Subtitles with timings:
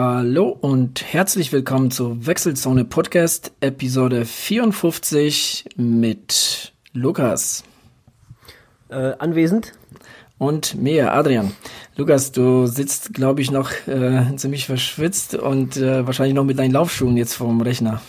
[0.00, 7.64] Hallo und herzlich willkommen zu Wechselzone Podcast Episode 54 mit Lukas.
[8.90, 9.72] Äh, anwesend.
[10.38, 11.50] Und mir, Adrian.
[11.96, 16.70] Lukas, du sitzt, glaube ich, noch äh, ziemlich verschwitzt und äh, wahrscheinlich noch mit deinen
[16.70, 18.00] Laufschuhen jetzt vorm Rechner.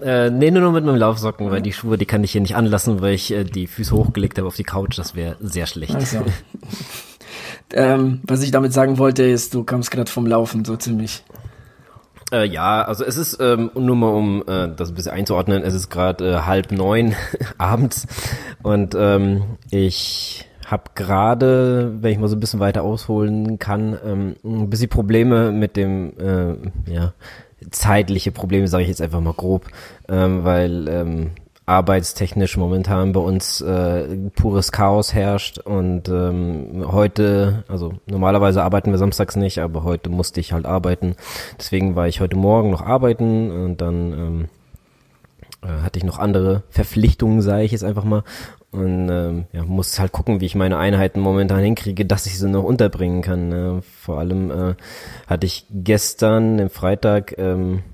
[0.00, 2.54] Äh, nee, nur noch mit meinem Laufsocken, weil die Schuhe, die kann ich hier nicht
[2.54, 4.96] anlassen, weil ich äh, die Füße hochgelegt habe auf die Couch.
[4.96, 5.96] Das wäre sehr schlecht.
[5.96, 6.24] Also.
[7.72, 11.24] ähm, was ich damit sagen wollte, ist, du kamst gerade vom Laufen, so ziemlich.
[12.32, 15.74] Äh, ja, also es ist, ähm, nur mal um äh, das ein bisschen einzuordnen, es
[15.74, 17.14] ist gerade äh, halb neun
[17.58, 18.06] abends
[18.62, 24.36] und ähm, ich habe gerade, wenn ich mal so ein bisschen weiter ausholen kann, ähm,
[24.42, 27.12] ein bisschen Probleme mit dem, äh, ja,
[27.70, 29.66] zeitliche Probleme, sage ich jetzt einfach mal grob,
[30.08, 31.30] ähm, weil ähm,
[31.66, 38.98] arbeitstechnisch momentan bei uns äh, pures Chaos herrscht und ähm, heute, also normalerweise arbeiten wir
[38.98, 41.16] samstags nicht, aber heute musste ich halt arbeiten.
[41.58, 44.48] Deswegen war ich heute Morgen noch arbeiten und dann ähm,
[45.62, 48.24] äh, hatte ich noch andere Verpflichtungen, sage ich jetzt einfach mal.
[48.70, 52.48] Und ähm, ja, muss halt gucken, wie ich meine Einheiten momentan hinkriege, dass ich sie
[52.48, 53.48] noch unterbringen kann.
[53.48, 53.82] Ne?
[54.00, 54.74] Vor allem äh,
[55.28, 57.84] hatte ich gestern, am Freitag, ähm,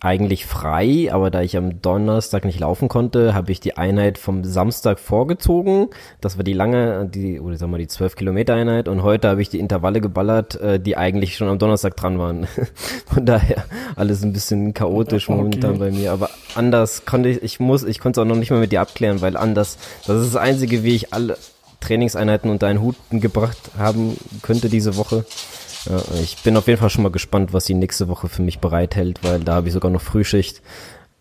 [0.00, 4.44] eigentlich frei, aber da ich am Donnerstag nicht laufen konnte, habe ich die Einheit vom
[4.44, 5.88] Samstag vorgezogen.
[6.20, 9.40] Das war die lange, die, oder sagen wir die 12 Kilometer Einheit und heute habe
[9.40, 12.46] ich die Intervalle geballert, äh, die eigentlich schon am Donnerstag dran waren.
[13.06, 13.64] Von daher
[13.96, 15.36] alles ein bisschen chaotisch okay.
[15.36, 18.50] momentan bei mir, aber anders konnte ich, ich muss, ich konnte es auch noch nicht
[18.50, 21.38] mal mit dir abklären, weil anders, das ist das einzige, wie ich alle
[21.80, 25.24] Trainingseinheiten unter einen Hut gebracht haben könnte diese Woche.
[25.88, 28.58] Ja, ich bin auf jeden Fall schon mal gespannt, was sie nächste Woche für mich
[28.58, 30.62] bereithält, weil da habe ich sogar noch Frühschicht,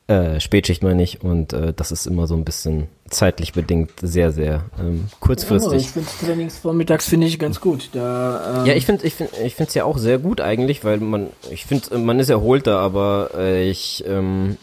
[0.07, 4.31] äh, Spätschicht meine ich, und äh, das ist immer so ein bisschen zeitlich bedingt sehr,
[4.31, 5.71] sehr ähm, kurzfristig.
[5.71, 7.89] Ja, ich finde Trainingsvormittags finde ich ganz gut.
[7.93, 10.83] Da, ähm ja, ich finde ich finde ich finde es ja auch sehr gut eigentlich,
[10.83, 14.57] weil man ich finde man ist erholter, aber äh, ich ähm,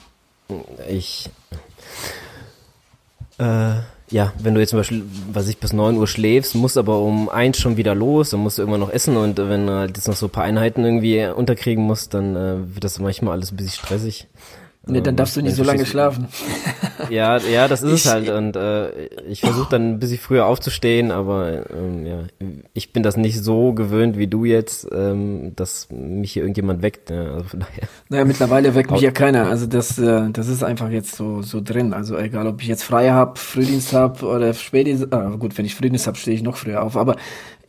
[0.88, 1.28] ich
[3.38, 3.74] äh,
[4.12, 7.28] ja, wenn du jetzt zum Beispiel, was ich bis neun Uhr schläfst, musst aber um
[7.28, 10.06] eins schon wieder los, dann musst du irgendwann noch essen und wenn du halt jetzt
[10.06, 13.56] noch so ein paar Einheiten irgendwie unterkriegen musst, dann äh, wird das manchmal alles ein
[13.56, 14.28] bisschen stressig.
[14.86, 16.26] Nee, dann darfst du nicht so lange schlafen.
[17.10, 18.28] Ja, ja, das ist ich, es halt.
[18.30, 22.18] Und äh, ich versuche dann ein bisschen früher aufzustehen, aber ähm, ja,
[22.74, 27.10] ich bin das nicht so gewöhnt wie du jetzt, ähm, dass mich hier irgendjemand weckt.
[27.10, 27.88] Ja, also von daher.
[28.08, 29.48] Naja, mittlerweile weckt mich ja keiner.
[29.48, 31.92] Also das, äh, das ist einfach jetzt so so drin.
[31.92, 35.12] Also egal, ob ich jetzt frei hab, Frühdienst hab oder Spätdienst.
[35.12, 36.96] Ah, gut, wenn ich Frühdienst hab, stehe ich noch früher auf.
[36.96, 37.16] Aber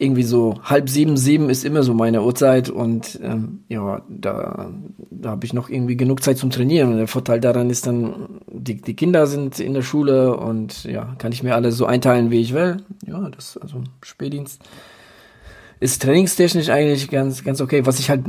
[0.04, 4.70] irgendwie so halb sieben, sieben ist immer so meine Uhrzeit und ähm, ja, da,
[5.10, 6.92] da habe ich noch irgendwie genug Zeit zum Trainieren.
[6.92, 11.16] Und der Vorteil daran ist dann, die, die Kinder sind in der Schule und ja,
[11.18, 12.78] kann ich mir alles so einteilen, wie ich will.
[13.08, 14.62] Ja, das, also Spätdienst
[15.80, 17.86] ist trainingstechnisch eigentlich ganz, ganz okay.
[17.86, 18.24] Was ich halt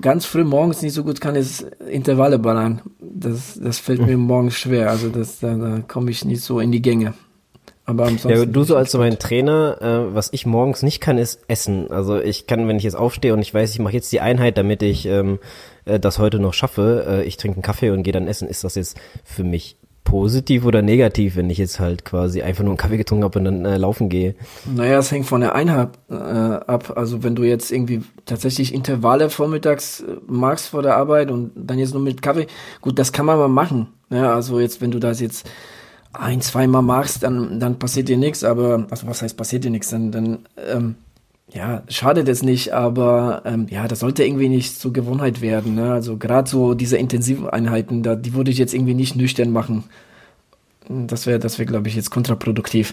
[0.00, 1.60] ganz früh morgens nicht so gut kann, ist
[1.90, 2.80] Intervalle ballern.
[2.98, 4.90] Das, das fällt mir morgens schwer.
[4.90, 7.12] Also das, da, da komme ich nicht so in die Gänge.
[7.86, 11.18] Aber ansonsten ja, du so als so mein Trainer, äh, was ich morgens nicht kann,
[11.18, 11.90] ist essen.
[11.90, 14.56] Also ich kann, wenn ich jetzt aufstehe und ich weiß, ich mache jetzt die Einheit,
[14.56, 15.38] damit ich ähm,
[15.84, 18.64] äh, das heute noch schaffe, äh, ich trinke einen Kaffee und gehe dann essen, ist
[18.64, 22.78] das jetzt für mich positiv oder negativ, wenn ich jetzt halt quasi einfach nur einen
[22.78, 24.34] Kaffee getrunken habe und dann äh, laufen gehe?
[24.64, 26.92] Naja, es hängt von der Einheit äh, ab.
[26.96, 31.78] Also wenn du jetzt irgendwie tatsächlich Intervalle vormittags äh, magst vor der Arbeit und dann
[31.78, 32.46] jetzt nur mit Kaffee,
[32.80, 33.88] gut, das kann man mal machen.
[34.10, 35.48] Ja, also jetzt, wenn du das jetzt
[36.14, 39.90] ein, zweimal machst, dann, dann passiert dir nichts, aber, also was heißt passiert dir nichts,
[39.90, 40.38] dann, dann
[40.70, 40.94] ähm,
[41.52, 45.74] ja, schadet es nicht, aber ähm, ja, das sollte irgendwie nicht zur Gewohnheit werden.
[45.74, 45.92] Ne?
[45.92, 49.84] Also gerade so diese Intensiveinheiten, da, die würde ich jetzt irgendwie nicht nüchtern machen.
[50.88, 52.92] Das wäre, das wäre, glaube ich, jetzt kontraproduktiv.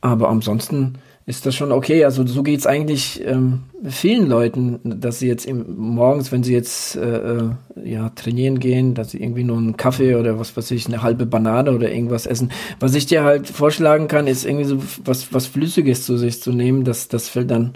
[0.00, 2.04] Aber ansonsten, ist das schon okay.
[2.04, 6.96] Also so geht's eigentlich ähm, vielen Leuten, dass sie jetzt im, morgens, wenn sie jetzt
[6.96, 7.50] äh, äh,
[7.82, 11.24] ja trainieren gehen, dass sie irgendwie nur einen Kaffee oder was weiß ich, eine halbe
[11.24, 12.50] Banane oder irgendwas essen.
[12.78, 16.52] Was ich dir halt vorschlagen kann, ist irgendwie so was was Flüssiges zu sich zu
[16.52, 16.84] nehmen.
[16.84, 17.72] Das das fällt dann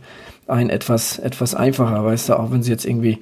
[0.47, 3.19] ein etwas etwas einfacher, weißt du, auch wenn sie jetzt irgendwie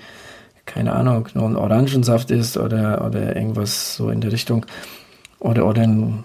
[0.65, 4.67] keine Ahnung, nur ein Orangensaft ist oder oder irgendwas so in der Richtung
[5.39, 6.25] oder oder ein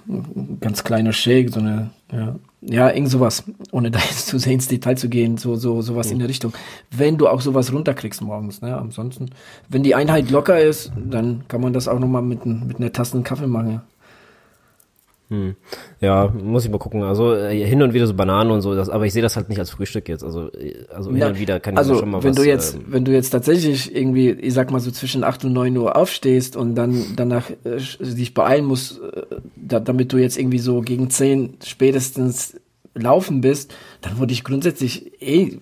[0.59, 4.67] ganz kleiner Shake, so eine ja, ja, irgend sowas, ohne da jetzt zu sehr ins
[4.67, 6.13] Detail zu gehen, so, so, sowas mhm.
[6.13, 6.53] in der Richtung.
[6.91, 9.27] Wenn du auch sowas runterkriegst morgens, ne, ansonsten,
[9.69, 13.21] wenn die Einheit locker ist, dann kann man das auch nochmal mit, mit einer Tasse
[13.21, 13.81] Kaffee machen.
[15.31, 15.55] Hm.
[16.01, 17.03] Ja, muss ich mal gucken.
[17.03, 19.47] Also äh, hin und wieder so Bananen und so, das, aber ich sehe das halt
[19.47, 20.25] nicht als Frühstück jetzt.
[20.25, 22.35] Also, äh, also hin und wieder kann ich also, schon mal wenn was.
[22.35, 25.53] Du jetzt, ähm, wenn du jetzt tatsächlich irgendwie, ich sag mal so zwischen acht und
[25.53, 29.21] neun Uhr aufstehst und dann danach äh, dich beeilen musst, äh,
[29.55, 32.59] da, damit du jetzt irgendwie so gegen zehn spätestens
[32.93, 35.59] Laufen bist, dann würde ich grundsätzlich eh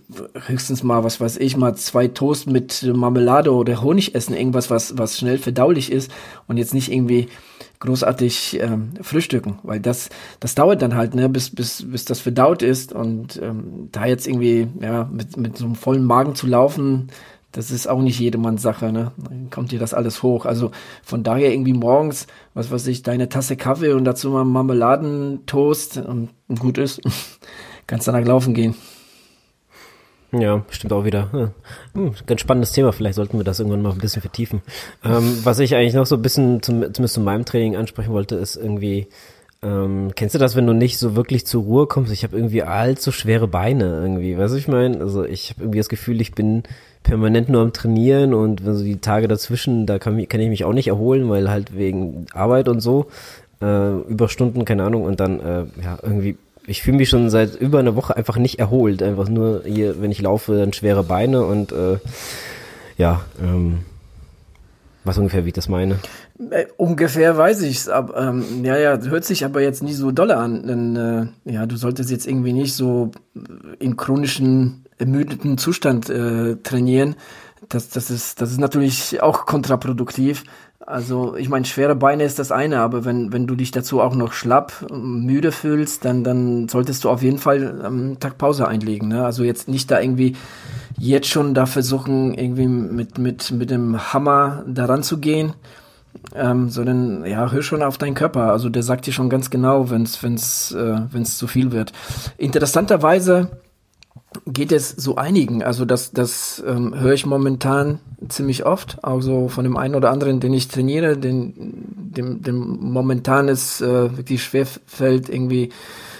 [0.47, 4.97] höchstens mal, was weiß ich, mal zwei Toast mit Marmelade oder Honig essen, irgendwas, was,
[4.97, 6.09] was schnell verdaulich ist
[6.47, 7.27] und jetzt nicht irgendwie
[7.79, 10.09] großartig ähm, frühstücken, weil das,
[10.39, 14.27] das dauert dann halt, ne, bis, bis, bis das verdaut ist und ähm, da jetzt
[14.27, 17.09] irgendwie, ja, mit, mit so einem vollen Magen zu laufen,
[17.51, 19.11] das ist auch nicht jedermanns Sache, ne?
[19.17, 20.45] Dann kommt dir das alles hoch.
[20.45, 20.69] Also
[21.03, 26.29] von daher irgendwie morgens, was weiß ich, deine Tasse Kaffee und dazu mal Marmeladentoast und,
[26.59, 27.01] gut ist,
[27.87, 28.75] kannst danach laufen gehen.
[30.31, 31.53] Ja, stimmt auch wieder.
[31.93, 32.91] Hm, ganz spannendes Thema.
[32.91, 34.61] Vielleicht sollten wir das irgendwann mal ein bisschen vertiefen.
[35.03, 38.35] Ähm, was ich eigentlich noch so ein bisschen, zum, zumindest zu meinem Training ansprechen wollte,
[38.35, 39.07] ist irgendwie,
[39.63, 42.13] ähm, kennst du das, wenn du nicht so wirklich zur Ruhe kommst?
[42.13, 44.37] Ich habe irgendwie allzu schwere Beine irgendwie.
[44.37, 44.99] Weißt du, ich meine?
[44.99, 46.63] Also ich habe irgendwie das Gefühl, ich bin
[47.03, 50.63] permanent nur am Trainieren und wenn so die Tage dazwischen, da kann, kann ich mich
[50.63, 53.07] auch nicht erholen, weil halt wegen Arbeit und so,
[53.61, 56.37] äh, Überstunden, keine Ahnung, und dann, äh, ja, irgendwie,
[56.69, 59.01] ich fühle mich schon seit über einer Woche einfach nicht erholt.
[59.01, 61.97] Einfach nur hier, wenn ich laufe, dann schwere Beine und äh,
[62.97, 63.79] ja, ähm,
[65.03, 65.99] was ungefähr, wie ich das meine.
[66.51, 70.37] Äh, ungefähr weiß ich's, aber ähm, ja, ja, hört sich aber jetzt nicht so dolle
[70.37, 73.11] an, denn äh, ja, du solltest jetzt irgendwie nicht so
[73.79, 77.15] in chronischen ermüdeten Zustand äh, trainieren.
[77.67, 80.43] Das, das ist, das ist natürlich auch kontraproduktiv.
[80.89, 84.15] Also ich meine, schwere Beine ist das eine, aber wenn, wenn du dich dazu auch
[84.15, 89.07] noch schlapp, müde fühlst, dann, dann solltest du auf jeden Fall am Tag Pause einlegen.
[89.07, 89.23] Ne?
[89.23, 90.35] Also jetzt nicht da irgendwie
[90.97, 95.53] jetzt schon da versuchen, irgendwie mit, mit, mit dem Hammer daran zu gehen,
[96.33, 98.51] ähm, sondern ja, hör schon auf deinen Körper.
[98.51, 101.93] Also der sagt dir schon ganz genau, wenn es wenn's, äh, wenn's zu viel wird.
[102.39, 103.51] Interessanterweise
[104.45, 105.63] geht es so einigen.
[105.63, 110.39] Also das, das ähm, höre ich momentan ziemlich oft, also von dem einen oder anderen,
[110.39, 111.53] den ich trainiere, den,
[112.13, 115.69] dem, dem momentan es äh, wirklich schwer fällt, irgendwie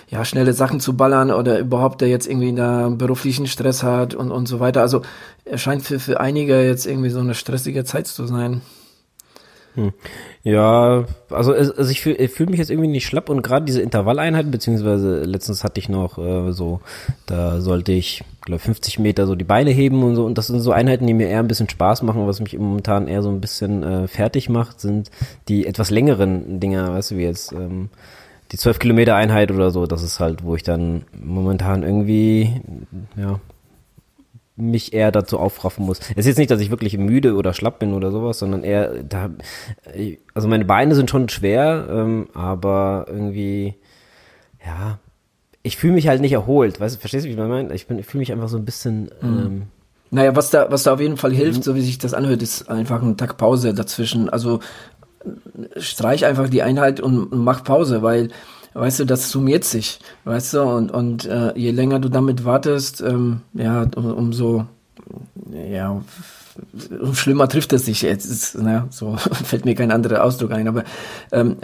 [0.10, 4.32] ja, schnelle Sachen zu ballern oder überhaupt der jetzt irgendwie da beruflichen Stress hat und,
[4.32, 4.82] und so weiter.
[4.82, 5.04] Also
[5.46, 8.62] er scheint für, für einige jetzt irgendwie so eine stressige Zeit zu sein.
[9.76, 9.94] Hm.
[10.44, 14.52] Ja, also, also ich fühle fühl mich jetzt irgendwie nicht schlapp und gerade diese Intervalleinheiten,
[14.52, 16.82] beziehungsweise letztens hatte ich noch äh, so,
[17.26, 20.60] da sollte ich, glaube 50 Meter so die Beine heben und so und das sind
[20.62, 23.42] so Einheiten, die mir eher ein bisschen Spaß machen, was mich momentan eher so ein
[23.42, 25.12] bisschen äh, fertig macht, sind
[25.48, 27.90] die etwas längeren Dinger, weißt du, wie jetzt ähm,
[28.52, 32.62] die 12 Kilometer Einheit oder so, das ist halt, wo ich dann momentan irgendwie,
[33.16, 33.40] ja,
[34.60, 36.00] mich eher dazu aufraffen muss.
[36.12, 39.04] Es ist jetzt nicht, dass ich wirklich müde oder schlapp bin oder sowas, sondern eher
[39.04, 39.30] da,
[40.34, 43.76] also meine Beine sind schon schwer, ähm, aber irgendwie,
[44.66, 45.00] ja,
[45.64, 46.80] ich fühle mich halt nicht erholt.
[46.80, 47.74] Weißt du, verstehst du, wie ich meine?
[47.74, 49.10] Ich, bin, ich fühle mich einfach so ein bisschen.
[49.22, 49.38] Mhm.
[49.40, 49.62] Ähm,
[50.12, 52.70] naja, was da, was da auf jeden Fall hilft, so wie sich das anhört, ist
[52.70, 54.30] einfach ein Tag Pause dazwischen.
[54.30, 54.60] Also
[55.78, 58.30] streich einfach die Einheit und, und mach Pause, weil
[58.74, 63.02] weißt du, das summiert sich, weißt du, und, und äh, je länger du damit wartest,
[63.02, 64.66] ähm, ja, um, umso,
[65.52, 66.02] ja,
[67.14, 70.84] schlimmer trifft es sich jetzt, ist, ne, so fällt mir kein anderer Ausdruck ein, aber,
[71.32, 71.58] ähm,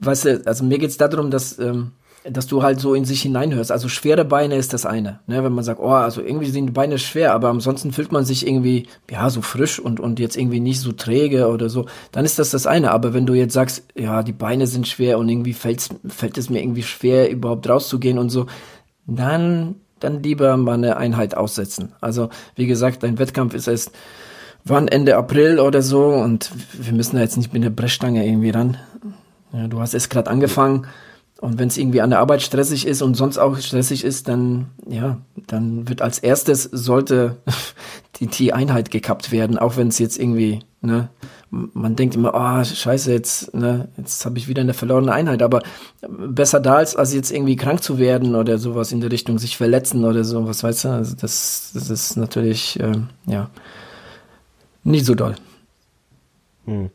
[0.00, 1.92] weißt du, also mir geht's darum, dass, ähm,
[2.30, 3.70] dass du halt so in sich hineinhörst.
[3.70, 5.20] Also schwere Beine ist das eine.
[5.26, 5.44] Ne?
[5.44, 8.46] Wenn man sagt, oh, also irgendwie sind die Beine schwer, aber ansonsten fühlt man sich
[8.46, 12.38] irgendwie, ja, so frisch und, und jetzt irgendwie nicht so träge oder so, dann ist
[12.38, 12.90] das das eine.
[12.90, 16.62] Aber wenn du jetzt sagst, ja, die Beine sind schwer und irgendwie fällt es mir
[16.62, 18.46] irgendwie schwer, überhaupt rauszugehen und so,
[19.06, 21.92] dann, dann lieber mal eine Einheit aussetzen.
[22.00, 23.92] Also, wie gesagt, dein Wettkampf ist erst
[24.64, 28.50] wann Ende April oder so und wir müssen da jetzt nicht mit der Brechstange irgendwie
[28.50, 28.76] ran.
[29.52, 30.88] Ja, du hast erst gerade angefangen.
[31.40, 34.68] Und wenn es irgendwie an der Arbeit stressig ist und sonst auch stressig ist, dann,
[34.88, 37.36] ja, dann wird als erstes sollte
[38.16, 41.10] die, die Einheit gekappt werden, auch wenn es jetzt irgendwie, ne,
[41.50, 45.42] man denkt immer, ah, oh, scheiße, jetzt, ne, jetzt habe ich wieder eine verlorene Einheit,
[45.42, 45.62] aber
[46.08, 49.58] besser da als, als jetzt irgendwie krank zu werden oder sowas in der Richtung, sich
[49.58, 52.92] verletzen oder sowas, weißt du, also das, das ist natürlich, äh,
[53.26, 53.50] ja,
[54.84, 55.34] nicht so doll.
[56.64, 56.90] Hm.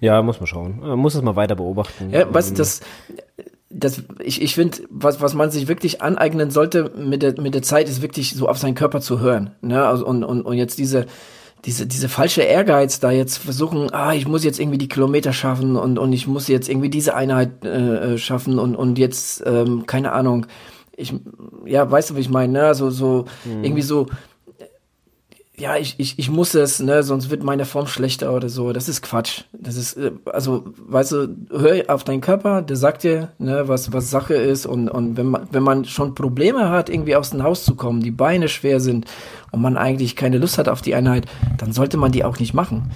[0.00, 0.80] Ja, muss man schauen.
[0.80, 2.10] Man muss es mal weiter beobachten.
[2.10, 2.80] Ja, weißt du, ähm, das,
[3.68, 7.62] das, ich, ich finde, was, was man sich wirklich aneignen sollte mit der, mit der
[7.62, 9.50] Zeit, ist wirklich so auf seinen Körper zu hören.
[9.60, 9.84] Ne?
[9.84, 11.06] Also, und, und, und jetzt diese,
[11.64, 15.76] diese, diese falsche Ehrgeiz da jetzt versuchen, ah, ich muss jetzt irgendwie die Kilometer schaffen
[15.76, 19.84] und, und ich muss jetzt irgendwie diese Einheit äh, äh schaffen und, und jetzt, ähm,
[19.86, 20.46] keine Ahnung,
[20.96, 21.12] ich,
[21.66, 22.74] ja, weißt du, wie ich meine, ne?
[22.74, 23.64] So, so, mhm.
[23.64, 24.06] irgendwie so,
[25.58, 28.72] ja, ich, ich, ich muss es, ne, sonst wird meine Form schlechter oder so.
[28.72, 29.44] Das ist Quatsch.
[29.52, 33.92] Das ist, äh, also, weißt du, hör auf deinen Körper, der sagt dir, ne, was,
[33.92, 34.66] was Sache ist.
[34.66, 38.02] Und, und wenn man, wenn man schon Probleme hat, irgendwie aus dem Haus zu kommen,
[38.02, 39.06] die Beine schwer sind
[39.50, 41.24] und man eigentlich keine Lust hat auf die Einheit,
[41.56, 42.90] dann sollte man die auch nicht machen.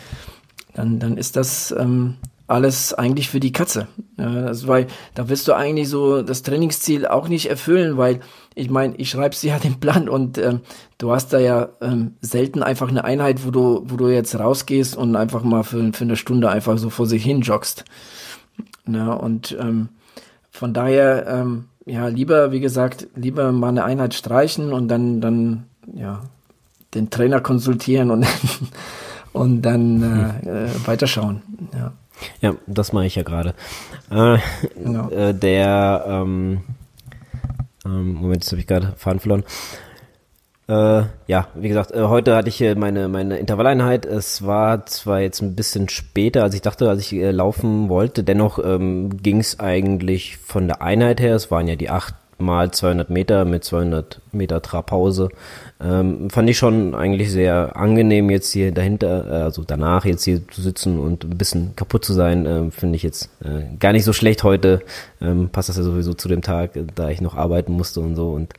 [0.75, 3.87] Dann, dann ist das ähm, alles eigentlich für die Katze.
[4.19, 8.21] Ja, also weil da wirst du eigentlich so das Trainingsziel auch nicht erfüllen, weil
[8.55, 10.61] ich meine, ich schreibe sie ja den Plan und ähm,
[10.99, 14.97] du hast da ja ähm, selten einfach eine Einheit, wo du, wo du jetzt rausgehst
[14.97, 17.85] und einfach mal für, für eine Stunde einfach so vor sich hin joggst.
[18.87, 19.89] Ja, und ähm,
[20.51, 25.65] von daher, ähm, ja, lieber, wie gesagt, lieber mal eine Einheit streichen und dann, dann,
[25.95, 26.23] ja,
[26.95, 28.27] den Trainer konsultieren und,
[29.33, 30.03] und dann
[30.45, 31.43] äh, äh, weiterschauen.
[31.73, 31.93] Ja.
[32.43, 33.55] Ja, das mache ich ja gerade.
[34.11, 34.39] Äh,
[34.75, 35.09] genau.
[35.09, 36.61] äh, der, ähm,
[37.85, 39.45] ähm, Moment, jetzt habe ich gerade Faden verloren.
[40.69, 44.07] Äh, ja, wie gesagt, äh, heute hatte ich hier meine, meine Intervalleinheit.
[44.07, 48.23] Es war zwar jetzt ein bisschen später, als ich dachte, als ich äh, laufen wollte.
[48.23, 51.35] Dennoch ähm, ging es eigentlich von der Einheit her.
[51.35, 55.29] Es waren ja die acht mal 200 Meter mit 200 Meter Trabpause.
[55.83, 60.47] Ähm, fand ich schon eigentlich sehr angenehm jetzt hier dahinter, äh, also danach jetzt hier
[60.49, 64.05] zu sitzen und ein bisschen kaputt zu sein, äh, finde ich jetzt äh, gar nicht
[64.05, 64.81] so schlecht heute.
[65.23, 68.31] Ähm, passt das ja sowieso zu dem Tag, da ich noch arbeiten musste und so.
[68.33, 68.53] Und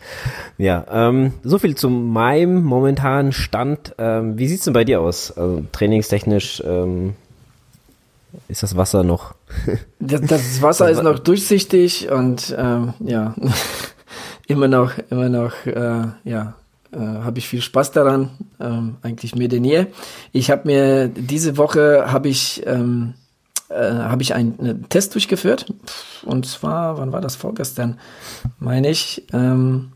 [0.57, 3.93] ja, ähm, so viel zu meinem momentanen Stand.
[3.99, 5.31] Ähm, wie sieht's denn bei dir aus?
[5.31, 7.13] Also, trainingstechnisch ähm,
[8.47, 9.35] ist das Wasser noch?
[9.99, 13.35] das, das Wasser ist noch durchsichtig und ähm, ja,
[14.47, 16.55] immer noch, immer noch, äh, ja,
[16.91, 19.87] äh, habe ich viel Spaß daran, ähm, eigentlich mir denn je.
[20.31, 23.13] Ich habe mir diese Woche habe ich ähm,
[23.69, 25.73] äh, habe ich einen, einen Test durchgeführt
[26.23, 27.97] und zwar wann war das vorgestern
[28.59, 29.93] meine ich ähm,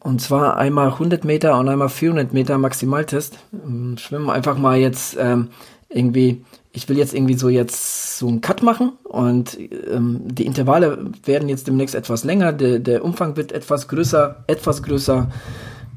[0.00, 3.38] und zwar einmal 100 Meter und einmal 400 Meter Maximaltest.
[3.52, 5.48] Ähm, schwimmen einfach mal jetzt ähm,
[5.88, 6.42] irgendwie
[6.78, 9.58] ich will jetzt irgendwie so jetzt so einen Cut machen und
[9.90, 14.82] ähm, die Intervalle werden jetzt demnächst etwas länger, der, der Umfang wird etwas größer, etwas
[14.82, 15.28] größer,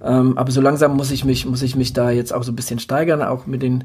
[0.03, 2.55] ähm, aber so langsam muss ich mich, muss ich mich da jetzt auch so ein
[2.55, 3.83] bisschen steigern, auch mit den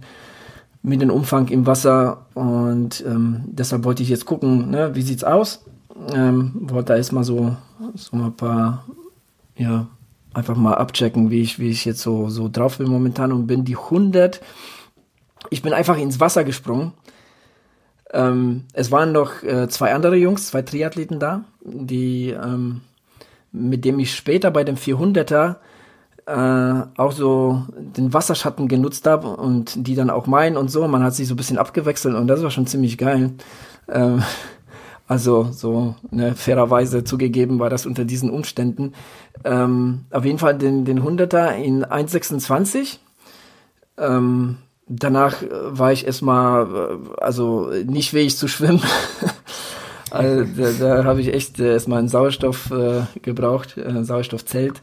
[0.83, 5.25] mit dem Umfang im Wasser und ähm, deshalb wollte ich jetzt gucken, ne, wie sieht's
[5.25, 5.65] aus?
[6.15, 7.57] Ähm, wollte da erstmal so,
[7.95, 8.85] so ein paar,
[9.57, 9.89] ja,
[10.33, 13.65] einfach mal abchecken, wie ich, wie ich jetzt so, so drauf bin momentan und bin
[13.65, 14.41] die 100
[15.51, 16.93] ich bin einfach ins Wasser gesprungen.
[18.13, 22.83] Ähm, es waren noch äh, zwei andere Jungs, zwei Triathleten da, die, ähm,
[23.53, 25.57] mit dem ich später bei dem 400er
[26.27, 30.87] äh, auch so den Wasserschatten genutzt habe und die dann auch meinen und so.
[30.89, 33.33] Man hat sich so ein bisschen abgewechselt und das war schon ziemlich geil.
[33.89, 34.23] Ähm,
[35.09, 38.93] also so ne, fairerweise zugegeben war das unter diesen Umständen.
[39.45, 42.99] Ähm, auf jeden Fall den, den 100er in 1,26.
[43.99, 48.83] Ähm, danach äh, war ich erstmal, äh, also nicht fähig zu schwimmen.
[50.11, 54.81] also, da, da habe ich echt erstmal einen Sauerstoff äh, gebraucht, ein Sauerstoffzelt.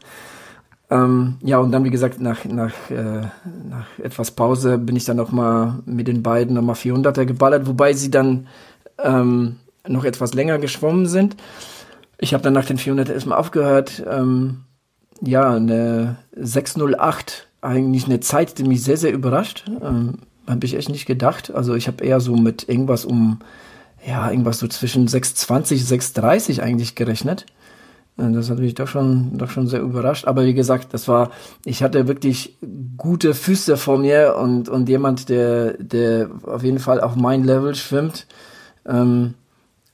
[0.90, 3.22] Ähm, ja, und dann, wie gesagt, nach, nach, äh,
[3.68, 8.10] nach etwas Pause bin ich dann nochmal mit den beiden nochmal 400er geballert, wobei sie
[8.10, 8.46] dann
[9.02, 9.56] ähm,
[9.88, 11.36] noch etwas länger geschwommen sind.
[12.18, 14.04] Ich habe dann nach den 400 erstmal aufgehört.
[14.08, 14.64] Ähm,
[15.20, 19.64] ja, eine 608 eigentlich eine Zeit, die mich sehr, sehr überrascht.
[19.82, 21.54] Ähm, habe ich echt nicht gedacht.
[21.54, 23.40] Also ich habe eher so mit irgendwas um,
[24.06, 27.46] ja, irgendwas so zwischen 6,20, 6,30 eigentlich gerechnet.
[28.18, 30.26] Äh, das hat mich doch schon, doch schon sehr überrascht.
[30.26, 31.30] Aber wie gesagt, das war,
[31.64, 32.56] ich hatte wirklich
[32.96, 37.74] gute Füße vor mir und, und jemand, der, der auf jeden Fall auf mein Level
[37.74, 38.26] schwimmt.
[38.86, 39.34] Ähm,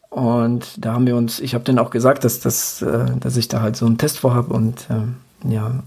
[0.08, 3.46] und da haben wir uns, ich habe denen auch gesagt, dass, dass, äh, dass ich
[3.46, 5.16] da halt so einen Test vorhab und ähm,
[5.48, 5.84] ja,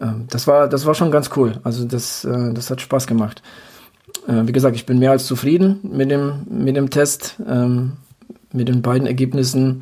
[0.00, 1.60] ähm, das war, das war schon ganz cool.
[1.64, 3.42] Also das, äh, das hat Spaß gemacht.
[4.26, 7.92] Äh, wie gesagt, ich bin mehr als zufrieden mit dem, mit dem Test, ähm,
[8.52, 9.80] mit den beiden Ergebnissen.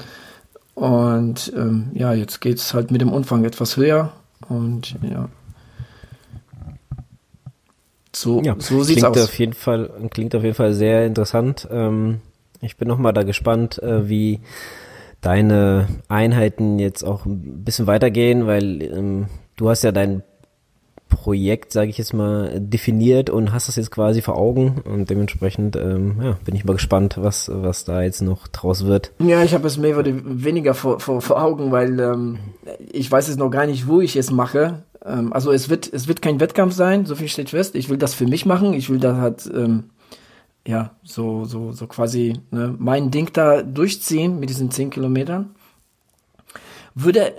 [0.74, 4.12] Und ähm, ja, jetzt geht es halt mit dem Umfang etwas höher.
[4.48, 5.28] Und ja.
[8.14, 9.24] So, ja, so sieht's klingt aus.
[9.24, 11.68] Auf jeden Fall, klingt auf jeden Fall sehr interessant.
[11.70, 12.20] Ähm,
[12.62, 14.40] ich bin nochmal da gespannt, äh, wie
[15.20, 20.22] deine Einheiten jetzt auch ein bisschen weitergehen, weil ähm, du hast ja dein
[21.08, 25.76] Projekt, sage ich jetzt mal, definiert und hast das jetzt quasi vor Augen und dementsprechend
[25.76, 29.12] ähm, ja, bin ich mal gespannt, was was da jetzt noch draus wird.
[29.20, 32.38] Ja, ich habe es mehr oder weniger vor, vor, vor Augen, weil ähm,
[32.92, 34.82] ich weiß jetzt noch gar nicht, wo ich es mache.
[35.04, 37.76] Ähm, also es wird es wird kein Wettkampf sein, so viel steht fest.
[37.76, 38.74] Ich will das für mich machen.
[38.74, 39.84] Ich will da halt ähm,
[40.66, 45.55] ja so so so quasi ne, mein Ding da durchziehen mit diesen zehn Kilometern
[46.98, 47.34] würde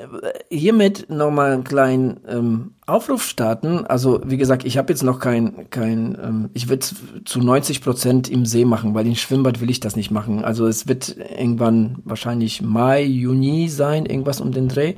[0.51, 3.87] hiermit nochmal einen kleinen ähm, Aufruf starten.
[3.87, 6.85] Also wie gesagt, ich habe jetzt noch kein, kein ähm, ich würde
[7.25, 10.45] zu 90 Prozent im See machen, weil im Schwimmbad will ich das nicht machen.
[10.45, 14.93] Also es wird irgendwann wahrscheinlich Mai, Juni sein, irgendwas um den Dreh.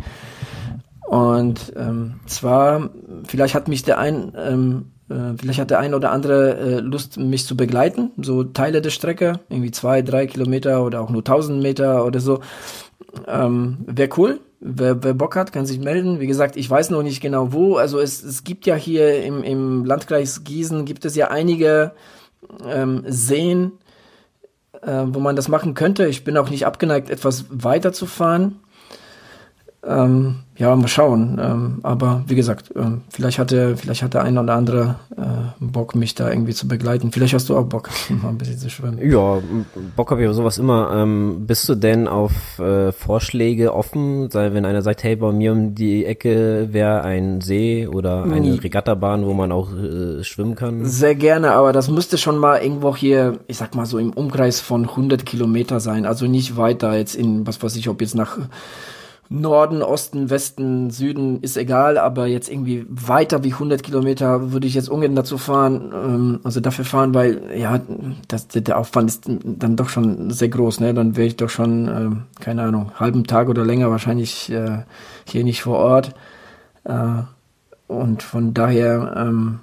[1.08, 2.90] Und ähm, zwar,
[3.26, 7.18] vielleicht hat mich der ein ähm, Äh, vielleicht hat der ein oder andere äh, Lust,
[7.18, 11.62] mich zu begleiten, so Teile der Strecke, irgendwie zwei, drei Kilometer oder auch nur 1000
[11.62, 12.42] Meter oder so.
[13.28, 14.40] Ähm, Wäre cool.
[14.62, 16.20] Wer, wer Bock hat, kann sich melden.
[16.20, 17.78] Wie gesagt, ich weiß noch nicht genau wo.
[17.78, 21.94] Also es, es gibt ja hier im, im Landkreis Gießen gibt es ja einige
[22.66, 23.72] ähm, Seen,
[24.82, 26.08] äh, wo man das machen könnte.
[26.08, 28.60] Ich bin auch nicht abgeneigt, etwas weiter zu fahren.
[29.86, 31.40] Ähm, ja, mal schauen.
[31.42, 35.24] Ähm, aber wie gesagt, ähm, vielleicht hatte, vielleicht hat der eine oder andere äh,
[35.62, 37.14] Bock, mich da irgendwie zu begleiten.
[37.14, 37.90] Vielleicht hast du auch Bock,
[38.22, 39.00] mal ein bisschen zu schwimmen.
[39.10, 39.38] Ja,
[39.96, 40.92] Bock habe ich auf sowas immer.
[40.94, 44.30] Ähm, bist du denn auf äh, Vorschläge offen?
[44.30, 48.42] Sei, wenn einer sagt, hey, bei mir um die Ecke wäre ein See oder eine
[48.42, 48.58] Nie.
[48.58, 50.86] Regattabahn, wo man auch äh, schwimmen kann?
[50.86, 54.60] Sehr gerne, aber das müsste schon mal irgendwo hier, ich sag mal so im Umkreis
[54.60, 56.06] von 100 Kilometer sein.
[56.06, 58.40] Also nicht weiter jetzt in, was weiß ich, ob jetzt nach
[59.32, 64.74] Norden, Osten, Westen, Süden ist egal, aber jetzt irgendwie weiter wie 100 Kilometer würde ich
[64.74, 67.80] jetzt ungern dazu fahren, ähm, also dafür fahren, weil ja,
[68.28, 70.96] das, der Aufwand ist dann doch schon sehr groß, ne?
[70.96, 74.80] Dann wäre ich doch schon, äh, keine Ahnung, halben Tag oder länger wahrscheinlich äh,
[75.26, 76.16] hier nicht vor Ort.
[76.86, 77.22] Äh,
[77.88, 79.60] und von daher, ähm,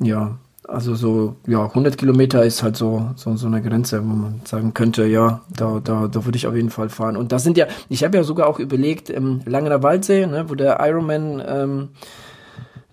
[0.00, 4.40] ja, also so, ja, 100 Kilometer ist halt so, so, so eine Grenze, wo man
[4.44, 7.16] sagen könnte, ja, da, da, da würde ich auf jeden Fall fahren.
[7.16, 10.54] Und das sind ja, ich habe ja sogar auch überlegt, im Langener Waldsee, ne, wo
[10.54, 11.88] der Ironman ähm,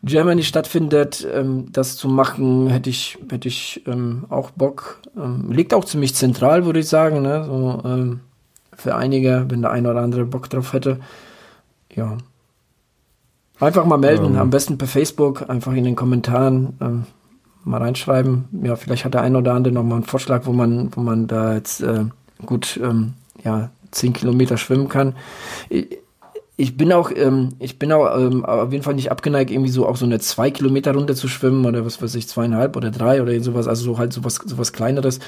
[0.03, 4.99] Germany stattfindet, ähm, das zu machen, hätte ich, hätte ich ähm, auch Bock.
[5.17, 8.21] Ähm, liegt auch ziemlich zentral, würde ich sagen, ne, so, ähm,
[8.73, 10.99] für einige, wenn der eine oder andere Bock drauf hätte.
[11.93, 12.17] Ja.
[13.59, 17.05] Einfach mal melden, am besten per Facebook, einfach in den Kommentaren.
[17.65, 18.45] Mal reinschreiben.
[18.63, 21.27] Ja, vielleicht hat der eine oder andere noch mal einen Vorschlag, wo man, wo man
[21.27, 22.05] da jetzt äh,
[22.45, 25.15] gut ähm, ja, zehn Kilometer schwimmen kann.
[25.69, 25.97] Ich,
[26.57, 29.87] ich bin auch, ähm, ich bin auch ähm, auf jeden Fall nicht abgeneigt, irgendwie so
[29.87, 33.21] auch so eine zwei Kilometer Runde zu schwimmen oder was weiß ich, zweieinhalb oder drei
[33.21, 35.19] oder sowas, also so halt sowas, sowas kleineres.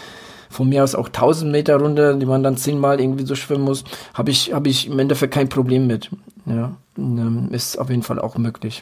[0.50, 3.84] Von mir aus auch 1000 Meter Runde, die man dann zehnmal irgendwie so schwimmen muss,
[4.13, 6.10] habe ich, habe ich im Endeffekt kein Problem mit.
[6.45, 8.82] Ja, ähm, ist auf jeden Fall auch möglich.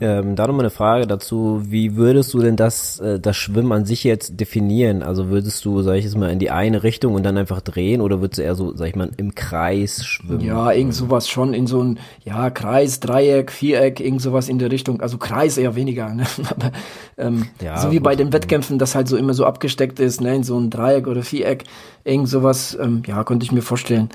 [0.00, 1.62] Ähm, da nochmal eine Frage dazu.
[1.64, 5.02] Wie würdest du denn das, äh, das Schwimmen an sich jetzt definieren?
[5.02, 8.00] Also würdest du, sag ich jetzt mal, in die eine Richtung und dann einfach drehen
[8.00, 10.40] oder würdest du eher so, sag ich mal, im Kreis schwimmen?
[10.40, 14.70] Ja, irgend sowas schon in so ein, ja, Kreis, Dreieck, Viereck, irgend sowas in der
[14.70, 15.00] Richtung.
[15.00, 16.24] Also Kreis eher weniger, ne?
[16.50, 16.70] Aber
[17.16, 18.04] ähm, ja, so wie gut.
[18.04, 20.36] bei den Wettkämpfen, das halt so immer so abgesteckt ist, ne?
[20.36, 21.64] In so ein Dreieck oder Viereck,
[22.04, 24.10] irgend sowas, ähm, ja, konnte ich mir vorstellen.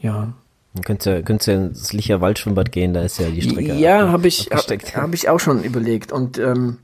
[0.00, 0.32] Ja.
[0.82, 3.74] Könntest du, könntest du ins Licher Waldschwimmbad gehen, da ist ja die Strecke.
[3.74, 6.10] Ja, habe ich, habe hab ich auch schon überlegt.
[6.10, 6.78] Und ähm,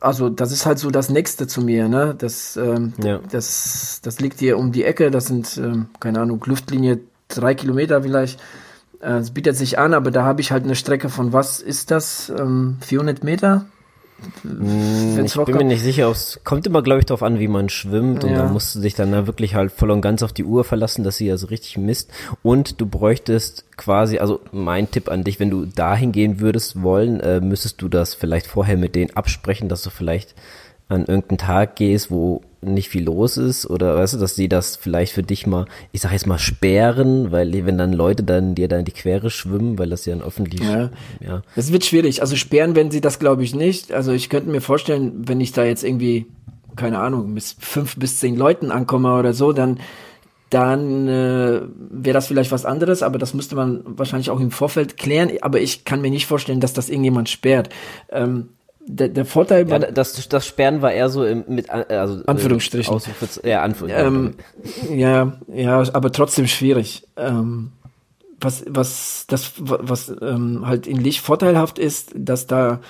[0.00, 2.14] also das ist halt so das Nächste zu mir, ne?
[2.18, 3.20] Das, ähm, ja.
[3.30, 8.02] das, das liegt hier um die Ecke, das sind, ähm, keine Ahnung, Luftlinie drei Kilometer
[8.02, 8.40] vielleicht.
[9.00, 11.90] Äh, es bietet sich an, aber da habe ich halt eine Strecke von was ist
[11.90, 12.32] das?
[12.36, 13.66] Ähm, 400 Meter?
[14.42, 17.68] Hm, ich bin mir nicht sicher, es kommt immer, glaube ich, darauf an, wie man
[17.68, 18.24] schwimmt.
[18.24, 18.38] Und ja.
[18.38, 21.16] da musst du dich dann wirklich halt voll und ganz auf die Uhr verlassen, dass
[21.16, 22.10] sie also richtig misst.
[22.42, 27.20] Und du bräuchtest quasi, also mein Tipp an dich, wenn du dahin gehen würdest wollen,
[27.20, 30.34] äh, müsstest du das vielleicht vorher mit denen absprechen, dass du vielleicht
[30.88, 34.76] an irgendeinen Tag gehst, wo nicht viel los ist oder weißt du, dass sie das
[34.76, 38.68] vielleicht für dich mal, ich sag jetzt mal sperren, weil wenn dann Leute dann dir
[38.68, 40.90] dann in die Quere schwimmen, weil das ja ein öffentlich ja.
[41.20, 41.42] ja.
[41.56, 42.20] Das wird schwierig.
[42.20, 43.92] Also sperren werden sie das glaube ich nicht.
[43.92, 46.26] Also ich könnte mir vorstellen, wenn ich da jetzt irgendwie
[46.76, 49.78] keine Ahnung, bis fünf bis zehn Leuten ankomme oder so, dann
[50.50, 54.98] dann äh, wäre das vielleicht was anderes, aber das müsste man wahrscheinlich auch im Vorfeld
[54.98, 55.30] klären.
[55.40, 57.70] Aber ich kann mir nicht vorstellen, dass das irgendjemand sperrt.
[58.10, 58.50] Ähm,
[58.86, 62.24] der, der Vorteil ja, das, das Sperren war eher so im, mit äh, also äh,
[62.26, 62.94] Anführungsstrichen.
[62.94, 64.34] Ausrufe, ja, Anführungsstrichen.
[64.88, 67.06] Ähm, ja, ja, aber trotzdem schwierig.
[67.16, 67.72] Ähm,
[68.40, 72.80] was, was, das, was ähm, halt in Licht vorteilhaft ist, dass da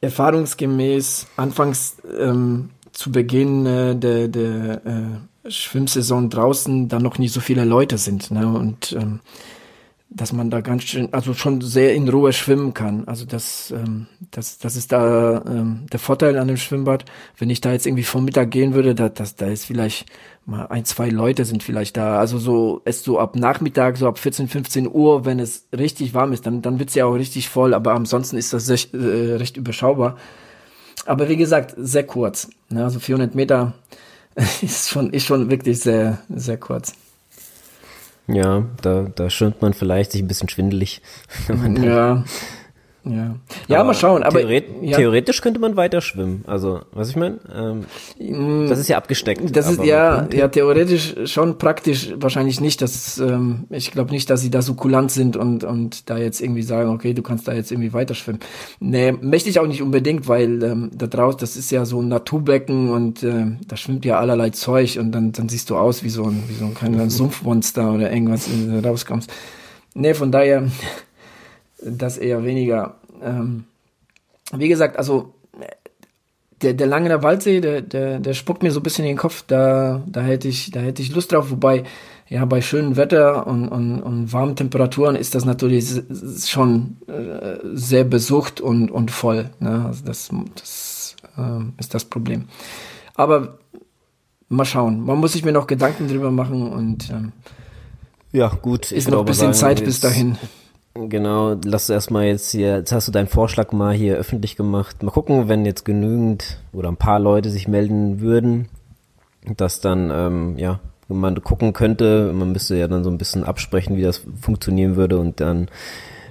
[0.00, 7.40] erfahrungsgemäß anfangs ähm, zu Beginn äh, der, der äh, Schwimmsaison draußen dann noch nicht so
[7.40, 8.30] viele Leute sind.
[8.30, 8.46] Ne?
[8.46, 9.20] Und ähm,
[10.08, 13.06] dass man da ganz schön, also schon sehr in Ruhe schwimmen kann.
[13.06, 17.04] Also das, ähm, das, das ist da ähm, der Vorteil an dem Schwimmbad.
[17.36, 20.06] Wenn ich da jetzt irgendwie vom Mittag gehen würde, da, das, da ist vielleicht
[20.44, 22.20] mal ein, zwei Leute sind vielleicht da.
[22.20, 26.32] Also so, es so ab Nachmittag, so ab 14, 15 Uhr, wenn es richtig warm
[26.32, 27.74] ist, dann, dann wird's ja auch richtig voll.
[27.74, 30.16] Aber ansonsten ist das recht, äh, recht überschaubar.
[31.04, 32.48] Aber wie gesagt, sehr kurz.
[32.68, 32.84] Ne?
[32.84, 33.74] Also 400 Meter
[34.62, 36.94] ist schon, ist schon wirklich sehr, sehr kurz.
[38.28, 41.00] Ja, da, da schwimmt man vielleicht sich ein bisschen schwindelig.
[41.82, 42.24] ja.
[43.08, 43.36] Ja,
[43.68, 44.22] ja aber mal schauen.
[44.22, 44.96] Aber theoret ja.
[44.96, 46.44] theoretisch könnte man weiter schwimmen.
[46.46, 47.84] Also, was ich meine, ähm,
[48.18, 49.54] mm, das ist ja abgesteckt.
[49.54, 52.82] Das ist ja, ja theoretisch schon praktisch wahrscheinlich nicht.
[52.82, 56.40] Dass ähm, ich glaube nicht, dass sie da so kulant sind und und da jetzt
[56.40, 58.40] irgendwie sagen, okay, du kannst da jetzt irgendwie weiter schwimmen.
[58.80, 62.08] Nee, möchte ich auch nicht unbedingt, weil ähm, da draußen, das ist ja so ein
[62.08, 66.10] Naturbecken und äh, da schwimmt ja allerlei Zeug und dann dann siehst du aus wie
[66.10, 69.30] so ein wie so ein kleiner Sumpfmonster oder irgendwas, wenn du rauskommst.
[69.94, 70.64] Nee, von daher
[71.82, 72.96] das eher weniger.
[73.22, 73.64] Ähm,
[74.52, 75.34] wie gesagt, also
[76.62, 79.44] der, der Langener Waldsee, der, der, der spuckt mir so ein bisschen in den Kopf,
[79.46, 81.84] da, da hätte ich, da hätte ich Lust drauf, wobei,
[82.28, 85.86] ja, bei schönem Wetter und, und, und warmen Temperaturen ist das natürlich
[86.44, 89.50] schon äh, sehr besucht und, und voll.
[89.60, 89.84] Ne?
[89.86, 92.46] Also das, das äh, ist das Problem.
[93.14, 93.58] Aber
[94.48, 95.04] mal schauen.
[95.04, 97.32] Man muss sich mir noch Gedanken drüber machen und ähm,
[98.32, 98.92] ja, gut.
[98.92, 100.36] Ist noch ein bisschen sagen, Zeit bis dahin.
[100.98, 105.02] Genau, lass erstmal jetzt hier, jetzt hast du deinen Vorschlag mal hier öffentlich gemacht.
[105.02, 108.68] Mal gucken, wenn jetzt genügend oder ein paar Leute sich melden würden,
[109.56, 113.96] dass dann, ähm, ja, man gucken könnte, man müsste ja dann so ein bisschen absprechen,
[113.96, 115.68] wie das funktionieren würde und dann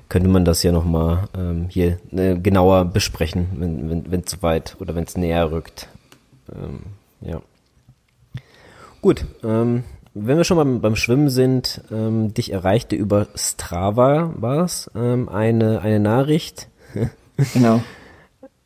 [0.09, 4.75] könnte man das ja nochmal ähm, hier äh, genauer besprechen, wenn wenn wenn, zu weit
[4.79, 5.87] oder wenn es näher rückt.
[6.53, 6.79] Ähm,
[7.21, 7.41] ja.
[9.01, 9.83] Gut, ähm,
[10.15, 15.81] wenn wir schon beim, beim Schwimmen sind, ähm, dich erreichte über Strava war's ähm, eine
[15.81, 16.69] eine Nachricht.
[17.53, 17.81] genau.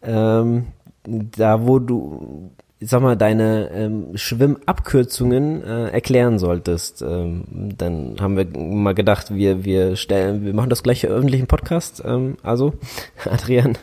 [0.04, 0.68] ähm,
[1.04, 7.02] da wo du ich sag mal, deine ähm, Schwimmabkürzungen äh, erklären solltest.
[7.02, 7.44] Ähm,
[7.78, 12.02] dann haben wir mal gedacht, wir, wir stellen, wir machen das gleich öffentlichen Podcast.
[12.06, 12.74] Ähm, also,
[13.30, 13.78] Adrian,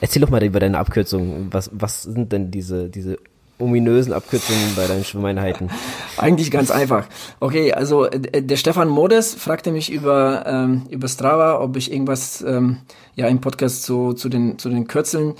[0.00, 1.52] erzähl doch mal über deine Abkürzungen.
[1.52, 3.18] Was, was sind denn diese, diese
[3.60, 5.70] ominösen Abkürzungen bei deinen Schwimmeinheiten?
[6.16, 7.06] Eigentlich ganz einfach.
[7.40, 12.42] Okay, also äh, der Stefan Modes fragte mich über, ähm, über Strava, ob ich irgendwas
[12.42, 12.78] ähm,
[13.14, 15.34] ja im Podcast zu, zu, den, zu den Kürzeln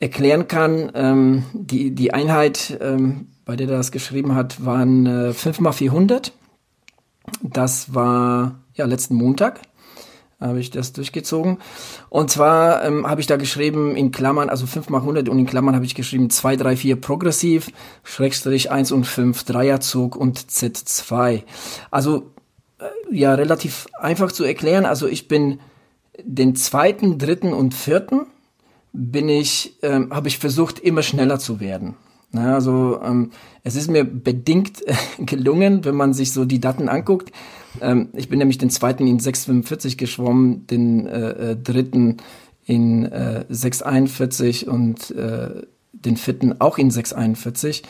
[0.00, 0.90] erklären kann.
[0.94, 6.32] Ähm, die, die Einheit, ähm, bei der er das geschrieben hat, waren äh, 5x400.
[7.42, 9.60] Das war ja letzten Montag
[10.40, 11.58] habe ich das durchgezogen.
[12.10, 15.46] Und zwar ähm, habe ich da geschrieben in Klammern, also 5 mal 100 und in
[15.46, 17.70] Klammern habe ich geschrieben 2, 3, 4 progressiv,
[18.04, 21.42] Schrägstrich 1 und 5 Dreierzug und Z2.
[21.90, 22.30] Also
[22.78, 24.86] äh, ja, relativ einfach zu erklären.
[24.86, 25.58] Also ich bin
[26.22, 28.26] den zweiten, dritten und vierten
[28.92, 31.96] bin ich, ähm, habe ich versucht, immer schneller zu werden.
[32.30, 33.30] Na, also ähm,
[33.64, 34.82] es ist mir bedingt
[35.18, 37.32] gelungen, wenn man sich so die Daten anguckt.
[37.80, 42.18] Ähm, ich bin nämlich den zweiten in 6,45 geschwommen, den äh, äh, dritten
[42.64, 45.62] in äh, 6,41 und äh,
[45.92, 47.82] den vierten auch in 6,41.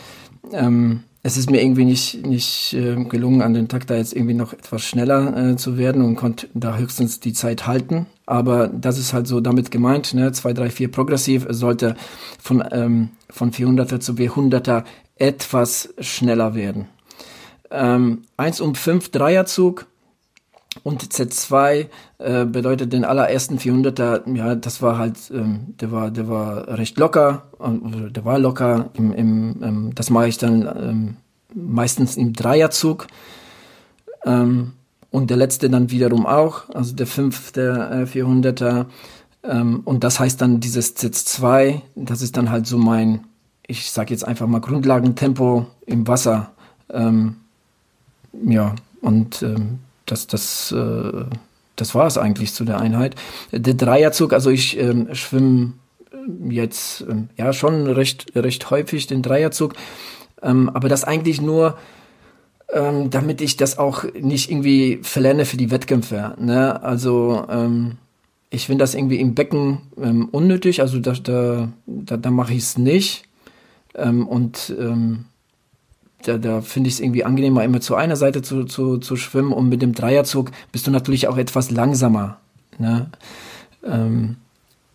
[0.53, 4.35] Ähm, es ist mir irgendwie nicht, nicht äh, gelungen, an den Tag da jetzt irgendwie
[4.35, 8.07] noch etwas schneller äh, zu werden und konnte da höchstens die Zeit halten.
[8.24, 10.33] Aber das ist halt so damit gemeint, ne?
[10.33, 11.44] 2, 3, 4 progressiv.
[11.46, 11.96] Es sollte
[12.40, 14.85] von, ähm, von 400er zu B100er
[15.16, 16.87] etwas schneller werden.
[17.70, 19.87] Ähm, 1 um 5 Dreierzug
[20.83, 21.87] und Z2
[22.18, 26.98] äh, bedeutet den allerersten 400er, ja, das war halt, ähm, der war, der war recht
[26.98, 28.90] locker, äh, der war locker.
[28.94, 31.16] Im, im, ähm, das mache ich dann ähm,
[31.54, 33.07] meistens im Dreierzug.
[34.24, 34.72] Ähm,
[35.11, 38.87] und der letzte dann wiederum auch, also der fünfte äh, 400er.
[39.42, 43.24] Ähm, und das heißt dann dieses Z2, das ist dann halt so mein,
[43.66, 46.50] ich sag jetzt einfach mal Grundlagentempo im Wasser.
[46.90, 47.37] Ähm,
[48.32, 51.24] ja, und ähm, das, das, äh,
[51.76, 53.14] das war es eigentlich zu der Einheit.
[53.52, 55.74] Der Dreierzug, also ich ähm, schwimme
[56.48, 59.74] jetzt ähm, ja schon recht, recht häufig den Dreierzug,
[60.42, 61.78] ähm, aber das eigentlich nur,
[62.72, 66.34] ähm, damit ich das auch nicht irgendwie verlerne für die Wettkämpfe.
[66.38, 66.82] Ne?
[66.82, 67.96] Also ähm,
[68.50, 72.60] ich finde das irgendwie im Becken ähm, unnötig, also da, da, da, da mache ich
[72.60, 73.24] es nicht.
[73.94, 75.24] Ähm, und ähm,
[76.22, 79.52] da, da finde ich es irgendwie angenehmer, immer zu einer Seite zu, zu, zu schwimmen
[79.52, 82.38] und mit dem Dreierzug bist du natürlich auch etwas langsamer.
[82.78, 83.11] Ne?
[83.85, 84.37] Ähm,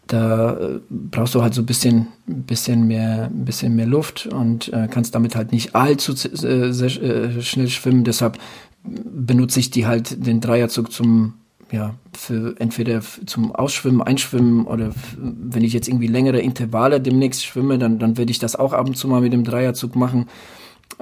[0.07, 4.87] da äh, brauchst du halt so ein bisschen, bisschen, mehr, bisschen mehr Luft und äh,
[4.89, 6.13] kannst damit halt nicht allzu
[6.45, 8.03] äh, äh, schnell schwimmen.
[8.03, 8.37] Deshalb
[8.83, 11.35] benutze ich die halt den Dreierzug zum
[11.71, 17.79] ja, für entweder zum Ausschwimmen, Einschwimmen oder wenn ich jetzt irgendwie längere Intervalle demnächst schwimme,
[17.79, 20.27] dann, dann werde ich das auch ab und zu mal mit dem Dreierzug machen.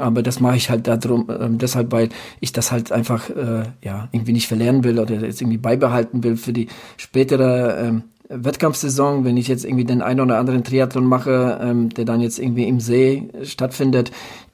[0.02, 2.10] Aber das mache ich halt darum, äh, deshalb, weil
[2.40, 6.38] ich das halt einfach äh, ja irgendwie nicht verlernen will oder jetzt irgendwie beibehalten will
[6.38, 11.60] für die spätere ähm, Wettkampfsaison, wenn ich jetzt irgendwie den einen oder anderen Triathlon mache,
[11.62, 14.12] ähm, der dann jetzt irgendwie im See stattfindet,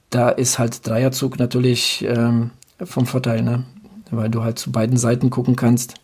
[0.10, 2.52] da ist halt Dreierzug natürlich ähm,
[2.84, 3.64] vom Vorteil, ne?
[4.10, 5.96] Weil du halt zu beiden Seiten gucken kannst.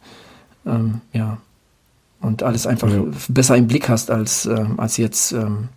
[0.65, 1.39] Ähm, ja.
[2.21, 3.03] und alles einfach ja.
[3.27, 5.67] besser im Blick hast als, äh, als jetzt, ähm,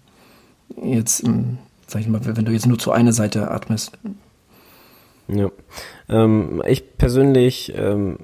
[0.80, 3.92] jetzt, ähm, sag ich mal, wenn du jetzt nur zu einer Seite atmest.
[5.28, 5.50] Ja.
[6.08, 8.18] Ähm, ich persönlich, ähm,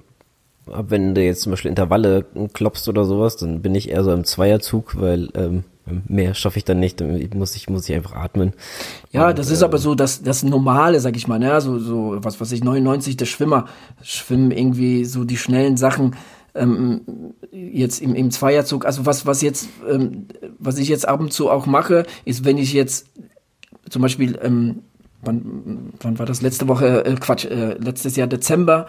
[0.67, 4.25] wenn du jetzt zum Beispiel Intervalle klopfst oder sowas, dann bin ich eher so im
[4.25, 5.65] Zweierzug, weil ähm,
[6.07, 8.53] mehr schaffe ich dann nicht, dann muss ich, muss ich einfach atmen.
[9.11, 11.61] Ja, und, das ist äh, aber so das, das Normale, sag ich mal, ne?
[11.61, 13.67] so, so, was weiß ich, 99, der Schwimmer
[14.03, 16.15] schwimmen irgendwie so die schnellen Sachen,
[16.55, 17.01] ähm,
[17.51, 20.27] jetzt im, im Zweierzug, also was, was jetzt, ähm,
[20.59, 23.07] was ich jetzt ab und zu auch mache, ist, wenn ich jetzt
[23.93, 24.83] zum Beispiel, ähm,
[25.21, 28.87] wann, wann war das letzte Woche, äh, Quatsch, äh, letztes Jahr Dezember,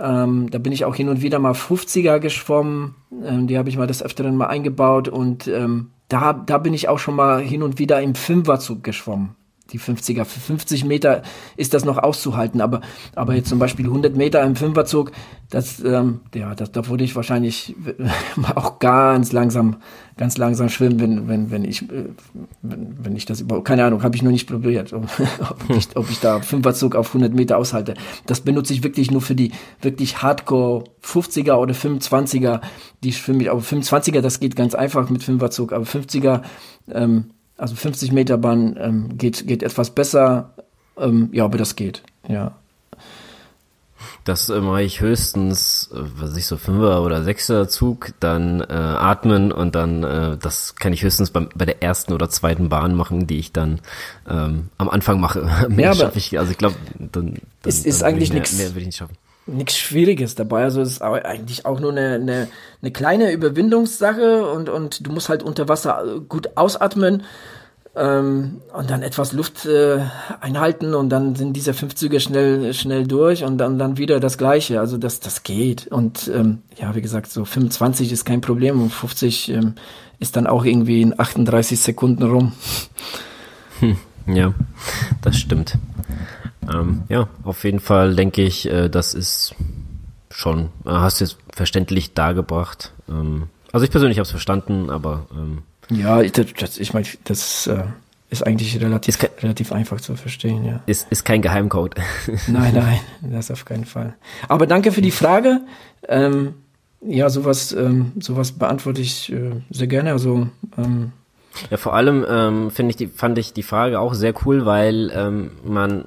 [0.00, 2.94] ähm, da bin ich auch hin und wieder mal 50er geschwommen.
[3.22, 6.88] Ähm, die habe ich mal des Öfteren mal eingebaut und ähm, da, da bin ich
[6.88, 9.36] auch schon mal hin und wieder im Fünferzug geschwommen
[9.72, 10.24] die 50er.
[10.24, 11.22] Für 50 Meter
[11.56, 12.80] ist das noch auszuhalten, aber,
[13.14, 15.12] aber jetzt zum Beispiel 100 Meter im Fünferzug,
[15.50, 17.74] das, ähm, ja, das, da würde ich wahrscheinlich
[18.54, 19.76] auch ganz langsam,
[20.16, 22.06] ganz langsam schwimmen, wenn, wenn, wenn ich, äh,
[22.62, 25.06] wenn, wenn ich das überhaupt, keine Ahnung, habe ich noch nicht probiert, ob,
[25.68, 27.94] ich, ob ich da Fünferzug auf 100 Meter aushalte.
[28.26, 32.60] Das benutze ich wirklich nur für die wirklich Hardcore 50er oder 25er,
[33.02, 36.42] die schwimme ich, aber 25er, das geht ganz einfach mit Fünferzug, aber 50er,
[36.90, 40.54] ähm, also 50 Meter Bahn ähm, geht, geht etwas besser.
[40.98, 42.56] Ähm, ja, aber das geht, ja.
[44.24, 48.72] Das äh, mache ich höchstens, äh, was ich so Fünfer oder Sechser Zug, dann äh,
[48.72, 52.94] atmen und dann, äh, das kann ich höchstens beim, bei der ersten oder zweiten Bahn
[52.94, 53.80] machen, die ich dann
[54.28, 55.42] ähm, am Anfang mache.
[55.68, 57.10] mehr ja, schaffe ich, also ich glaube, dann,
[57.62, 58.52] dann, ist, ist eigentlich nichts.
[58.52, 60.62] Mehr, mehr will ich nicht schaffen nichts Schwieriges dabei.
[60.62, 62.48] Also es ist eigentlich auch nur eine, eine,
[62.80, 67.24] eine kleine Überwindungssache und, und du musst halt unter Wasser gut ausatmen
[67.94, 70.00] ähm, und dann etwas Luft äh,
[70.40, 74.38] einhalten und dann sind diese fünf Züge schnell schnell durch und dann dann wieder das
[74.38, 74.80] gleiche.
[74.80, 78.90] Also das das geht und ähm, ja wie gesagt so 25 ist kein Problem und
[78.90, 79.74] 50 ähm,
[80.18, 82.52] ist dann auch irgendwie in 38 Sekunden rum.
[83.80, 84.54] Hm, ja,
[85.20, 85.76] das stimmt.
[86.72, 89.54] Ähm, ja, auf jeden Fall denke ich, äh, das ist
[90.30, 92.92] schon, äh, hast du jetzt verständlich dargebracht.
[93.08, 95.62] Ähm, also ich persönlich habe es verstanden, aber ähm,
[95.94, 97.84] ja, ich, das, ich meine, das äh,
[98.30, 100.80] ist eigentlich relativ, ist relativ einfach zu verstehen, ja.
[100.86, 101.94] Ist, ist kein Geheimcode.
[102.46, 104.14] nein, nein, das auf keinen Fall.
[104.48, 105.60] Aber danke für die Frage.
[106.08, 106.54] Ähm,
[107.00, 110.12] ja, sowas, ähm, sowas beantworte ich äh, sehr gerne.
[110.12, 111.12] Also ähm,
[111.70, 115.10] ja, vor allem ähm, finde ich die, fand ich die Frage auch sehr cool, weil
[115.14, 116.04] ähm, man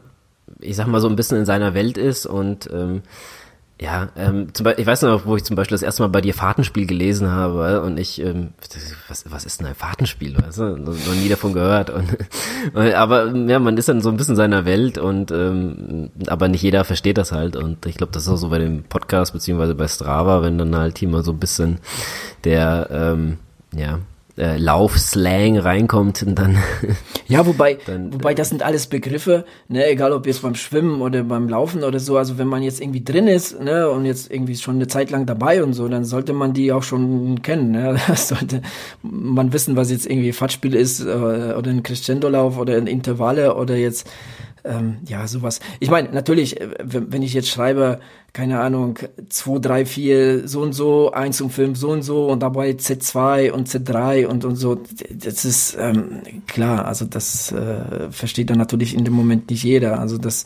[0.60, 3.02] ich sag mal, so ein bisschen in seiner Welt ist und ähm,
[3.80, 6.22] ja, ähm, zum Beispiel, ich weiß noch, wo ich zum Beispiel das erste Mal bei
[6.22, 8.54] dir Fahrtenspiel gelesen habe und ich, ähm,
[9.10, 10.38] was, was ist denn ein Fahrtenspiel?
[10.38, 10.78] Weißt du?
[10.78, 11.90] Noch nie davon gehört.
[11.90, 12.16] Und,
[12.74, 16.62] aber ja, man ist dann so ein bisschen in seiner Welt und ähm, aber nicht
[16.62, 17.58] jeder versteht das halt.
[17.58, 20.76] Und ich glaube, das ist auch so bei dem Podcast beziehungsweise bei Strava, wenn dann
[20.76, 21.80] halt hier mal so ein bisschen
[22.46, 23.40] der ähm,
[23.76, 24.00] ja,
[24.38, 26.58] äh, Laufslang reinkommt und dann.
[27.28, 31.24] Ja, wobei, dann, wobei das sind alles Begriffe, ne, egal ob jetzt beim Schwimmen oder
[31.24, 34.56] beim Laufen oder so, also wenn man jetzt irgendwie drin ist, ne, und jetzt irgendwie
[34.56, 38.00] schon eine Zeit lang dabei und so, dann sollte man die auch schon kennen, ne,
[38.08, 38.62] das sollte
[39.02, 41.06] man wissen, was jetzt irgendwie Fahrtspiel ist, äh,
[41.58, 44.08] oder ein Crescendo-Lauf oder ein Intervalle oder jetzt,
[44.66, 45.60] ähm, ja, sowas.
[45.80, 48.00] Ich meine, natürlich, äh, wenn ich jetzt schreibe,
[48.34, 49.00] keine Ahnung,
[49.30, 53.52] 2, 3, 4, so und so, 1 und 5, so und so und dabei Z2
[53.52, 58.94] und Z3 und, und so, das ist ähm, klar, also das äh, versteht dann natürlich
[58.94, 60.00] in dem Moment nicht jeder.
[60.00, 60.44] Also das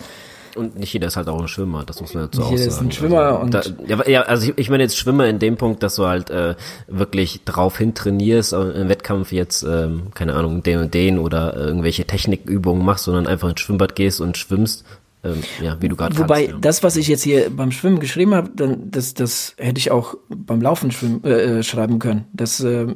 [0.55, 2.57] und nicht jeder ist halt auch ein Schwimmer, das muss man dazu auch sagen.
[2.57, 3.53] Jeder ist ein Schwimmer also, und.
[3.53, 6.29] Da, ja, ja, also ich, ich meine jetzt Schwimmer in dem Punkt, dass du halt
[6.29, 6.55] äh,
[6.87, 12.05] wirklich drauf hin trainierst, im Wettkampf jetzt, ähm, keine Ahnung, den und den oder irgendwelche
[12.05, 14.85] Technikübungen machst, sondern einfach ins Schwimmbad gehst und schwimmst
[15.21, 16.59] ähm, ja, wie du gerade Wobei, kannst, ja.
[16.61, 20.15] das, was ich jetzt hier beim Schwimmen geschrieben habe, dann, das, das hätte ich auch
[20.29, 22.25] beim Laufen schwimmen, äh, äh schreiben können.
[22.31, 22.87] Das äh,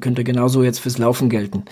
[0.00, 1.64] könnte genauso jetzt fürs Laufen gelten.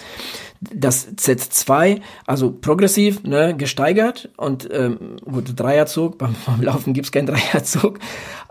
[0.60, 7.26] Das Z2, also progressiv, ne, gesteigert und ähm, gut, Dreierzug, beim, beim Laufen gibt's keinen
[7.26, 7.98] Dreierzug,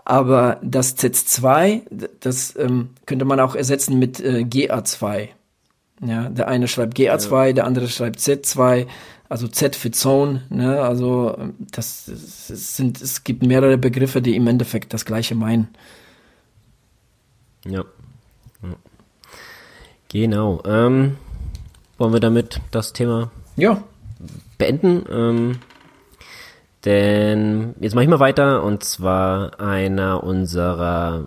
[0.04, 1.82] aber das Z2,
[2.18, 5.28] das ähm, könnte man auch ersetzen mit äh, GA2.
[6.04, 7.52] Ja, der eine schreibt GA2, ja.
[7.52, 8.86] der andere schreibt Z2
[9.28, 14.46] also Z für Zone, ne, also das, das sind, es gibt mehrere Begriffe, die im
[14.46, 15.68] Endeffekt das gleiche meinen.
[17.66, 17.84] Ja.
[20.08, 20.62] Genau.
[20.64, 21.16] Ähm,
[21.98, 23.82] wollen wir damit das Thema ja.
[24.58, 25.04] beenden?
[25.10, 25.58] Ähm,
[26.84, 31.24] denn jetzt mache ich mal weiter und zwar einer unserer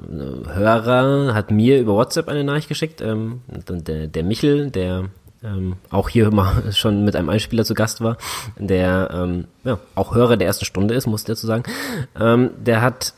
[0.54, 5.10] Hörer hat mir über WhatsApp eine Nachricht geschickt, ähm, der, der Michel, der
[5.44, 8.18] ähm, auch hier mal schon mit einem Einspieler zu Gast war,
[8.58, 11.64] der ähm, ja, auch Hörer der ersten Stunde ist, muss ich dazu sagen.
[12.20, 13.14] Ähm, der hat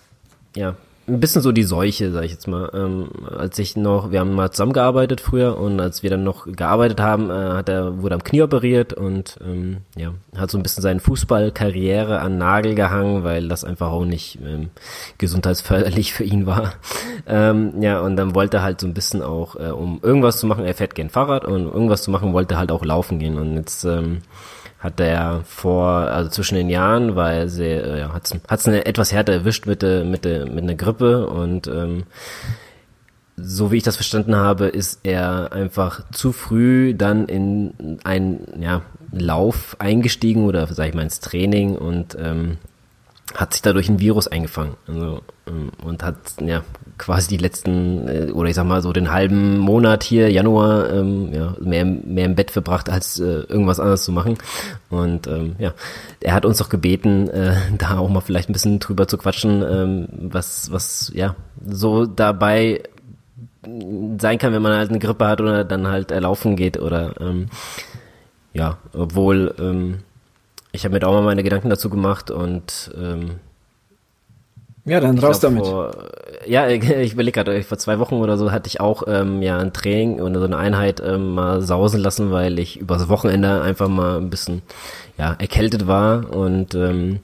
[0.55, 0.75] ja
[1.09, 2.69] ein bisschen so die Seuche, sag ich jetzt mal.
[2.73, 6.99] Ähm, als ich noch, wir haben mal zusammengearbeitet früher und als wir dann noch gearbeitet
[6.99, 10.81] haben, äh, hat er wurde am Knie operiert und ähm, ja, hat so ein bisschen
[10.81, 14.69] seine Fußballkarriere an Nagel gehangen, weil das einfach auch nicht ähm,
[15.17, 16.73] gesundheitsförderlich für ihn war.
[17.27, 20.47] Ähm, ja, und dann wollte er halt so ein bisschen auch, äh, um irgendwas zu
[20.47, 23.19] machen, er fährt gern Fahrrad und um irgendwas zu machen, wollte er halt auch laufen
[23.19, 24.19] gehen und jetzt ähm,
[24.79, 29.11] hat er vor, also zwischen den Jahren, weil sie, äh, ja, hat's, hat's eine etwas
[29.11, 32.03] härter erwischt mit der, mit der, mit einer Grippe und ähm,
[33.35, 38.81] so wie ich das verstanden habe, ist er einfach zu früh dann in einen ja,
[39.11, 42.57] Lauf eingestiegen oder sag ich mal ins Training und ähm,
[43.35, 44.75] hat sich dadurch ein Virus eingefangen.
[44.87, 46.63] Also, ähm, und hat ja
[46.99, 51.33] quasi die letzten äh, oder ich sag mal so den halben Monat hier Januar ähm,
[51.33, 54.37] ja, mehr mehr im Bett verbracht als äh, irgendwas anderes zu machen.
[54.89, 55.73] Und ähm, ja
[56.21, 59.63] er hat uns doch gebeten äh, da auch mal vielleicht ein bisschen drüber zu quatschen
[59.63, 61.35] ähm, was was ja
[61.65, 62.83] so dabei
[63.63, 67.47] sein kann wenn man halt eine Grippe hat oder dann halt erlaufen geht oder ähm,
[68.53, 69.99] ja obwohl ähm,
[70.71, 73.39] ich habe mir da auch mal meine Gedanken dazu gemacht und ähm,
[74.89, 75.67] ja, dann raus glaub, damit.
[75.67, 75.91] Vor,
[76.45, 79.73] ja, ich überlege gerade, vor zwei Wochen oder so hatte ich auch ähm, ja ein
[79.73, 84.17] Training oder so eine Einheit ähm, mal sausen lassen, weil ich übers Wochenende einfach mal
[84.17, 84.61] ein bisschen
[85.17, 87.19] ja erkältet war und ähm,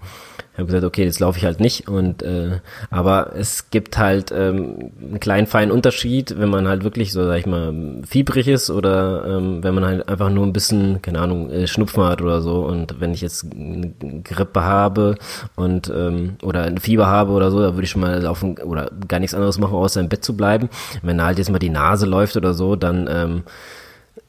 [0.57, 4.91] habe gesagt, okay, jetzt laufe ich halt nicht und äh, aber es gibt halt ähm,
[5.01, 7.73] einen kleinen feinen Unterschied, wenn man halt wirklich so, sag ich mal,
[8.07, 12.03] fiebrig ist oder ähm, wenn man halt einfach nur ein bisschen, keine Ahnung, äh, Schnupfen
[12.03, 15.15] hat oder so und wenn ich jetzt eine Grippe habe
[15.55, 18.91] und ähm, oder ein Fieber habe oder so, da würde ich schon mal laufen oder
[19.07, 20.69] gar nichts anderes machen, außer im Bett zu bleiben.
[21.01, 23.43] Wenn halt jetzt mal die Nase läuft oder so, dann ähm,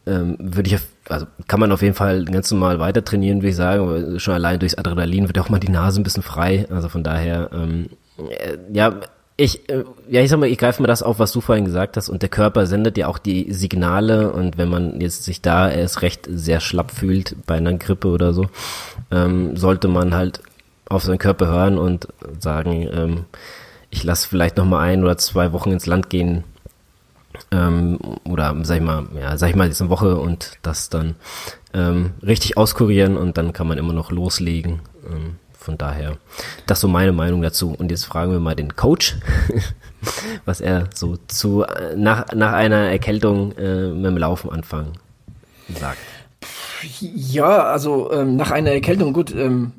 [0.07, 3.57] ähm, würde ich, also kann man auf jeden Fall ganz normal weiter trainieren, würde ich
[3.57, 7.03] sagen, schon allein durchs Adrenalin wird auch mal die Nase ein bisschen frei, also von
[7.03, 7.91] daher, ähm,
[8.31, 9.01] äh, ja,
[9.37, 11.97] ich, äh, ja, ich sag mal, ich greife mal das auf, was du vorhin gesagt
[11.97, 15.69] hast, und der Körper sendet ja auch die Signale, und wenn man jetzt sich da
[15.69, 18.47] erst recht sehr schlapp fühlt bei einer Grippe oder so,
[19.11, 20.41] ähm, sollte man halt
[20.89, 23.25] auf seinen Körper hören und sagen, ähm,
[23.91, 26.45] ich lasse vielleicht noch mal ein oder zwei Wochen ins Land gehen,
[27.51, 31.15] ähm, oder sag ich mal, ja, sag ich mal, jetzt eine Woche und das dann
[31.75, 34.81] ähm, richtig auskurieren und dann kann man immer noch loslegen.
[35.09, 36.17] Ähm, von daher,
[36.67, 37.75] das so meine Meinung dazu.
[37.77, 39.17] Und jetzt fragen wir mal den Coach,
[40.45, 41.65] was er so zu
[41.97, 44.93] nach, nach einer Erkältung äh, mit dem Laufen anfangen
[45.75, 45.99] sagt.
[47.01, 49.73] Ja, also ähm, nach einer Erkältung, gut, ähm,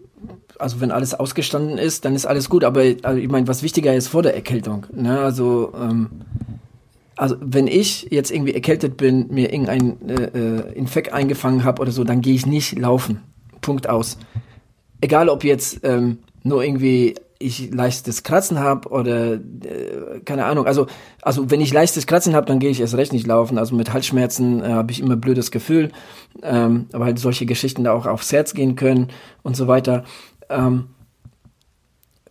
[0.59, 2.63] also wenn alles ausgestanden ist, dann ist alles gut.
[2.63, 4.85] Aber also ich meine, was wichtiger ist vor der Erkältung.
[4.91, 5.19] Ne?
[5.19, 6.09] Also ähm,
[7.17, 11.91] also wenn ich jetzt irgendwie erkältet bin, mir irgendein äh, äh Infekt eingefangen habe oder
[11.91, 13.21] so, dann gehe ich nicht laufen.
[13.61, 14.17] Punkt aus.
[15.01, 20.65] Egal ob jetzt ähm, nur irgendwie ich leichtes Kratzen habe oder äh, keine Ahnung.
[20.65, 20.87] Also
[21.21, 23.57] also wenn ich leichtes Kratzen habe, dann gehe ich erst recht nicht laufen.
[23.57, 25.91] Also mit Halsschmerzen äh, habe ich immer blödes Gefühl,
[26.43, 29.09] ähm, weil halt solche Geschichten da auch aufs Herz gehen können
[29.43, 30.03] und so weiter.
[30.49, 30.85] Ähm,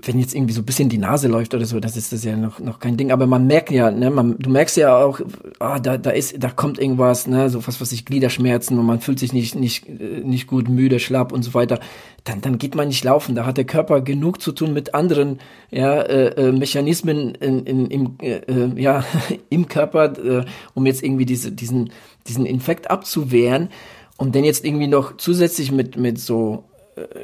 [0.02, 2.36] wenn jetzt irgendwie so ein bisschen die Nase läuft oder so, das ist das ja
[2.36, 3.10] noch, noch kein Ding.
[3.10, 5.20] Aber man merkt ja, ne, man, du merkst ja auch,
[5.58, 9.00] ah, da, da ist, da kommt irgendwas, ne, so was, was sich Gliederschmerzen und man
[9.00, 11.80] fühlt sich nicht, nicht, äh, nicht gut, müde, schlapp und so weiter.
[12.24, 13.34] Dann, dann geht man nicht laufen.
[13.34, 15.38] Da hat der Körper genug zu tun mit anderen,
[15.70, 19.04] ja, äh, äh, Mechanismen in, in, im, äh, äh ja,
[19.48, 21.90] im Körper, äh, um jetzt irgendwie diese, diesen,
[22.26, 23.70] diesen Infekt abzuwehren.
[24.18, 26.64] Und dann jetzt irgendwie noch zusätzlich mit, mit so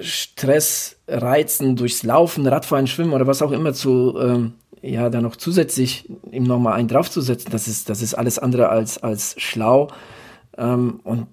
[0.00, 5.36] Stress, Reizen durchs Laufen, Radfahren, Schwimmen oder was auch immer zu, ähm, ja, da noch
[5.36, 9.88] zusätzlich ihm nochmal einen draufzusetzen, das ist, das ist alles andere als, als schlau.
[10.58, 11.26] Ähm, und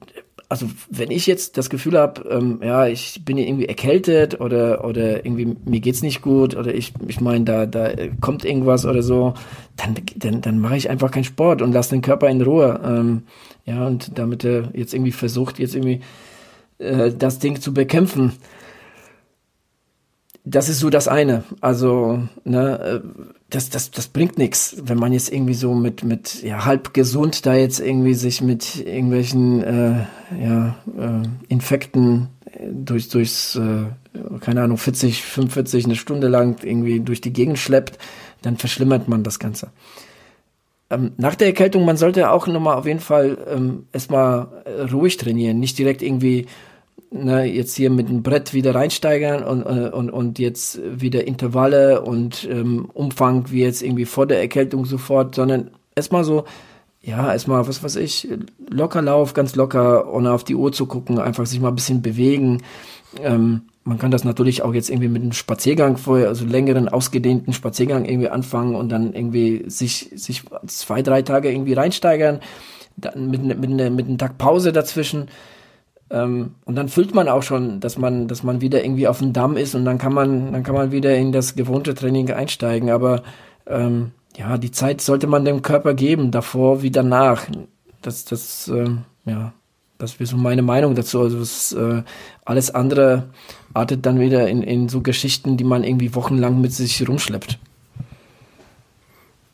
[0.48, 5.24] also wenn ich jetzt das Gefühl habe, ähm, ja, ich bin irgendwie erkältet oder oder
[5.24, 9.36] irgendwie mir geht's nicht gut oder ich ich meine da da kommt irgendwas oder so,
[9.78, 12.82] dann dann dann mache ich einfach keinen Sport und lasse den Körper in Ruhe.
[12.84, 13.24] Ähm,
[13.66, 16.02] ja und damit er jetzt irgendwie versucht jetzt irgendwie
[16.80, 18.34] äh, das Ding zu bekämpfen.
[20.46, 21.44] Das ist so das eine.
[21.62, 26.44] Also, ne, äh, das, das, das bringt nichts, wenn man jetzt irgendwie so mit, mit
[26.44, 30.06] ja, halb gesund da jetzt irgendwie sich mit irgendwelchen äh,
[30.42, 32.30] ja, äh, Infekten
[32.72, 33.86] durch, durchs, äh,
[34.40, 37.98] keine Ahnung, 40, 45, eine Stunde lang irgendwie durch die Gegend schleppt,
[38.42, 39.72] dann verschlimmert man das Ganze.
[40.90, 45.18] Ähm, nach der Erkältung, man sollte auch nochmal auf jeden Fall ähm, erstmal äh, ruhig
[45.18, 46.48] trainieren, nicht direkt irgendwie
[47.12, 52.02] ne, jetzt hier mit dem Brett wieder reinsteigern und, äh, und, und jetzt wieder Intervalle
[52.02, 56.46] und ähm, Umfang wie jetzt irgendwie vor der Erkältung sofort, sondern erstmal so
[57.02, 58.28] ja, erstmal, was weiß ich,
[58.70, 62.02] locker Lauf, ganz locker, ohne auf die Uhr zu gucken, einfach sich mal ein bisschen
[62.02, 62.62] bewegen.
[63.24, 67.54] Ähm, man kann das natürlich auch jetzt irgendwie mit einem Spaziergang vorher, also längeren, ausgedehnten
[67.54, 72.42] Spaziergang irgendwie anfangen und dann irgendwie sich, sich zwei, drei Tage irgendwie reinsteigern,
[72.98, 75.30] dann mit, mit, mit einem Tag Pause dazwischen.
[76.12, 79.34] Ähm, und dann fühlt man auch schon, dass man, dass man wieder irgendwie auf dem
[79.34, 82.90] Damm ist und dann kann man, dann kann man wieder in das gewohnte Training einsteigen.
[82.90, 83.24] Aber
[83.68, 87.46] ähm, ja, die Zeit sollte man dem Körper geben, davor wie danach.
[88.02, 88.90] Das, das, äh,
[89.26, 89.54] ja,
[89.98, 91.22] das wäre so meine Meinung dazu.
[91.22, 92.04] Also das, äh,
[92.46, 93.30] alles andere
[93.74, 97.60] artet dann wieder in, in so Geschichten, die man irgendwie wochenlang mit sich rumschleppt.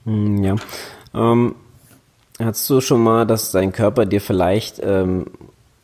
[0.06, 0.56] Hm, ja.
[1.14, 1.56] Ähm,
[2.40, 5.26] hast du schon mal, dass dein Körper dir vielleicht, ähm,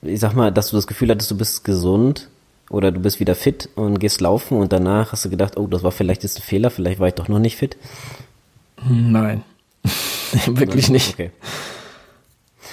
[0.02, 2.30] ich sag mal, dass du das Gefühl hattest, du bist gesund
[2.70, 5.84] oder du bist wieder fit und gehst laufen und danach hast du gedacht, oh, das
[5.84, 7.78] war vielleicht jetzt ein Fehler, vielleicht war ich doch noch nicht fit?
[8.88, 9.44] Nein,
[10.48, 10.94] wirklich Nein?
[10.94, 11.14] nicht.
[11.14, 11.32] Okay.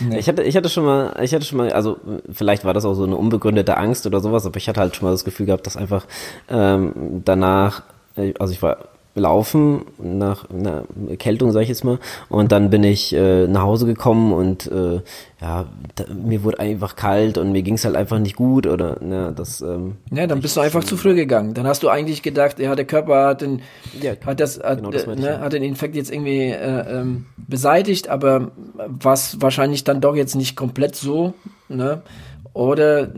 [0.01, 0.19] Nee.
[0.19, 1.99] Ich hatte, ich hatte schon mal, ich hatte schon mal, also
[2.31, 5.07] vielleicht war das auch so eine unbegründete Angst oder sowas, aber ich hatte halt schon
[5.07, 6.07] mal das Gefühl gehabt, dass einfach
[6.49, 7.83] ähm, danach,
[8.17, 8.79] äh, also ich war
[9.19, 11.99] laufen nach einer Erkältung, sag ich jetzt mal.
[12.29, 15.01] Und dann bin ich äh, nach Hause gekommen und äh,
[15.41, 19.03] ja, da, mir wurde einfach kalt und mir ging es halt einfach nicht gut oder
[19.03, 19.61] ne, das.
[19.61, 21.55] Ähm, ja, dann bist du einfach zu früh gegangen.
[21.55, 23.63] Dann hast du eigentlich gedacht, ja, der Körper hat den,
[24.01, 28.09] ja, hat das, hat, genau das ne, hat den Infekt jetzt irgendwie äh, ähm, beseitigt,
[28.09, 31.35] aber was wahrscheinlich dann doch jetzt nicht komplett so,
[31.69, 32.03] ne?
[32.53, 33.09] Oder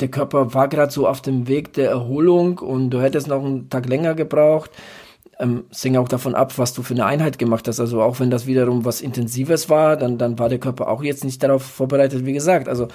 [0.00, 3.68] der Körper war gerade so auf dem Weg der Erholung und du hättest noch einen
[3.68, 4.70] Tag länger gebraucht.
[5.38, 7.80] Ähm, es hing auch davon ab, was du für eine Einheit gemacht hast.
[7.80, 11.24] Also auch wenn das wiederum was Intensives war, dann, dann war der Körper auch jetzt
[11.24, 12.68] nicht darauf vorbereitet, wie gesagt.
[12.68, 12.88] Also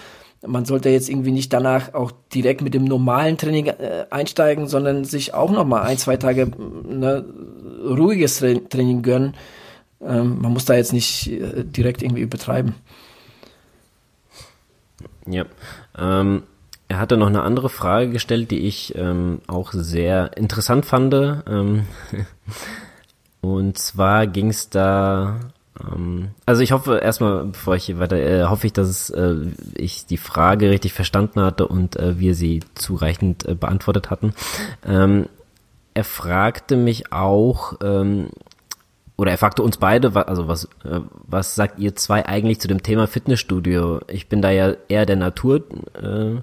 [0.45, 5.03] man sollte jetzt irgendwie nicht danach auch direkt mit dem normalen Training äh, einsteigen, sondern
[5.03, 6.51] sich auch noch mal ein, zwei Tage
[6.87, 7.25] ne,
[7.83, 9.33] ruhiges Tra Training gönnen.
[10.01, 12.75] Ähm, man muss da jetzt nicht äh, direkt irgendwie übertreiben.
[15.27, 15.45] Ja,
[15.97, 16.43] ähm,
[16.87, 21.13] er hatte noch eine andere Frage gestellt, die ich ähm, auch sehr interessant fand.
[21.13, 21.87] Ähm,
[23.41, 25.39] und zwar ging es da,
[25.81, 29.35] ähm, also ich hoffe erstmal, bevor ich hier weiter, äh, hoffe ich, dass es, äh,
[29.75, 34.33] ich die Frage richtig verstanden hatte und äh, wir sie zureichend äh, beantwortet hatten.
[34.85, 35.27] Ähm,
[35.95, 38.29] er fragte mich auch, ähm,
[39.17, 42.83] oder er fragte uns beide, also was, äh, was sagt ihr zwei eigentlich zu dem
[42.83, 44.01] Thema Fitnessstudio?
[44.07, 45.63] Ich bin da ja eher der Natur
[45.95, 46.41] äh,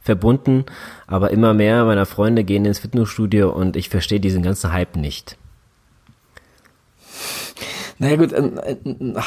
[0.00, 0.64] verbunden,
[1.06, 5.36] aber immer mehr meiner Freunde gehen ins Fitnessstudio und ich verstehe diesen ganzen Hype nicht.
[8.00, 8.58] Naja gut, ein,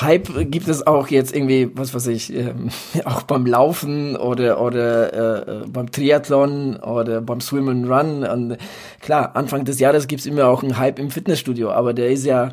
[0.02, 2.72] Hype gibt es auch jetzt irgendwie, was weiß ich, ähm,
[3.06, 8.24] auch beim Laufen oder oder äh, beim Triathlon oder beim Swim and Run.
[8.24, 8.58] Und
[9.00, 12.48] klar, Anfang des Jahres gibt's immer auch einen Hype im Fitnessstudio, aber der ist ja,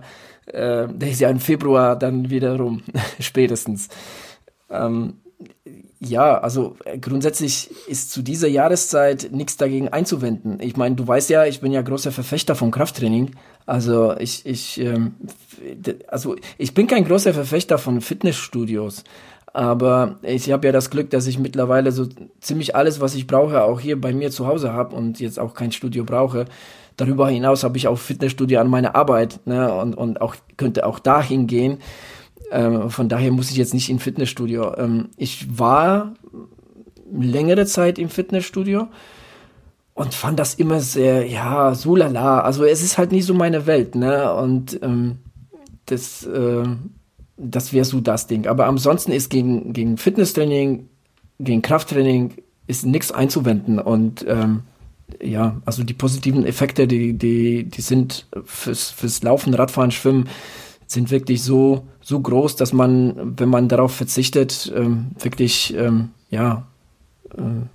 [0.44, 2.82] äh, der ist ja im Februar dann wieder rum,
[3.18, 3.88] spätestens.
[4.68, 5.14] Ähm,
[6.02, 10.58] ja, also äh, grundsätzlich ist zu dieser Jahreszeit nichts dagegen einzuwenden.
[10.60, 13.32] Ich meine, du weißt ja, ich bin ja großer Verfechter vom Krafttraining.
[13.66, 15.14] Also ich, ich, ähm,
[16.08, 19.04] also ich bin kein großer Verfechter von Fitnessstudios.
[19.52, 22.06] Aber ich habe ja das Glück, dass ich mittlerweile so
[22.40, 25.54] ziemlich alles, was ich brauche, auch hier bei mir zu Hause habe und jetzt auch
[25.54, 26.46] kein Studio brauche.
[26.96, 30.98] Darüber hinaus habe ich auch Fitnessstudio an meiner Arbeit ne, und, und auch könnte auch
[30.98, 31.78] dahin gehen.
[32.50, 34.76] Ähm, von daher muss ich jetzt nicht in Fitnessstudio.
[34.76, 36.14] Ähm, ich war
[37.12, 38.88] längere Zeit im Fitnessstudio
[39.94, 42.40] und fand das immer sehr, ja, so lala.
[42.40, 44.32] Also es ist halt nicht so meine Welt, ne?
[44.34, 45.18] Und ähm,
[45.86, 46.64] das, äh,
[47.36, 48.46] das wäre so das Ding.
[48.46, 50.88] Aber ansonsten ist gegen, gegen Fitnesstraining,
[51.38, 52.34] gegen Krafttraining
[52.66, 53.78] ist nichts einzuwenden.
[53.78, 54.62] Und ähm,
[55.22, 60.28] ja, also die positiven Effekte, die, die, die sind fürs, fürs Laufen, Radfahren, Schwimmen,
[60.86, 66.66] sind wirklich so, so groß, dass man, wenn man darauf verzichtet, ähm, wirklich, ähm, ja,
[67.36, 67.66] äh,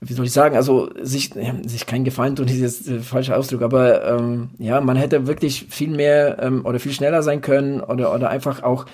[0.00, 3.36] wie soll ich sagen, also sich, ja, sich kein Gefallen tun, ist jetzt der falsche
[3.36, 7.80] Ausdruck, aber ähm, ja, man hätte wirklich viel mehr ähm, oder viel schneller sein können
[7.80, 8.86] oder, oder einfach auch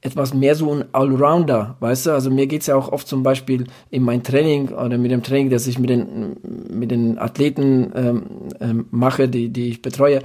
[0.00, 2.10] etwas mehr so ein Allrounder, weißt du?
[2.12, 5.48] Also mir geht's ja auch oft zum Beispiel in mein Training oder mit dem Training,
[5.48, 6.36] das ich mit den,
[6.70, 8.22] mit den Athleten ähm,
[8.60, 10.20] ähm, mache, die, die ich betreue,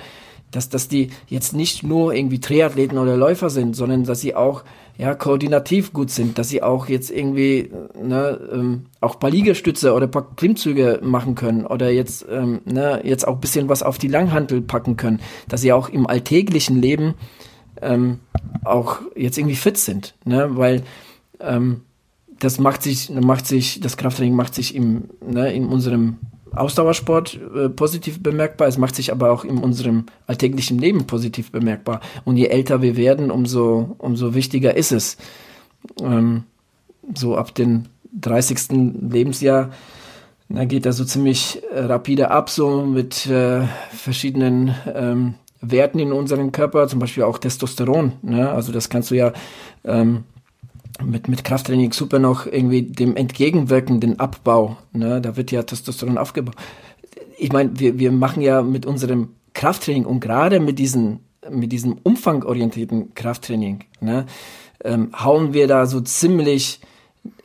[0.52, 4.64] dass, dass die jetzt nicht nur irgendwie Triathleten oder Läufer sind, sondern dass sie auch
[4.98, 7.72] ja koordinativ gut sind, dass sie auch jetzt irgendwie
[8.02, 13.28] ne, ähm, auch paar Liegestütze oder paar Klimmzüge machen können oder jetzt ähm, ne, jetzt
[13.28, 17.14] auch bisschen was auf die Langhantel packen können, dass sie auch im alltäglichen Leben
[17.82, 18.20] ähm,
[18.66, 20.84] auch jetzt irgendwie fit sind, ne, weil
[21.40, 21.82] ähm,
[22.40, 26.18] das macht sich macht sich das Krafttraining macht sich im ne, in unserem
[26.56, 32.02] Ausdauersport äh, positiv bemerkbar, es macht sich aber auch in unserem alltäglichen Leben positiv bemerkbar.
[32.26, 35.18] Und je älter wir werden, umso, umso wichtiger ist es.
[36.02, 36.44] Ähm,
[37.16, 37.86] so ab dem
[38.20, 38.70] 30.
[39.10, 39.72] Lebensjahr,
[40.50, 46.12] da geht das so ziemlich äh, rapide ab, so mit äh, verschiedenen ähm, Werten in
[46.12, 48.14] unserem Körper, zum Beispiel auch Testosteron.
[48.22, 48.50] Ne?
[48.50, 49.34] Also das kannst du ja
[49.84, 50.24] ähm,
[51.04, 54.78] mit, mit Krafttraining super noch irgendwie dem entgegenwirkenden Abbau.
[54.94, 55.22] Ne?
[55.22, 56.56] Da wird ja Testosteron aufgebaut.
[57.38, 61.98] Ich meine, wir, wir machen ja mit unserem Krafttraining und gerade mit diesen mit diesem
[62.04, 64.26] umfangorientierten Krafttraining, ne,
[64.84, 66.80] ähm, hauen wir da so ziemlich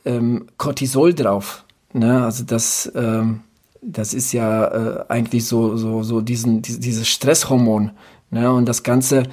[0.05, 1.65] ähm, Cortisol drauf.
[1.93, 2.23] Ne?
[2.23, 3.41] Also das, ähm,
[3.81, 7.91] das ist ja äh, eigentlich so, so, so diesen, dieses Stresshormon.
[8.31, 8.51] Ne?
[8.51, 9.23] Und das Ganze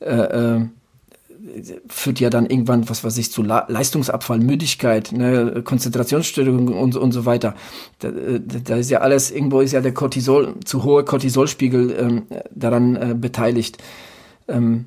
[0.00, 0.66] äh, äh,
[1.88, 7.26] führt ja dann irgendwann, was weiß ich, zu Leistungsabfall, Müdigkeit, ne, Konzentrationsstörungen und, und so
[7.26, 7.54] weiter.
[7.98, 12.22] Da, äh, da ist ja alles, irgendwo ist ja der Cortisol, zu hohe Cortisolspiegel ähm,
[12.54, 13.78] daran äh, beteiligt.
[14.48, 14.86] Ähm,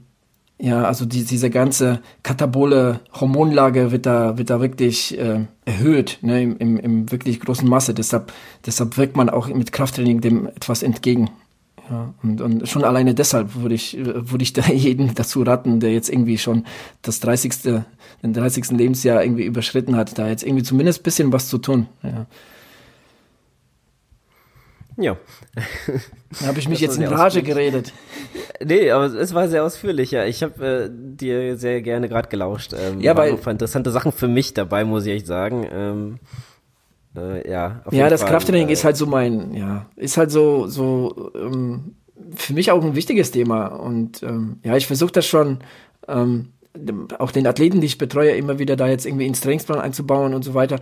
[0.61, 6.43] ja, also die, diese ganze katabole Hormonlage wird da, wird da wirklich äh, erhöht, ne,
[6.43, 7.95] im, im, im wirklich großen Maße.
[7.95, 8.31] Deshalb,
[8.65, 11.31] deshalb wirkt man auch mit Krafttraining dem etwas entgegen.
[11.91, 15.91] Ja, und, und schon alleine deshalb würde ich, würde ich da jeden dazu raten, der
[15.91, 16.65] jetzt irgendwie schon
[17.01, 17.83] das 30.
[18.23, 18.71] den 30.
[18.71, 21.87] Lebensjahr irgendwie überschritten hat, da jetzt irgendwie zumindest bisschen was zu tun.
[22.01, 22.27] Ja.
[24.97, 25.17] Ja.
[26.39, 27.93] Da habe ich mich jetzt in Rage geredet.
[28.63, 30.25] Nee, aber es war sehr ausführlich, ja.
[30.25, 32.73] Ich habe äh, dir sehr gerne gerade gelauscht.
[32.73, 35.67] Ähm, ja, weil interessante Sachen für mich dabei, muss ich echt sagen.
[35.71, 36.19] Ähm,
[37.15, 40.67] äh, ja, ja, das Fall, Krafttraining äh, ist halt so mein, ja, ist halt so,
[40.67, 41.95] so ähm,
[42.35, 43.67] für mich auch ein wichtiges Thema.
[43.67, 45.59] Und ähm, ja, ich versuche das schon,
[46.07, 46.49] ähm,
[47.19, 50.43] auch den Athleten, die ich betreue, immer wieder da jetzt irgendwie ins Trainingsplan einzubauen und
[50.43, 50.79] so weiter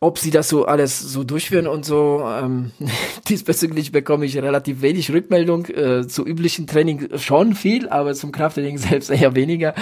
[0.00, 2.24] ob sie das so alles so durchführen und so.
[2.26, 2.72] Ähm,
[3.28, 5.66] diesbezüglich bekomme ich relativ wenig Rückmeldung.
[5.66, 9.74] Äh, zu üblichen Training schon viel, aber zum Krafttraining selbst eher weniger.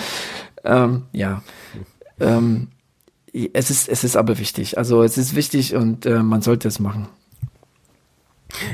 [0.64, 1.42] Ähm, ja.
[2.20, 2.68] Ähm,
[3.52, 4.78] es ist, es ist aber wichtig.
[4.78, 7.08] Also es ist wichtig und äh, man sollte es machen.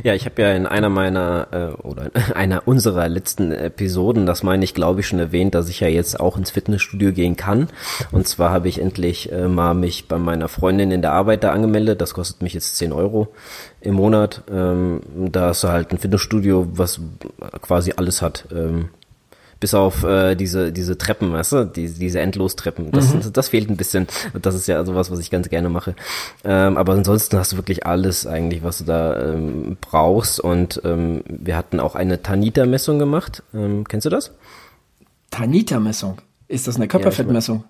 [0.04, 4.42] Ja, ich habe ja in einer meiner äh, oder in einer unserer letzten Episoden, das
[4.42, 7.68] meine ich, glaube ich, schon erwähnt, dass ich ja jetzt auch ins Fitnessstudio gehen kann.
[8.12, 11.50] Und zwar habe ich endlich äh, mal mich bei meiner Freundin in der Arbeit da
[11.50, 12.00] angemeldet.
[12.00, 13.28] Das kostet mich jetzt 10 Euro
[13.80, 14.42] im Monat.
[14.50, 17.00] Ähm, da ist halt ein Fitnessstudio, was
[17.60, 18.46] quasi alles hat.
[18.52, 18.90] Ähm,
[19.64, 22.90] bis auf äh, diese diese Treppen, weißt du, die, diese Endlostreppen.
[22.90, 23.32] Das, mhm.
[23.32, 24.06] das fehlt ein bisschen.
[24.34, 25.94] Das ist ja sowas, was ich ganz gerne mache.
[26.44, 30.38] Ähm, aber ansonsten hast du wirklich alles eigentlich, was du da ähm, brauchst.
[30.38, 33.42] Und ähm, wir hatten auch eine Tanita-Messung gemacht.
[33.54, 34.32] Ähm, kennst du das?
[35.30, 36.18] Tanita-Messung?
[36.46, 37.64] Ist das eine Körperfettmessung?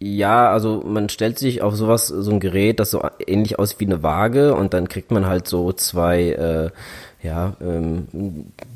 [0.00, 3.86] Ja, also man stellt sich auf sowas, so ein Gerät, das so ähnlich aussieht wie
[3.86, 6.70] eine Waage und dann kriegt man halt so zwei äh,
[7.24, 8.06] ja, ähm,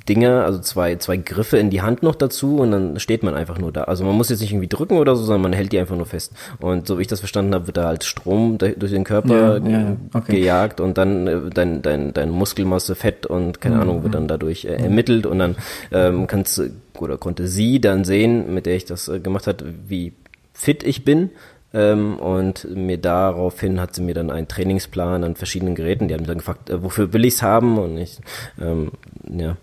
[0.09, 3.59] Dinge, also zwei, zwei Griffe in die Hand noch dazu und dann steht man einfach
[3.59, 3.85] nur da.
[3.85, 6.07] Also man muss jetzt nicht irgendwie drücken oder so, sondern man hält die einfach nur
[6.07, 6.33] fest.
[6.59, 9.69] Und so wie ich das verstanden habe, wird da halt Strom durch den Körper ja,
[9.69, 10.37] ja, okay.
[10.37, 13.83] gejagt und dann äh, dein, dein, dein Muskelmasse, Fett und keine mhm.
[13.83, 15.57] Ahnung wird dann dadurch äh, ermittelt und dann
[15.93, 16.63] ähm, kannst
[16.99, 20.15] oder konnte sie dann sehen, mit der ich das äh, gemacht hat, wie
[20.55, 21.31] fit ich bin
[21.71, 26.09] und mir daraufhin hat sie mir dann einen Trainingsplan an verschiedenen Geräten.
[26.09, 27.79] Die haben mich dann gefragt, äh, wofür will ich's haben?
[27.79, 28.19] Und ich
[28.61, 28.93] ähm,
[29.31, 29.57] ja,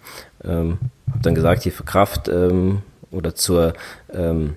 [0.43, 0.78] ähm,
[1.10, 3.74] habe dann gesagt, hier für Kraft ähm, oder zur
[4.14, 4.56] ähm,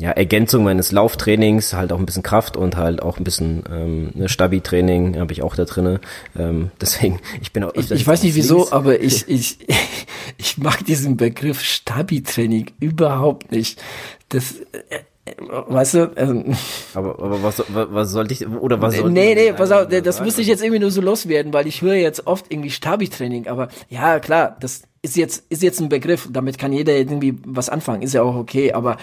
[0.00, 4.10] ja, Ergänzung meines Lauftrainings, halt auch ein bisschen Kraft und halt auch ein bisschen ähm,
[4.14, 6.00] ne, Stabi-Training habe ich auch da drinne.
[6.38, 7.74] Ähm, deswegen, ich bin auch.
[7.74, 8.72] Ich, ich weiß nicht wieso, links.
[8.72, 9.58] aber ich, ich,
[10.38, 13.80] ich mag diesen Begriff Stabi-Training überhaupt nicht.
[14.28, 14.52] Das,
[14.90, 15.00] äh,
[15.38, 16.12] Weißt du?
[16.16, 16.56] Ähm,
[16.94, 20.42] aber, aber was, was sollte ich, oder was soll Nee, nee, pass auf, das müsste
[20.42, 24.20] ich jetzt irgendwie nur so loswerden, weil ich höre jetzt oft irgendwie Stabi-Training, aber ja,
[24.20, 28.14] klar, das ist jetzt, ist jetzt ein Begriff, damit kann jeder irgendwie was anfangen, ist
[28.14, 28.96] ja auch okay, aber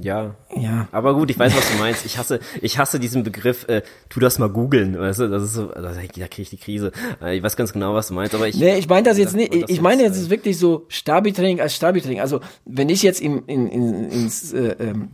[0.00, 0.34] ja.
[0.54, 0.88] Ja.
[0.92, 2.06] Aber gut, ich weiß, was du meinst.
[2.06, 5.54] Ich hasse, ich hasse diesen Begriff, äh, tu das mal googeln, weißt du, das ist
[5.54, 6.92] so, da, kriege ich die Krise.
[7.22, 8.56] Äh, ich weiß ganz genau, was du meinst, aber ich.
[8.56, 12.20] Nee, ich meine das jetzt nicht, ich meine jetzt ist wirklich so Stabi-Training als Stabi-Training.
[12.20, 15.08] Also, wenn ich jetzt in, in, in, ins, äh, ähm,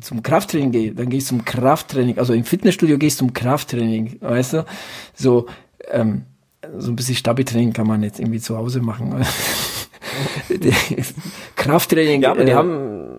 [0.00, 4.18] zum Krafttraining gehe, dann gehe ich zum Krafttraining, also im Fitnessstudio gehe ich zum Krafttraining,
[4.20, 4.64] weißt du?
[5.14, 5.46] So,
[5.90, 6.22] ähm,
[6.78, 9.24] so ein bisschen Stabi-Training kann man jetzt irgendwie zu Hause machen.
[11.56, 12.22] Krafttraining.
[12.22, 13.09] Ja, aber die äh, haben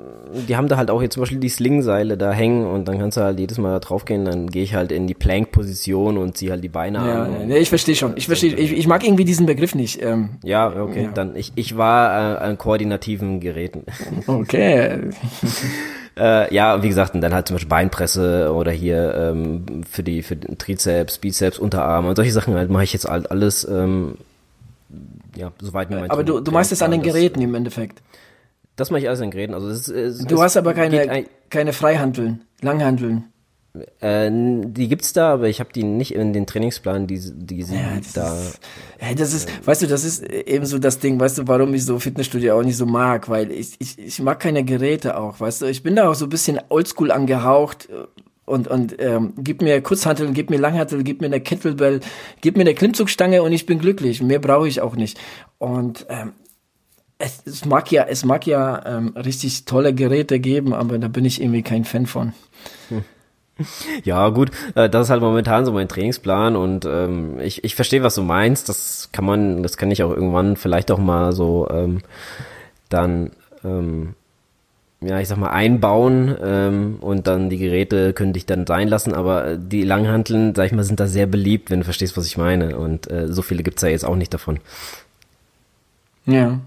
[0.48, 3.18] die haben da halt auch jetzt zum Beispiel die Slingseile da hängen und dann kannst
[3.18, 6.38] du halt jedes Mal da drauf gehen, dann gehe ich halt in die Plank-Position und
[6.38, 7.50] ziehe halt die Beine ja, an.
[7.50, 8.14] Ja, ich verstehe schon.
[8.16, 10.02] Ich verstehe, ich, ich mag irgendwie diesen Begriff nicht.
[10.02, 11.12] Ähm, ja, okay, ja.
[11.12, 13.84] dann ich, ich war äh, an koordinativen Geräten.
[14.28, 15.10] Okay.
[16.18, 20.24] Äh, ja, wie gesagt, und dann halt zum Beispiel Beinpresse oder hier ähm, für die
[20.24, 24.16] für den Trizeps, Bizeps, Unterarme und solche Sachen halt mache ich jetzt halt alles ähm,
[25.36, 28.02] ja, soweit mir mein Aber du, du machst es an den Geräten im Endeffekt.
[28.82, 29.54] Das mache ich alles den Geräten.
[29.54, 33.26] Also es, es, du hast aber keine, keine Freihandeln, Langhandeln.
[34.00, 37.76] Äh, die gibt's da, aber ich habe die nicht in den Trainingsplan, die, die sie
[37.76, 38.36] ja, da.
[38.40, 38.60] Ist,
[39.00, 41.76] ja, das ist, äh, weißt du, das ist eben so das Ding, weißt du, warum
[41.76, 45.40] ich so Fitnessstudio auch nicht so mag, weil ich, ich, ich mag keine Geräte auch,
[45.40, 47.88] weißt du, ich bin da auch so ein bisschen oldschool angehaucht
[48.46, 52.00] und, und ähm, gib mir Kurzhantel, gib mir Langhantel, gib mir eine Kettlebell,
[52.42, 54.24] gib mir eine Klimmzugstange und ich bin glücklich.
[54.24, 55.20] Mehr brauche ich auch nicht.
[55.60, 56.34] Und ähm,
[57.22, 61.26] es, es mag ja, es mag ja ähm, richtig tolle Geräte geben, aber da bin
[61.26, 62.34] ich irgendwie kein Fan von.
[62.90, 63.04] Hm.
[64.04, 68.02] Ja, gut, äh, das ist halt momentan so mein Trainingsplan und ähm, ich, ich verstehe,
[68.02, 68.70] was du meinst.
[68.70, 72.02] Das kann man, das kann ich auch irgendwann vielleicht auch mal so ähm,
[72.90, 73.32] dann,
[73.64, 74.16] ähm,
[75.02, 79.14] ja, ich sag mal, einbauen ähm, und dann die Geräte könnte ich dann sein lassen,
[79.14, 82.38] aber die Langhanteln, sag ich mal, sind da sehr beliebt, wenn du verstehst, was ich
[82.38, 82.78] meine.
[82.78, 84.60] Und äh, so viele gibt's ja jetzt auch nicht davon.
[86.26, 86.60] Ja.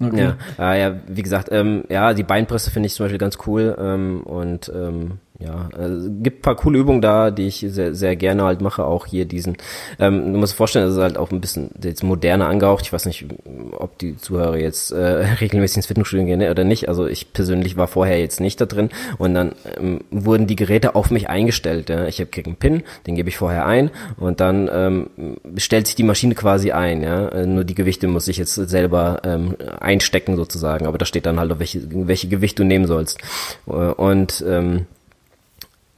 [0.00, 0.32] Okay.
[0.58, 3.76] Ja, äh, ja, wie gesagt, ähm, ja, die Beinpresse finde ich zum Beispiel ganz cool
[3.78, 8.42] ähm, und ähm, ja, also gibt paar coole Übungen da, die ich sehr, sehr gerne
[8.42, 8.84] halt mache.
[8.84, 9.56] Auch hier diesen,
[10.00, 12.84] ähm, du musst dir vorstellen, das ist halt auch ein bisschen jetzt moderner angehaucht.
[12.84, 13.24] Ich weiß nicht,
[13.70, 14.96] ob die Zuhörer jetzt äh,
[15.40, 16.88] regelmäßig ins Fitnessstudio gehen oder nicht.
[16.88, 20.96] Also ich persönlich war vorher jetzt nicht da drin und dann ähm, wurden die Geräte
[20.96, 21.88] auf mich eingestellt.
[21.88, 22.06] Ja.
[22.06, 25.10] Ich habe einen Pin, den gebe ich vorher ein und dann ähm,
[25.56, 27.00] stellt sich die Maschine quasi ein.
[27.02, 27.28] Ja.
[27.28, 31.38] Äh, nur die Gewichte muss ich jetzt selber ähm, einstecken sozusagen, aber da steht dann
[31.38, 33.18] halt, welche, welche Gewicht du nehmen sollst.
[33.68, 34.86] Äh, und ähm,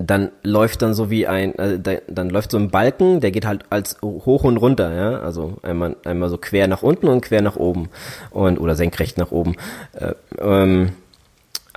[0.03, 3.65] dann läuft dann so wie ein, äh, dann läuft so ein Balken, der geht halt
[3.69, 7.57] als hoch und runter, ja, also einmal einmal so quer nach unten und quer nach
[7.57, 7.91] oben.
[8.31, 9.57] Und oder senkrecht nach oben.
[9.93, 10.93] Äh, ähm,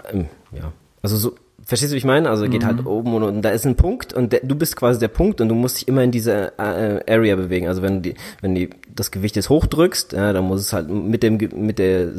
[0.09, 0.71] ähm, ja,
[1.01, 1.35] also so
[1.73, 2.29] Verstehst du, wie ich meine?
[2.29, 2.85] Also geht halt mhm.
[2.85, 5.41] halt oben und, und da ist ein Punkt und der, du bist quasi der Punkt
[5.41, 7.67] und du musst dich immer in diese äh, Area bewegen.
[7.67, 11.23] Also wenn die, wenn die das Gewicht jetzt hochdrückst, ja, dann muss es halt mit
[11.23, 12.11] dem mit der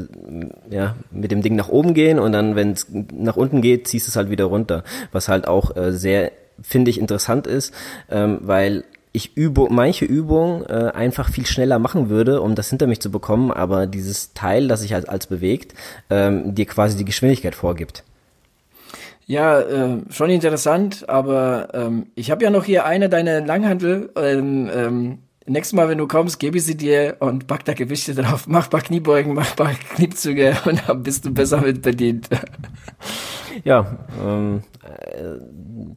[0.70, 4.08] ja mit dem Ding nach oben gehen und dann wenn es nach unten geht, ziehst
[4.08, 4.82] es halt wieder runter.
[5.12, 7.72] Was halt auch äh, sehr finde ich interessant ist,
[8.10, 8.82] ähm, weil
[9.12, 13.12] ich Übung, manche Übungen äh, einfach viel schneller machen würde, um das hinter mich zu
[13.12, 15.74] bekommen, aber dieses Teil, das sich als, als bewegt,
[16.10, 18.02] ähm, dir quasi die Geschwindigkeit vorgibt.
[19.26, 24.10] Ja, äh, schon interessant, aber ähm, ich habe ja noch hier eine deine Langhandel.
[24.16, 28.14] Ähm, ähm, nächstes Mal, wenn du kommst, gebe ich sie dir und pack da Gewichte
[28.14, 28.44] drauf.
[28.48, 32.28] Mach paar Kniebeugen, mach paar Kniebzüge und dann bist du besser mit bedient.
[33.62, 35.38] Ja, ähm, äh,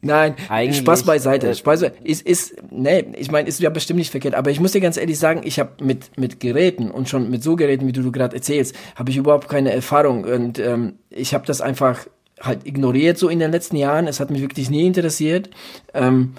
[0.00, 1.48] Nein, eigentlich, Spaß beiseite.
[1.48, 4.72] Äh, Spaß ist, ist, nee, ich meine, ist ja bestimmt nicht verkehrt, aber ich muss
[4.72, 7.92] dir ganz ehrlich sagen, ich habe mit, mit Geräten und schon mit so Geräten, wie
[7.92, 12.06] du, du gerade erzählst, habe ich überhaupt keine Erfahrung und ähm, ich habe das einfach
[12.40, 14.06] halt ignoriert so in den letzten Jahren.
[14.06, 15.50] Es hat mich wirklich nie interessiert.
[15.94, 16.34] Ähm,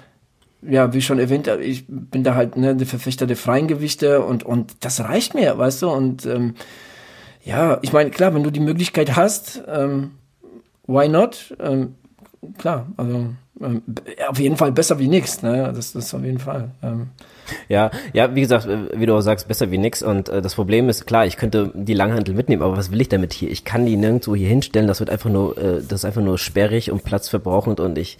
[0.62, 4.42] ja, wie schon erwähnt, ich bin da halt ne, der Verfechter der freien Gewichte und,
[4.42, 5.90] und das reicht mir, weißt du?
[5.90, 6.54] Und ähm,
[7.42, 10.12] ja, ich meine, klar, wenn du die Möglichkeit hast, ähm,
[10.86, 11.56] why not?
[11.58, 11.94] Ähm,
[12.58, 13.30] klar, also
[13.62, 13.82] ähm,
[14.28, 15.72] auf jeden Fall besser wie nichts, ne?
[15.74, 16.70] Das, das auf jeden Fall.
[16.82, 17.08] Ähm.
[17.68, 20.02] Ja, ja, wie gesagt, wie du auch sagst, besser wie nix.
[20.02, 23.08] Und äh, das Problem ist, klar, ich könnte die Langhantel mitnehmen, aber was will ich
[23.08, 23.50] damit hier?
[23.50, 24.88] Ich kann die nirgendwo hier hinstellen.
[24.88, 28.18] Das wird einfach nur, äh, das ist einfach nur sperrig und platzverbrauchend und ich.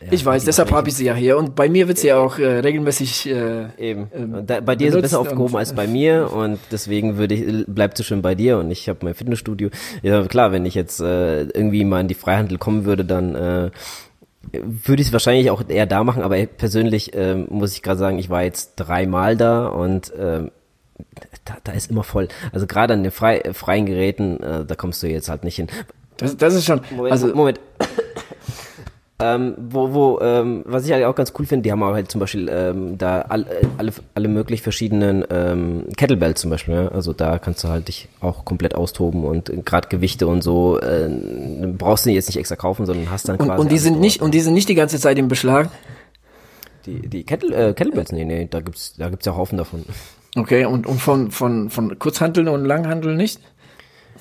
[0.00, 2.18] Ja, ich weiß, deshalb habe ich sie ja hier und bei mir wird sie ja
[2.18, 3.30] auch äh, regelmäßig.
[3.30, 4.10] Äh, Eben.
[4.12, 7.66] Ähm, da, bei dir ist es besser aufgehoben als bei mir und deswegen würde ich
[7.66, 9.70] bleibt so schön bei dir und ich habe mein Fitnessstudio.
[10.02, 13.70] Ja klar, wenn ich jetzt äh, irgendwie mal in die Freihandel kommen würde, dann äh,
[14.64, 18.18] würde ich es wahrscheinlich auch eher da machen, aber persönlich äh, muss ich gerade sagen,
[18.18, 20.50] ich war jetzt dreimal da und äh,
[21.44, 22.28] da, da ist immer voll.
[22.52, 25.68] Also gerade an den frei, freien Geräten, äh, da kommst du jetzt halt nicht hin.
[26.16, 26.80] Das, das ist schon.
[26.90, 27.60] Moment, also Moment.
[29.18, 32.10] Ähm, wo, wo, ähm, was ich halt auch ganz cool finde, die haben auch halt
[32.10, 33.46] zum Beispiel ähm, da all,
[33.78, 36.74] alle, alle möglich verschiedenen ähm, Kettlebells zum Beispiel.
[36.74, 36.88] Ja?
[36.88, 41.08] Also da kannst du halt dich auch komplett austoben und gerade Gewichte und so äh,
[41.78, 43.52] brauchst du jetzt nicht extra kaufen, sondern hast dann quasi.
[43.52, 45.70] Und, und die sind nicht und die sind nicht die ganze Zeit im Beschlag.
[46.84, 49.82] Die, die Kettle, äh, Kettlebells, nee, nee, da gibt's, da gibt's ja Haufen davon.
[50.36, 53.40] Okay, und, und von, von, von Kurzhanteln und Langhanteln nicht?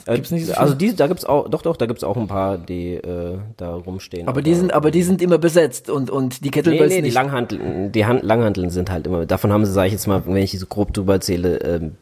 [0.07, 2.27] Äh, gibt's nicht so also die, da gibt's auch, doch, doch, da gibt's auch ein
[2.27, 4.27] paar, die äh, da rumstehen.
[4.27, 7.13] Aber, die sind, aber die sind immer besetzt und und die Kettlebells nee, nee, nicht.
[7.13, 9.25] Die Langhanteln, die Hand, Langhanteln sind halt immer.
[9.25, 11.95] Davon haben sie, sage ich jetzt mal, wenn ich so grob drüber erzähle, ähm,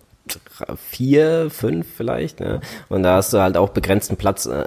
[0.77, 2.39] vier, fünf vielleicht.
[2.39, 2.61] Ne?
[2.89, 4.45] Und da hast du halt auch begrenzten Platz.
[4.45, 4.65] Äh,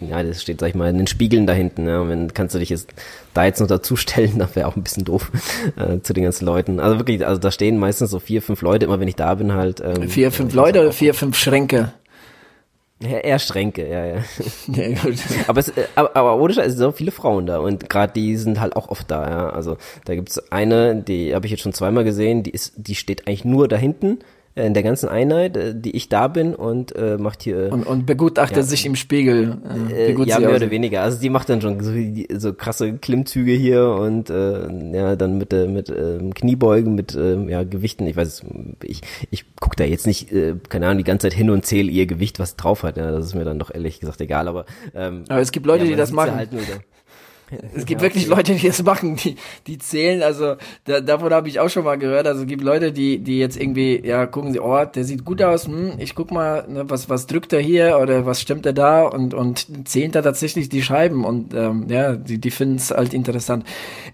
[0.00, 1.84] ja, das steht, sag ich mal, in den Spiegeln da hinten.
[1.84, 2.00] Ne?
[2.00, 2.88] Und wenn kannst du dich jetzt
[3.34, 5.30] da jetzt noch dazustellen, das wäre auch ein bisschen doof
[5.76, 6.80] äh, zu den ganzen Leuten.
[6.80, 9.52] Also wirklich, also da stehen meistens so vier, fünf Leute, immer wenn ich da bin
[9.52, 9.80] halt.
[9.80, 11.92] Ähm, vier, fünf Leute oder vier, fünf Schränke?
[13.02, 14.14] Ja, eher Schränke, ja, ja.
[14.68, 15.18] ja gut.
[15.48, 18.14] aber, es, äh, aber, aber ohne Scheiß, es sind auch viele Frauen da und gerade
[18.14, 19.50] die sind halt auch oft da, ja.
[19.50, 19.76] Also
[20.06, 23.44] da gibt's eine, die habe ich jetzt schon zweimal gesehen, die ist, die steht eigentlich
[23.44, 24.20] nur da hinten
[24.56, 28.06] in der ganzen Einheit, äh, die ich da bin und äh, macht hier und, und
[28.06, 29.58] begutachtet ja, sich im Spiegel.
[29.94, 31.02] Äh, ja, mehr oder weniger.
[31.02, 31.92] Also die macht dann schon so,
[32.38, 37.36] so krasse Klimmzüge hier und äh, ja dann mit äh, mit äh, Kniebeugen, mit äh,
[37.50, 38.06] ja Gewichten.
[38.06, 38.44] Ich weiß,
[38.82, 41.90] ich ich guck da jetzt nicht, äh, keine Ahnung, die ganze Zeit hin und zähle
[41.90, 42.96] ihr Gewicht, was drauf hat.
[42.96, 44.48] Ja, das ist mir dann doch ehrlich gesagt egal.
[44.48, 46.34] Aber ähm, aber es gibt Leute, ja, die das machen.
[46.34, 46.50] Halt
[47.74, 49.36] es gibt ja, wirklich Leute, die das machen, die,
[49.66, 52.26] die zählen, also da, davon habe ich auch schon mal gehört.
[52.26, 55.42] Also es gibt Leute, die, die jetzt irgendwie, ja, gucken sie, oh, der sieht gut
[55.42, 58.72] aus, hm, ich guck mal, ne, was, was drückt er hier oder was stimmt er
[58.72, 59.02] da?
[59.02, 61.24] Und, und zählt da tatsächlich die Scheiben.
[61.24, 63.64] Und ähm, ja, die, die finden es halt interessant.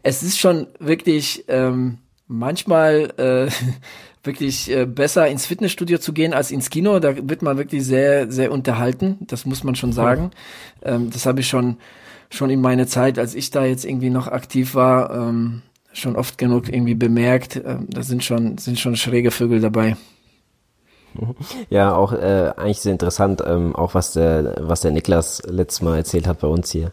[0.02, 3.50] Es ist schon wirklich ähm, manchmal äh,
[4.24, 6.98] wirklich äh, besser ins Fitnessstudio zu gehen als ins Kino.
[7.00, 9.18] Da wird man wirklich sehr, sehr unterhalten.
[9.20, 10.30] Das muss man schon sagen.
[10.82, 11.78] Ähm, das habe ich schon
[12.34, 15.62] schon in meiner Zeit, als ich da jetzt irgendwie noch aktiv war, ähm,
[15.92, 19.96] schon oft genug irgendwie bemerkt, äh, da sind schon, sind schon schräge Vögel dabei.
[21.68, 25.98] Ja, auch äh, eigentlich sehr interessant, ähm, auch was der, was der Niklas letztes Mal
[25.98, 26.92] erzählt hat bei uns hier.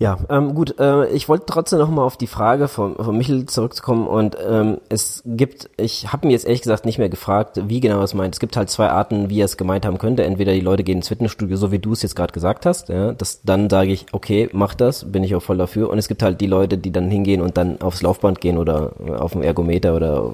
[0.00, 3.44] Ja, ähm, gut, äh, ich wollte trotzdem noch mal auf die Frage von, von Michel
[3.44, 7.80] zurückzukommen und ähm, es gibt, ich habe mir jetzt ehrlich gesagt nicht mehr gefragt, wie
[7.80, 8.34] genau es meint.
[8.34, 10.24] Es gibt halt zwei Arten, wie er es gemeint haben könnte.
[10.24, 13.12] Entweder die Leute gehen ins Fitnessstudio, so wie du es jetzt gerade gesagt hast, ja,
[13.12, 15.90] das, dann sage ich, okay, mach das, bin ich auch voll dafür.
[15.90, 18.92] Und es gibt halt die Leute, die dann hingehen und dann aufs Laufband gehen oder
[19.18, 20.32] auf dem Ergometer oder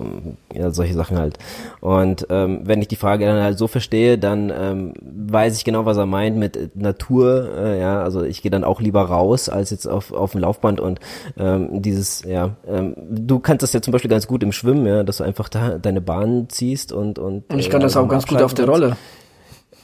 [0.55, 1.41] ja, solche Sachen halt.
[1.81, 5.87] Und ähm, wenn ich die Frage dann halt so verstehe, dann ähm, weiß ich genau,
[5.87, 9.71] was er meint mit Natur, äh, ja, also ich gehe dann auch lieber raus, als
[9.71, 11.01] jetzt auf, auf dem Laufband und
[11.39, 15.03] ähm, dieses, ja, ähm, du kannst das ja zum Beispiel ganz gut im Schwimmen, ja,
[15.03, 18.09] dass du einfach da deine Bahn ziehst und und, und ich kann äh, das auch
[18.09, 18.97] ganz gut auf der Rolle.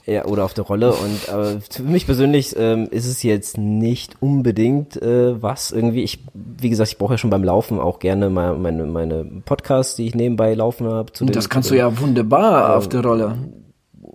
[0.05, 0.93] Ja, oder auf der Rolle.
[0.93, 6.03] Und aber für mich persönlich ähm, ist es jetzt nicht unbedingt äh, was irgendwie.
[6.03, 9.95] Ich, wie gesagt, ich brauche ja schon beim Laufen auch gerne mal meine, meine Podcasts,
[9.95, 11.13] die ich nebenbei laufen habe.
[11.27, 13.37] Das kannst du ja wunderbar ähm, auf der Rolle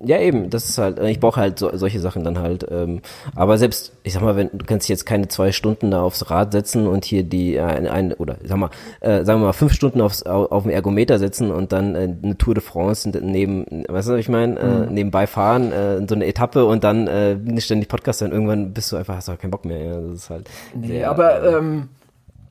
[0.03, 2.65] ja, eben, das ist halt, ich brauche halt so, solche Sachen dann halt.
[2.69, 3.01] Ähm,
[3.35, 6.51] aber selbst, ich sag mal, wenn du kannst jetzt keine zwei Stunden da aufs Rad
[6.51, 8.69] setzen und hier die ein, ein oder sag mal,
[8.99, 12.37] äh, sagen wir mal fünf Stunden aufs auf dem Ergometer setzen und dann äh, eine
[12.37, 14.93] Tour de France neben, weißt du, was ich meine, äh, mhm.
[14.93, 18.91] nebenbei fahren, äh, so eine Etappe und dann äh, nicht ständig Podcast, dann irgendwann bist
[18.91, 19.83] du einfach, hast du keinen Bock mehr.
[19.83, 20.49] Ja, das ist halt.
[20.75, 21.89] Nee, sehr, aber ähm,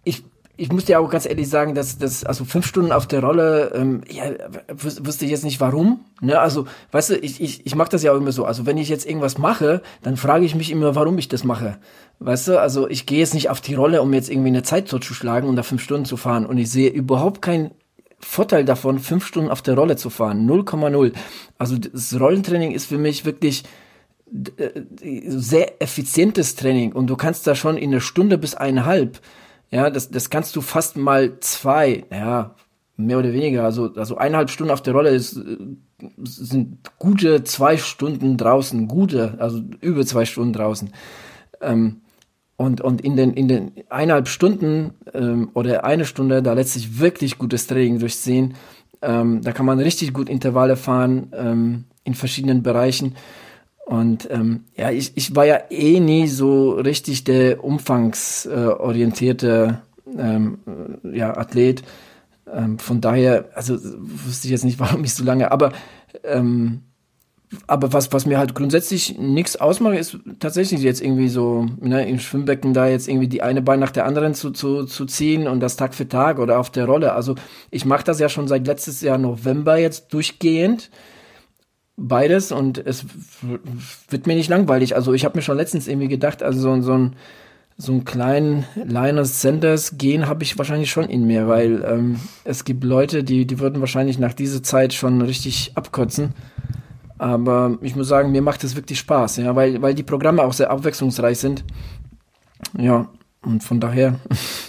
[0.02, 0.24] ich
[0.58, 3.72] ich muss dir auch ganz ehrlich sagen, dass das also fünf Stunden auf der Rolle,
[3.74, 4.24] ähm, ja,
[4.72, 6.00] wusste ich jetzt nicht warum.
[6.20, 6.38] Ne?
[6.38, 8.44] Also, weißt du, ich, ich, ich mache das ja auch immer so.
[8.44, 11.76] Also wenn ich jetzt irgendwas mache, dann frage ich mich immer, warum ich das mache.
[12.20, 14.88] Weißt du, also ich gehe jetzt nicht auf die Rolle, um jetzt irgendwie eine Zeit
[14.88, 16.46] totzuschlagen und da fünf Stunden zu fahren.
[16.46, 17.72] Und ich sehe überhaupt keinen
[18.18, 20.48] Vorteil davon, fünf Stunden auf der Rolle zu fahren.
[20.48, 21.12] 0,0.
[21.58, 23.64] Also das Rollentraining ist für mich wirklich
[24.58, 24.70] äh,
[25.26, 29.20] sehr effizientes Training und du kannst da schon in einer Stunde bis eineinhalb
[29.70, 32.54] ja, das, das kannst du fast mal zwei, ja,
[32.96, 33.64] mehr oder weniger.
[33.64, 35.56] Also, also eineinhalb Stunden auf der Rolle ist, äh,
[36.22, 40.90] sind gute zwei Stunden draußen, gute, also über zwei Stunden draußen.
[41.60, 42.00] Ähm,
[42.56, 46.98] und, und in den, in den eineinhalb Stunden ähm, oder eine Stunde, da lässt sich
[46.98, 48.54] wirklich gutes Training durchziehen.
[49.02, 53.14] Ähm, da kann man richtig gut Intervalle fahren ähm, in verschiedenen Bereichen.
[53.86, 59.78] Und ähm, ja, ich, ich war ja eh nie so richtig der umfangsorientierte
[60.18, 60.58] ähm,
[61.04, 61.84] ja, Athlet.
[62.52, 65.70] Ähm, von daher, also wusste ich jetzt nicht, warum ich so lange, aber
[66.24, 66.80] ähm,
[67.68, 72.18] aber was, was mir halt grundsätzlich nichts ausmacht, ist tatsächlich jetzt irgendwie so ne, im
[72.18, 75.60] Schwimmbecken da jetzt irgendwie die eine Bein nach der anderen zu, zu, zu ziehen und
[75.60, 77.12] das Tag für Tag oder auf der Rolle.
[77.12, 77.36] Also
[77.70, 80.90] ich mache das ja schon seit letztes Jahr November jetzt durchgehend
[81.96, 83.06] beides und es
[84.08, 84.94] wird mir nicht langweilig.
[84.94, 87.16] Also ich habe mir schon letztens irgendwie gedacht, also so, so ein
[87.78, 92.64] so einen kleinen Linus Sanders gehen habe ich wahrscheinlich schon in mir, weil ähm, es
[92.64, 96.32] gibt Leute, die, die würden wahrscheinlich nach dieser Zeit schon richtig abkotzen.
[97.18, 100.52] Aber ich muss sagen, mir macht es wirklich Spaß, ja, weil, weil die Programme auch
[100.52, 101.64] sehr abwechslungsreich sind.
[102.78, 103.08] Ja,
[103.42, 104.20] und von daher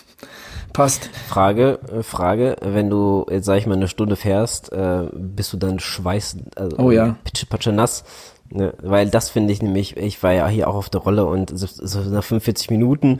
[0.74, 1.09] passt.
[1.28, 5.57] Frage, äh, Frage, wenn du jetzt sag ich mal eine Stunde fährst, äh, bist du
[5.57, 7.15] dann schweiß, also oh, ja.
[7.49, 8.03] Patsche nass?
[8.50, 11.52] Ne, weil das finde ich nämlich, ich war ja hier auch auf der Rolle und
[11.58, 13.20] so, so nach 45 Minuten,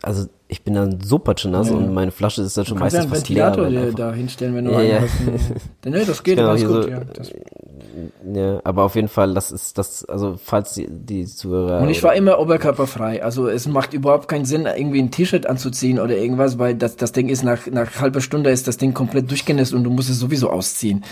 [0.00, 1.76] also ich bin dann so patschenass ja.
[1.76, 3.50] und meine Flasche ist dann schon meistens ja fast leer.
[3.50, 5.00] Du da hinstellen, wenn du ja, ja.
[5.00, 5.14] hast.
[5.84, 6.84] nee, das geht ganz gut.
[6.84, 7.00] So, ja.
[7.00, 7.32] Das
[8.32, 11.80] ja, aber auf jeden Fall, das ist das, also falls die, die Zuhörer.
[11.80, 13.22] Und ich war immer oberkörperfrei.
[13.22, 17.12] Also es macht überhaupt keinen Sinn, irgendwie ein T-Shirt anzuziehen oder irgendwas, weil das, das
[17.12, 20.18] Ding ist nach, nach halber Stunde ist das Ding komplett durchgenässt und du musst es
[20.18, 21.04] sowieso ausziehen.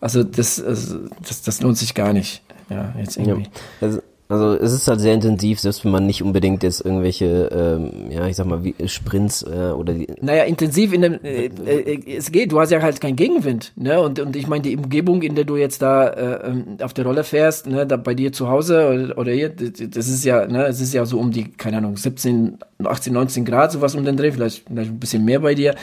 [0.00, 2.42] Also das, also das, das lohnt sich gar nicht.
[2.70, 3.42] Ja, jetzt irgendwie.
[3.42, 3.48] Ja.
[3.80, 4.00] Also,
[4.30, 8.28] also es ist halt sehr intensiv, selbst wenn man nicht unbedingt jetzt irgendwelche, ähm, ja,
[8.28, 10.06] ich sag mal, wie Sprints äh, oder die.
[10.20, 14.00] Naja, intensiv in dem, äh, äh, es geht, du hast ja halt keinen Gegenwind, ne?
[14.00, 17.06] Und, und ich meine, die Umgebung, in der du jetzt da äh, ähm, auf der
[17.06, 20.66] Rolle fährst, ne, da bei dir zu Hause oder, oder hier, das ist ja, ne,
[20.66, 24.16] es ist ja so um die, keine Ahnung, 17, 18, 19 Grad, sowas um den
[24.16, 25.74] Dreh, vielleicht, vielleicht ein bisschen mehr bei dir.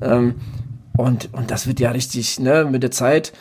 [0.00, 0.36] Ähm,
[0.96, 3.32] und, und das wird ja richtig, ne, mit der Zeit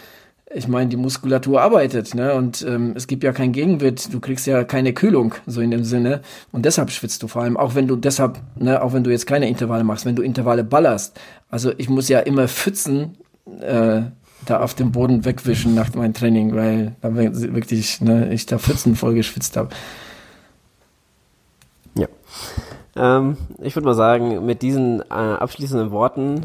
[0.51, 2.33] ich meine, die Muskulatur arbeitet, ne?
[2.33, 5.83] Und ähm, es gibt ja keinen Gegenwind, du kriegst ja keine Kühlung, so in dem
[5.83, 6.21] Sinne.
[6.51, 9.27] Und deshalb schwitzt du vor allem, auch wenn du deshalb, ne, auch wenn du jetzt
[9.27, 11.19] keine Intervalle machst, wenn du Intervalle ballerst.
[11.49, 13.17] Also ich muss ja immer Pfützen
[13.61, 14.01] äh,
[14.45, 18.95] da auf dem Boden wegwischen nach meinem Training, weil da wirklich, ne, ich da Pfützen
[18.95, 19.69] voll geschwitzt habe.
[21.95, 22.07] Ja.
[22.99, 26.41] Ähm, ich würde mal sagen, mit diesen äh, abschließenden Worten.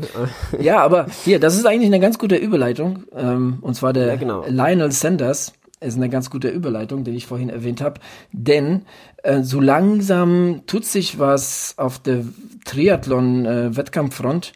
[0.55, 3.05] Äh ja, aber hier, das ist eigentlich eine ganz gute Überleitung.
[3.14, 4.44] Ähm, und zwar der ja, genau.
[4.46, 8.00] Lionel Sanders ist eine ganz gute Überleitung, den ich vorhin erwähnt habe.
[8.32, 8.82] Denn
[9.22, 12.24] äh, so langsam tut sich was auf der
[12.64, 14.52] Triathlon-Wettkampffront.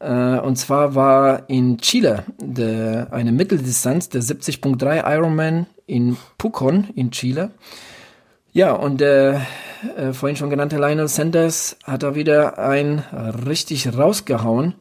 [0.00, 7.10] Äh, und zwar war in Chile der, eine Mitteldistanz, der 70.3 Ironman in Pucon in
[7.10, 7.50] Chile.
[8.52, 9.46] Ja, und der
[9.96, 12.98] äh, vorhin schon genannte Lionel Sanders hat da wieder ein
[13.46, 14.74] richtig rausgehauen.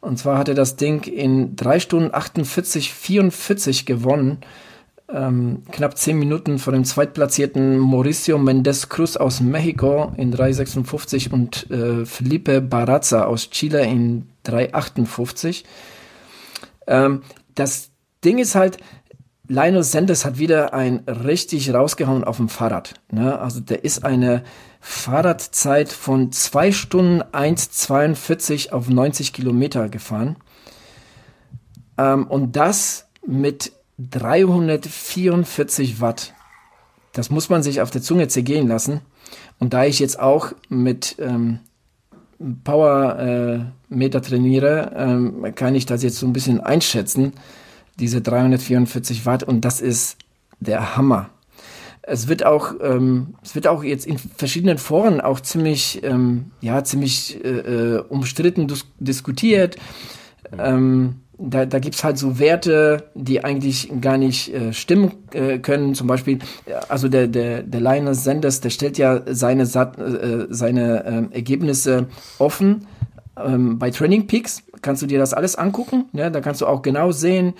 [0.00, 4.38] Und zwar hat er das Ding in 3 Stunden 48, 44 gewonnen.
[5.08, 11.70] Ähm, knapp 10 Minuten vor dem zweitplatzierten Mauricio Mendez Cruz aus Mexiko in 3,56 und
[11.70, 15.64] äh, Felipe Barraza aus Chile in 3,58.
[16.86, 17.22] Ähm,
[17.54, 17.90] das
[18.24, 18.78] Ding ist halt,
[19.48, 22.94] Lionel Sanders hat wieder ein richtig rausgehauen auf dem Fahrrad.
[23.10, 23.38] Ne?
[23.38, 24.44] Also der ist eine
[24.80, 30.36] Fahrradzeit von 2 Stunden 1,42 auf 90 Kilometer gefahren.
[31.98, 36.34] Ähm, und das mit 344 Watt.
[37.12, 39.00] Das muss man sich auf der Zunge zergehen lassen.
[39.58, 41.58] Und da ich jetzt auch mit ähm,
[42.64, 47.34] Power äh, Meter trainiere, ähm, kann ich das jetzt so ein bisschen einschätzen
[48.02, 50.16] diese 344 Watt und das ist
[50.60, 51.30] der Hammer.
[52.02, 56.82] Es wird auch, ähm, es wird auch jetzt in verschiedenen Foren auch ziemlich, ähm, ja,
[56.82, 59.76] ziemlich äh, äh umstritten dis diskutiert.
[60.58, 65.58] Ähm, da, da gibt es halt so Werte, die eigentlich gar nicht äh, stimmen äh,
[65.58, 65.94] können.
[65.94, 66.40] Zum Beispiel,
[66.88, 72.86] also der, der, der Linus Sanders, der stellt ja seine, äh, seine äh, Ergebnisse offen
[73.36, 74.62] ähm, bei Training Peaks.
[74.82, 76.06] Kannst du dir das alles angucken?
[76.12, 77.54] Ja, da kannst du auch genau sehen,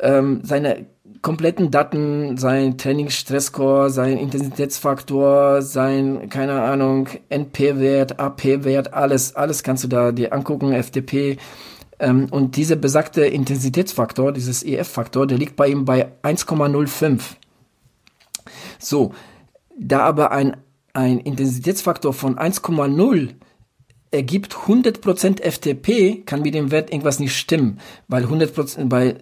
[0.00, 0.86] ähm, seine
[1.22, 9.88] kompletten Daten, sein Trainingsstressscore, sein Intensitätsfaktor, sein, keine Ahnung, NP-Wert, AP-Wert, alles, alles kannst du
[9.88, 11.38] da dir angucken, FDP.
[11.98, 17.20] Ähm, und dieser besagte Intensitätsfaktor, dieses EF-Faktor, der liegt bei ihm bei 1,05.
[18.78, 19.12] So,
[19.78, 20.56] da aber ein,
[20.92, 23.30] ein Intensitätsfaktor von 1,0
[24.10, 29.16] ergibt 100% FTP, kann mit dem Wert irgendwas nicht stimmen, weil 100%, bei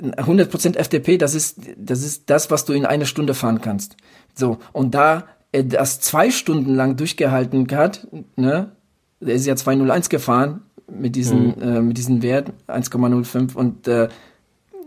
[0.00, 3.96] 100% FDP, das ist, das ist das, was du in einer Stunde fahren kannst.
[4.34, 4.58] So.
[4.72, 8.72] Und da er das zwei Stunden lang durchgehalten hat, ne,
[9.20, 11.62] er ist ja 201 gefahren mit diesen, mhm.
[11.62, 14.08] äh, mit diesem Wert 1,05 und äh,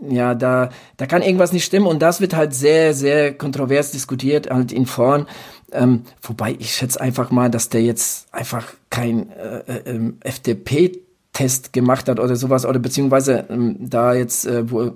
[0.06, 4.50] ja, da, da kann irgendwas nicht stimmen und das wird halt sehr, sehr kontrovers diskutiert,
[4.50, 5.26] halt in Foren.
[5.72, 11.00] Ähm, wobei ich schätze einfach mal, dass der jetzt einfach kein äh, äh, ähm, FDP
[11.36, 14.92] Test gemacht hat oder sowas oder beziehungsweise ähm, da jetzt äh, wo, äh,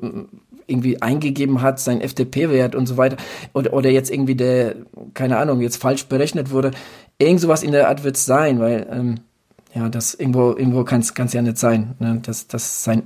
[0.66, 3.18] irgendwie eingegeben hat, sein FDP-Wert und so weiter
[3.52, 4.76] oder, oder jetzt irgendwie der,
[5.12, 6.70] keine Ahnung, jetzt falsch berechnet wurde.
[7.18, 9.20] Irgend sowas in der Art wird es sein, weil ähm,
[9.74, 12.20] ja, das irgendwo, irgendwo kann es ja nicht sein, ne?
[12.22, 13.02] dass, dass sein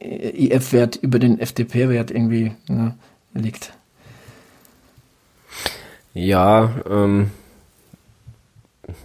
[0.00, 2.94] IF-Wert über den FDP-Wert irgendwie ne,
[3.32, 3.72] liegt.
[6.12, 7.30] Ja, ähm,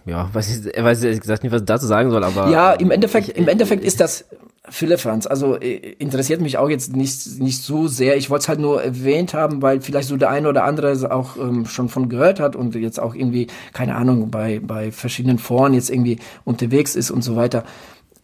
[0.05, 2.49] ja, weiß ich, weiß ich ehrlich gesagt nicht, was ich dazu sagen soll, aber.
[2.49, 4.25] Ja, im Endeffekt, ich, im Endeffekt ist das
[4.69, 5.27] Philippans.
[5.27, 8.15] Also äh, interessiert mich auch jetzt nicht, nicht so sehr.
[8.17, 11.36] Ich wollte es halt nur erwähnt haben, weil vielleicht so der eine oder andere auch
[11.38, 15.73] ähm, schon von gehört hat und jetzt auch irgendwie, keine Ahnung, bei, bei verschiedenen Foren
[15.73, 17.63] jetzt irgendwie unterwegs ist und so weiter.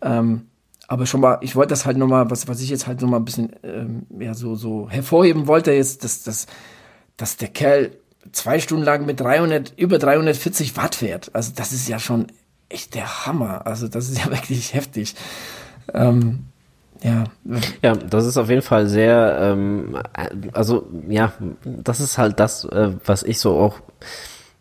[0.02, 0.44] Ähm,
[0.88, 3.26] aber schon mal, ich wollte das halt nochmal, was, was ich jetzt halt nochmal ein
[3.26, 6.48] bisschen ähm, ja, so, so hervorheben wollte, ist, dass, dass,
[7.18, 7.92] dass der Kerl
[8.32, 11.34] zwei Stunden lang mit 300, über 340 Watt fährt.
[11.34, 12.28] Also das ist ja schon
[12.70, 13.66] echt der Hammer.
[13.66, 15.16] Also das ist ja wirklich heftig.
[15.94, 16.46] Ähm,
[17.04, 17.26] ja.
[17.82, 20.02] Ja, das ist auf jeden Fall sehr, ähm,
[20.54, 23.80] also ja, das ist halt das, äh, was ich so auch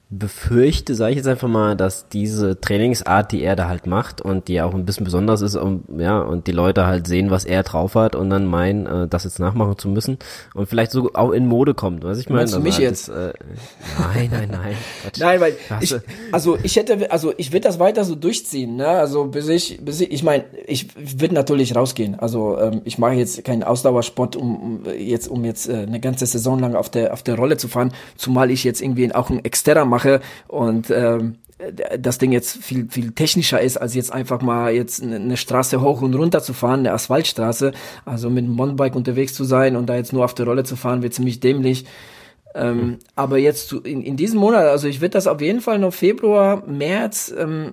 [0.08, 4.46] befürchte, sage ich jetzt einfach mal, dass diese Trainingsart, die er da halt macht und
[4.46, 7.64] die auch ein bisschen besonders ist, um, ja, und die Leute halt sehen, was er
[7.64, 10.18] drauf hat und dann meinen, äh, das jetzt nachmachen zu müssen
[10.54, 12.42] und vielleicht so auch in Mode kommt, was ich meine.
[12.42, 13.08] Meinst du mich jetzt?
[13.08, 13.32] äh,
[13.98, 14.76] nein, nein, nein.
[15.18, 15.92] nein, weil ich,
[16.30, 18.86] also ich hätte, also ich würde das weiter so durchziehen, ne?
[18.86, 20.86] Also bis ich, bis ich, ich meine, ich
[21.20, 22.14] würde natürlich rausgehen.
[22.14, 26.26] Also ähm, ich mache jetzt keinen Ausdauersport, um, um jetzt, um jetzt äh, eine ganze
[26.26, 29.44] Saison lang auf der auf der Rolle zu fahren, zumal ich jetzt irgendwie auch ein
[29.44, 31.36] Exterra mache und ähm,
[31.98, 36.02] das Ding jetzt viel viel technischer ist als jetzt einfach mal jetzt eine Straße hoch
[36.02, 37.72] und runter zu fahren, eine Asphaltstraße,
[38.04, 40.76] also mit dem Mountainbike unterwegs zu sein und da jetzt nur auf der Rolle zu
[40.76, 41.86] fahren, wird ziemlich dämlich.
[42.54, 42.96] Ähm, mhm.
[43.14, 46.62] Aber jetzt in, in diesem Monat, also ich werde das auf jeden Fall noch Februar,
[46.66, 47.72] März ähm,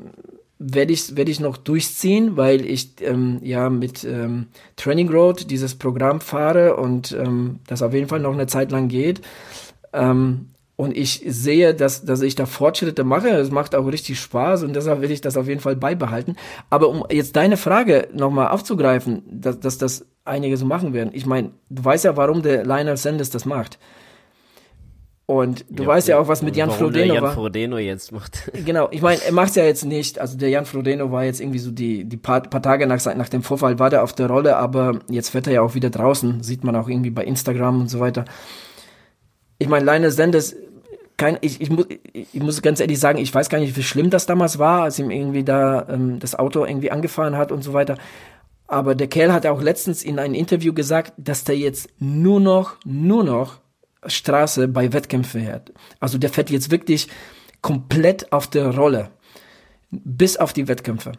[0.60, 4.48] werde ich werde ich noch durchziehen, weil ich ähm, ja mit ähm,
[4.78, 8.88] Training Road dieses Programm fahre und ähm, das auf jeden Fall noch eine Zeit lang
[8.88, 9.20] geht.
[9.92, 13.30] Ähm, und ich sehe, dass, dass ich da Fortschritte mache.
[13.30, 16.36] Es macht auch richtig Spaß und deshalb will ich das auf jeden Fall beibehalten.
[16.70, 21.12] Aber um jetzt deine Frage nochmal aufzugreifen, dass, dass das einige so machen werden.
[21.14, 23.78] Ich meine, du weißt ja, warum der Lionel Sanders das macht.
[25.26, 27.34] Und du ja, weißt ja auch, was mit Jan Frodeno Jan war.
[27.34, 28.52] Frodeno jetzt macht.
[28.66, 30.20] Genau, ich meine, er macht's ja jetzt nicht.
[30.20, 33.30] Also der Jan Frodeno war jetzt irgendwie so die, die paar, paar Tage nach, nach
[33.30, 36.42] dem Vorfall war der auf der Rolle, aber jetzt fährt er ja auch wieder draußen.
[36.44, 38.26] Sieht man auch irgendwie bei Instagram und so weiter
[39.60, 40.56] ich meine, Lionel Sanders,
[41.18, 44.10] kein, ich, ich, muss, ich muss ganz ehrlich sagen, ich weiß gar nicht, wie schlimm
[44.10, 47.74] das damals war, als ihm irgendwie da ähm, das Auto irgendwie angefahren hat und so
[47.74, 47.98] weiter.
[48.68, 52.78] Aber der Kerl hat auch letztens in einem Interview gesagt, dass der jetzt nur noch,
[52.86, 53.60] nur noch
[54.06, 55.72] Straße bei Wettkämpfen fährt.
[56.00, 57.08] Also der fährt jetzt wirklich
[57.62, 59.10] komplett auf der Rolle.
[59.92, 61.12] Bis auf die Wettkämpfe.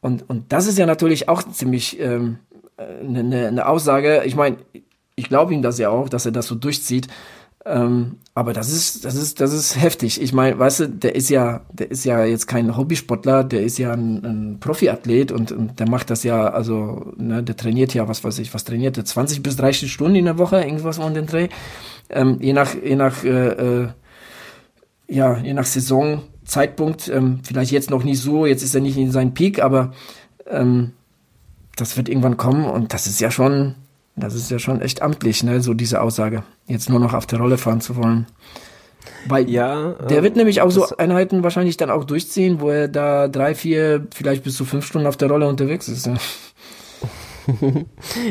[0.00, 2.38] Und, und das ist ja natürlich auch ziemlich ähm,
[2.76, 4.22] eine, eine ne Aussage.
[4.24, 4.56] Ich meine,
[5.14, 7.08] ich glaube ihm das ja auch, dass er das so durchzieht.
[7.68, 10.22] Ähm, aber das ist, das ist, das ist heftig.
[10.22, 13.76] Ich meine, weißt du, der ist ja, der ist ja jetzt kein Hobbysportler, der ist
[13.76, 18.08] ja ein, ein Profiathlet und, und der macht das ja, also, ne, der trainiert ja,
[18.08, 19.04] was weiß ich, was trainiert der?
[19.04, 21.48] 20 bis 30 Stunden in der Woche, irgendwas um den Dreh.
[22.08, 23.88] Ähm, je nach, je nach, äh, äh,
[25.08, 29.12] ja, je nach Saisonzeitpunkt, ähm, vielleicht jetzt noch nicht so, jetzt ist er nicht in
[29.12, 29.92] seinem Peak, aber
[30.46, 30.92] ähm,
[31.76, 33.74] das wird irgendwann kommen und das ist ja schon,
[34.18, 36.42] das ist ja schon echt amtlich, ne, so diese Aussage.
[36.66, 38.26] Jetzt nur noch auf der Rolle fahren zu wollen.
[39.26, 42.88] Weil ja, der äh, wird nämlich auch so Einheiten wahrscheinlich dann auch durchziehen, wo er
[42.88, 46.06] da drei, vier, vielleicht bis zu fünf Stunden auf der Rolle unterwegs ist.
[46.06, 46.14] Ja.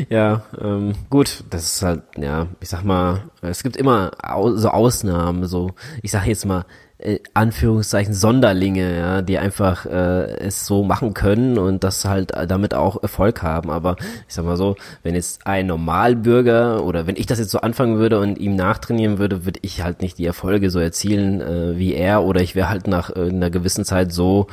[0.08, 4.12] ja, ähm, gut, das ist halt, ja, ich sag mal, es gibt immer
[4.54, 5.70] so Ausnahmen, so,
[6.02, 6.64] ich sag jetzt mal,
[6.98, 12.74] äh, Anführungszeichen Sonderlinge, ja, die einfach äh, es so machen können und das halt damit
[12.74, 13.70] auch Erfolg haben.
[13.70, 13.96] Aber
[14.26, 14.74] ich sag mal so,
[15.04, 19.18] wenn jetzt ein Normalbürger oder wenn ich das jetzt so anfangen würde und ihm nachtrainieren
[19.18, 22.68] würde, würde ich halt nicht die Erfolge so erzielen äh, wie er oder ich wäre
[22.68, 24.48] halt nach äh, einer gewissen Zeit so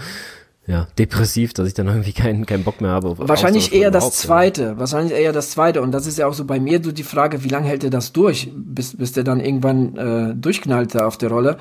[0.67, 3.09] ja, depressiv, dass ich dann irgendwie keinen keinen Bock mehr habe.
[3.09, 4.77] Auf wahrscheinlich eher das zweite, ja.
[4.77, 7.43] wahrscheinlich eher das zweite und das ist ja auch so bei mir so die Frage,
[7.43, 11.17] wie lange hält er das durch, bis bis der dann irgendwann äh, durchknallt da auf
[11.17, 11.57] der Rolle.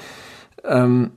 [0.67, 1.13] Ähm,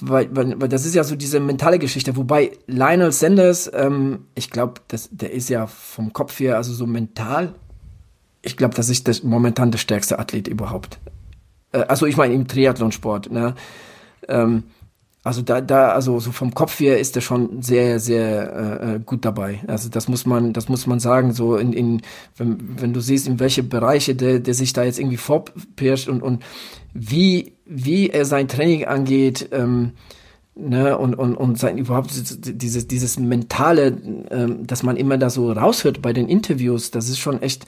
[0.00, 4.50] weil, weil, weil das ist ja so diese mentale Geschichte, wobei Lionel Sanders, ähm, ich
[4.50, 4.80] glaube,
[5.10, 7.54] der ist ja vom Kopf her, also so mental,
[8.42, 10.98] ich glaube, das ist das, momentan der stärkste Athlet überhaupt.
[11.72, 13.54] Äh, also ich meine im Triathlonsport, ne?
[14.28, 14.64] Ähm,
[15.24, 18.98] also da, da, also so vom Kopf her ist er schon sehr, sehr äh, äh,
[18.98, 19.60] gut dabei.
[19.68, 21.32] Also das muss man, das muss man sagen.
[21.32, 22.02] So in, in
[22.36, 26.22] wenn, wenn du siehst, in welche Bereiche der, der sich da jetzt irgendwie vorpirscht und
[26.22, 26.42] und
[26.94, 29.92] wie wie er sein Training angeht, ähm,
[30.54, 33.96] ne und und und sein überhaupt dieses dieses mentale,
[34.30, 37.66] ähm, dass man immer da so raushört bei den Interviews, das ist schon echt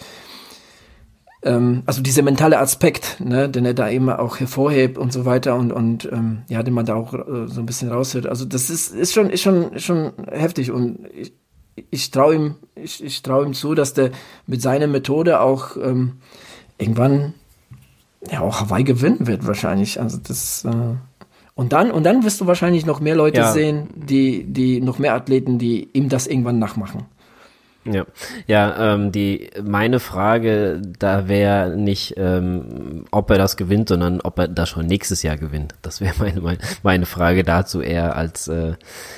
[1.44, 5.56] ähm, also dieser mentale Aspekt, ne, den er da eben auch hervorhebt und so weiter
[5.56, 8.26] und und ähm, ja, den man da auch äh, so ein bisschen raushört.
[8.26, 11.32] Also das ist ist schon ist schon schon heftig und ich,
[11.90, 14.10] ich traue ihm ich, ich traue ihm zu, dass der
[14.46, 16.14] mit seiner Methode auch ähm,
[16.78, 17.34] irgendwann
[18.30, 20.00] ja auch Hawaii gewinnen wird wahrscheinlich.
[20.00, 20.70] Also das äh,
[21.54, 23.52] und dann und dann wirst du wahrscheinlich noch mehr Leute ja.
[23.52, 27.06] sehen, die die noch mehr Athleten, die ihm das irgendwann nachmachen.
[27.86, 28.06] Ja,
[28.46, 34.38] ja, ähm, die meine Frage da wäre nicht, ähm, ob er das gewinnt, sondern ob
[34.38, 35.74] er das schon nächstes Jahr gewinnt.
[35.82, 38.72] Das wäre meine, meine meine Frage dazu eher als äh,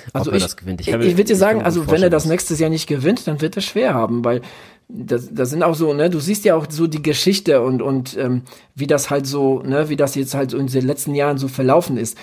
[0.08, 0.80] ob also er ich, das gewinnt.
[0.80, 3.40] Ich, ich, ich würde dir sagen, also wenn er das nächstes Jahr nicht gewinnt, dann
[3.40, 4.42] wird er schwer haben, weil
[4.88, 8.16] das, das sind auch so, ne, du siehst ja auch so die Geschichte und und
[8.16, 8.42] ähm,
[8.74, 11.48] wie das halt so, ne, wie das jetzt halt so in den letzten Jahren so
[11.48, 12.16] verlaufen ist.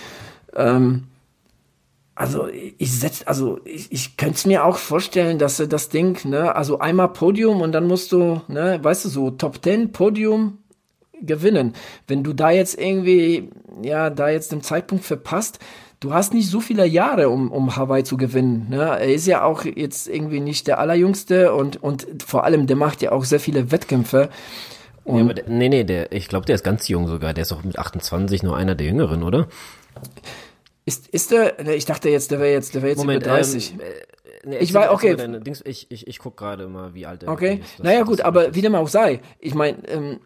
[0.55, 1.03] Ähm,
[2.15, 2.47] also
[2.77, 6.55] ich setz, also ich, ich könnte es mir auch vorstellen, dass er das Ding, ne,
[6.55, 10.59] also einmal Podium und dann musst du, ne, weißt du, so Top 10 Podium
[11.21, 11.73] gewinnen.
[12.07, 13.49] Wenn du da jetzt irgendwie,
[13.81, 15.59] ja, da jetzt den Zeitpunkt verpasst,
[16.03, 18.67] du hast nicht so viele Jahre, um, um Hawaii zu gewinnen.
[18.69, 18.81] Ne?
[18.81, 23.01] Er ist ja auch jetzt irgendwie nicht der Allerjüngste und, und vor allem, der macht
[23.01, 24.29] ja auch sehr viele Wettkämpfe.
[25.05, 27.33] Und ja, der, nee, nee, der, ich glaube, der ist ganz jung sogar.
[27.33, 29.47] Der ist auch mit 28 nur einer der Jüngeren, oder?
[30.85, 33.73] Ist, ist der, ich dachte jetzt, der wäre jetzt, der wäre jetzt Moment, über 30.
[33.73, 33.83] Ähm, äh,
[34.49, 35.15] nee, ich war, okay.
[35.15, 37.55] Dings, ich ich, ich gucke gerade mal, wie alt er okay.
[37.55, 37.79] ist.
[37.79, 39.21] Okay, naja gut, aber wie dem auch sei.
[39.39, 40.19] Ich meine, ähm,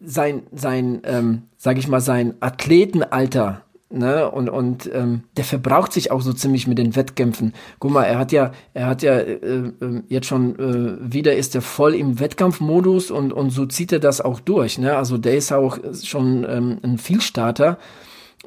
[0.00, 3.62] sein, sein, ähm, sag ich mal, sein Athletenalter,
[3.92, 7.52] ne, und, und ähm, der verbraucht sich auch so ziemlich mit den Wettkämpfen.
[7.78, 11.54] Guck mal, er hat ja, er hat ja äh, äh, jetzt schon äh, wieder ist
[11.54, 14.96] er voll im Wettkampfmodus und, und so zieht er das auch durch, ne?
[14.96, 17.78] Also der ist auch schon ähm, ein Vielstarter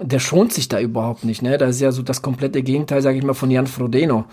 [0.01, 1.57] der schont sich da überhaupt nicht, ne?
[1.57, 4.25] Das ist ja so das komplette Gegenteil, sage ich mal, von Jan Frodeno,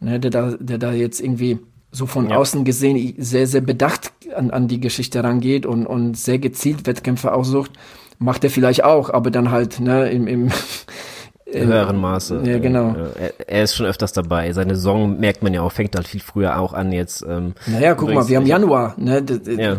[0.00, 0.20] ne?
[0.20, 1.58] Der da, der da jetzt irgendwie
[1.90, 2.36] so von ja.
[2.36, 7.32] außen gesehen sehr, sehr bedacht an, an die Geschichte rangeht und, und sehr gezielt Wettkämpfe
[7.32, 7.72] aussucht.
[8.18, 10.50] Macht er vielleicht auch, aber dann halt, ne, im, im
[11.52, 12.42] höheren Maße.
[12.44, 12.94] Ja, genau.
[13.18, 14.52] Er, er, ist schon öfters dabei.
[14.52, 17.24] Seine Saison merkt man ja auch, fängt halt viel früher auch an jetzt.
[17.26, 18.94] Ähm, naja, guck mal, wir haben Januar.
[18.98, 19.24] Ne?
[19.56, 19.76] Ja.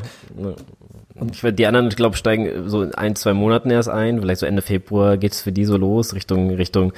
[1.20, 4.22] Und ich, die anderen, ich glaube, steigen so in ein, zwei Monaten erst ein.
[4.22, 6.93] Vielleicht so Ende Februar geht's für die so los, Richtung, Richtung,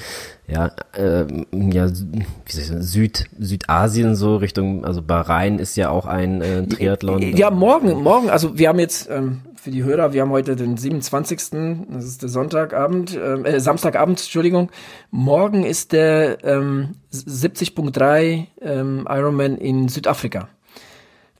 [0.47, 5.89] ja, äh, ja, wie soll ich sagen, Süd, Südasien so, Richtung, also Bahrain ist ja
[5.89, 7.36] auch ein äh, Triathlon.
[7.36, 10.76] Ja, morgen, morgen, also wir haben jetzt, ähm, für die Hörer, wir haben heute den
[10.76, 11.86] 27.
[11.91, 14.72] Das ist der Sonntagabend, ähm, äh, Samstagabend, Entschuldigung.
[15.11, 20.49] Morgen ist der ähm, 70.3 ähm, Ironman in Südafrika.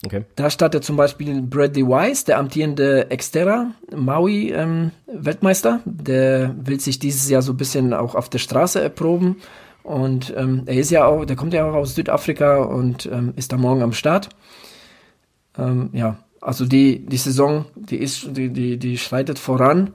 [0.06, 0.26] Okay.
[0.36, 5.82] Da startet zum Beispiel Bradley Wise, der amtierende Xterra Maui ähm, Weltmeister.
[5.86, 9.38] Der will sich dieses Jahr so ein bisschen auch auf der Straße erproben.
[9.84, 13.52] Und ähm, er ist ja auch, der kommt ja auch aus Südafrika und ähm, ist
[13.52, 14.30] da morgen am Start.
[15.58, 19.92] Ähm, ja, also die, die Saison, die ist, die, die, die schreitet voran.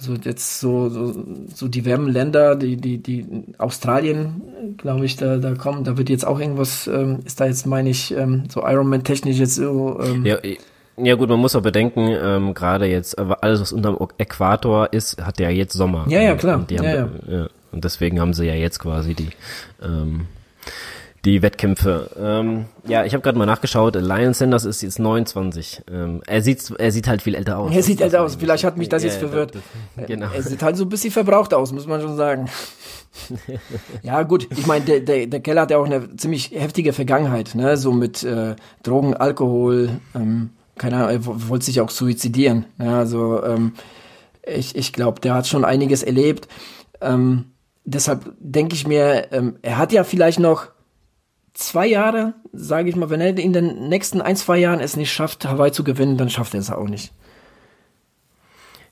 [0.00, 1.14] Also jetzt so, so,
[1.54, 3.26] so die wärmen Länder, die, die, die
[3.58, 7.66] Australien, glaube ich, da, da kommen, da wird jetzt auch irgendwas, ähm, ist da jetzt,
[7.66, 10.00] meine ich, ähm, so Ironman-technisch jetzt so.
[10.02, 10.38] Ähm, ja,
[10.96, 15.38] ja gut, man muss auch bedenken, ähm, gerade jetzt, alles was unterm Äquator ist, hat
[15.38, 16.06] ja jetzt Sommer.
[16.08, 16.60] Ja, ja, klar.
[16.60, 16.86] Und, die haben,
[17.28, 17.48] ja, ja.
[17.70, 19.28] und deswegen haben sie ja jetzt quasi die
[19.82, 20.28] ähm,
[21.24, 22.10] die Wettkämpfe.
[22.18, 23.94] Ähm, ja, ich habe gerade mal nachgeschaut.
[23.94, 25.82] Lion Sanders ist jetzt 29.
[25.90, 27.74] Ähm, er sieht, er sieht halt viel älter aus.
[27.74, 28.36] Er sieht älter aus.
[28.36, 29.54] Vielleicht hat mich das jetzt verwirrt.
[29.96, 30.28] Das, genau.
[30.34, 32.48] Er sieht halt so ein bisschen verbraucht aus, muss man schon sagen.
[34.02, 34.48] ja, gut.
[34.56, 37.76] Ich meine, der, der, der Keller hat ja auch eine ziemlich heftige Vergangenheit, ne?
[37.76, 40.00] So mit äh, Drogen, Alkohol.
[40.14, 42.64] Ähm, keine Ahnung, er wollte sich auch suizidieren.
[42.78, 43.74] Ja, also ähm,
[44.42, 46.48] ich, ich glaube, der hat schon einiges erlebt.
[47.02, 47.52] Ähm,
[47.84, 50.68] deshalb denke ich mir, ähm, er hat ja vielleicht noch
[51.54, 55.12] zwei Jahre, sage ich mal, wenn er in den nächsten ein, zwei Jahren es nicht
[55.12, 57.12] schafft, Hawaii zu gewinnen, dann schafft er es auch nicht.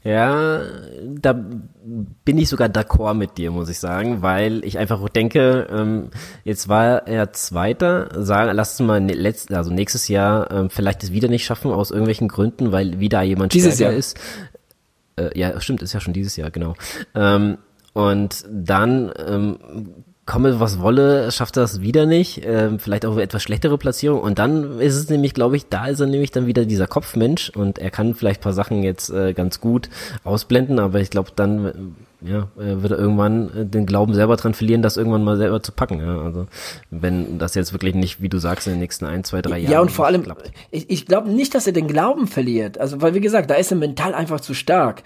[0.05, 0.63] Ja,
[1.05, 6.11] da bin ich sogar d'accord mit dir, muss ich sagen, weil ich einfach denke, ähm,
[6.45, 11.03] jetzt war er Zweiter, sagen, lass uns mal ne, letzt, also nächstes Jahr ähm, vielleicht
[11.03, 13.99] es wieder nicht schaffen aus irgendwelchen Gründen, weil wieder jemand dieses stärker Jahr.
[13.99, 14.17] ist.
[15.17, 16.75] Äh, ja, stimmt, ist ja schon dieses Jahr, genau.
[17.17, 17.59] Ähm,
[17.93, 19.59] und dann ähm,
[20.29, 24.79] komme was wolle, schafft das wieder nicht, ähm, vielleicht auch etwas schlechtere Platzierung und dann
[24.79, 27.91] ist es nämlich, glaube ich, da ist er nämlich dann wieder dieser Kopfmensch und er
[27.91, 29.89] kann vielleicht paar Sachen jetzt äh, ganz gut
[30.24, 31.72] ausblenden, aber ich glaube dann äh,
[32.20, 35.72] ja, wird er irgendwann äh, den Glauben selber dran verlieren, das irgendwann mal selber zu
[35.72, 36.01] packen.
[36.01, 36.20] Ja?
[36.20, 36.47] Also
[36.91, 39.72] wenn das jetzt wirklich nicht, wie du sagst, in den nächsten ein, zwei, drei Jahren.
[39.72, 40.51] Ja, und vor allem, klappt.
[40.70, 42.76] ich, ich glaube nicht, dass er den Glauben verliert.
[42.79, 45.05] Also, weil wie gesagt, da ist er mental einfach zu stark.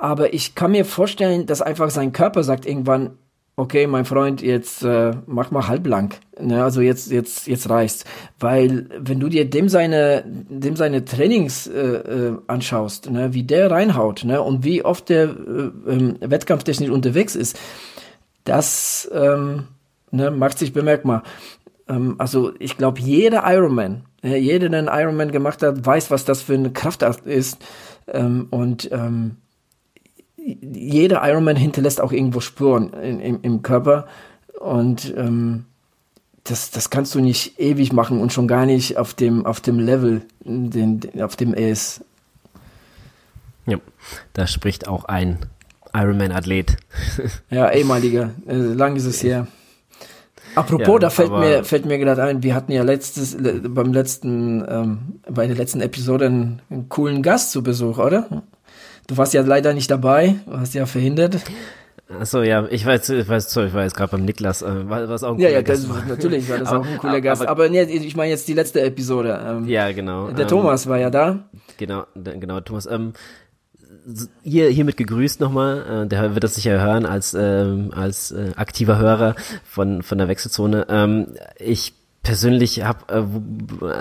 [0.00, 3.18] Aber ich kann mir vorstellen, dass einfach sein Körper sagt irgendwann,
[3.56, 6.14] okay, mein Freund, jetzt äh, mach mal halblang.
[6.40, 8.04] Ne, also jetzt, jetzt, jetzt reicht's.
[8.38, 13.70] Weil wenn du dir dem seine, dem seine Trainings äh, äh, anschaust, ne, wie der
[13.70, 17.58] reinhaut, ne, und wie oft der äh, äh, wettkampftechnisch unterwegs ist,
[18.44, 19.68] das ähm,
[20.10, 21.22] ne, macht sich bemerkbar.
[21.88, 26.42] Ähm, also ich glaube, jeder Ironman, jeder, der einen Ironman gemacht hat, weiß, was das
[26.42, 27.58] für eine Kraftart ist.
[28.06, 29.36] Ähm, und ähm,
[30.44, 34.06] jeder Ironman hinterlässt auch irgendwo Spuren in, im, im Körper
[34.58, 35.66] und ähm,
[36.44, 39.78] das, das kannst du nicht ewig machen und schon gar nicht auf dem, auf dem
[39.78, 42.04] Level, den, auf dem er ist.
[43.66, 43.78] Ja,
[44.32, 45.38] da spricht auch ein
[45.94, 46.76] Ironman-Athlet.
[47.50, 48.30] ja, ehemaliger.
[48.48, 49.46] Äh, lang ist es her.
[50.54, 54.64] Apropos, ja, da fällt mir, fällt mir gerade ein, wir hatten ja letztes, beim letzten,
[54.68, 54.98] ähm,
[55.30, 58.42] bei der letzten Episode einen, einen coolen Gast zu Besuch, oder?
[59.06, 61.36] Du warst ja leider nicht dabei, du hast ja verhindert.
[62.20, 65.08] Achso, ja, ich weiß, ich weiß, sorry, ich war jetzt gerade beim Niklas, äh, war,
[65.08, 66.04] was auch ein Ja, cooler ja, das, Gast war.
[66.06, 67.46] natürlich war das Aber- auch ein cooler aber- Gast.
[67.48, 69.40] aber- nee, ich meine jetzt die letzte Episode.
[69.46, 70.28] Ähm, Ja, genau.
[70.30, 71.38] Der ähm, Thomas war ja da.
[71.78, 72.86] Genau, genau, Thomas.
[72.86, 73.14] Ähm,
[74.42, 76.04] hier hiermit gegrüßt nochmal.
[76.04, 79.34] Äh, der wird das sicher hören als ähm, als äh, aktiver Hörer
[79.64, 80.86] von von der Wechselzone.
[80.90, 82.98] Ähm, ich persönlich habe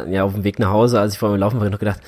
[0.07, 2.01] äh, ja auf dem Weg nach Hause, als ich vor mir laufen war, noch gedacht.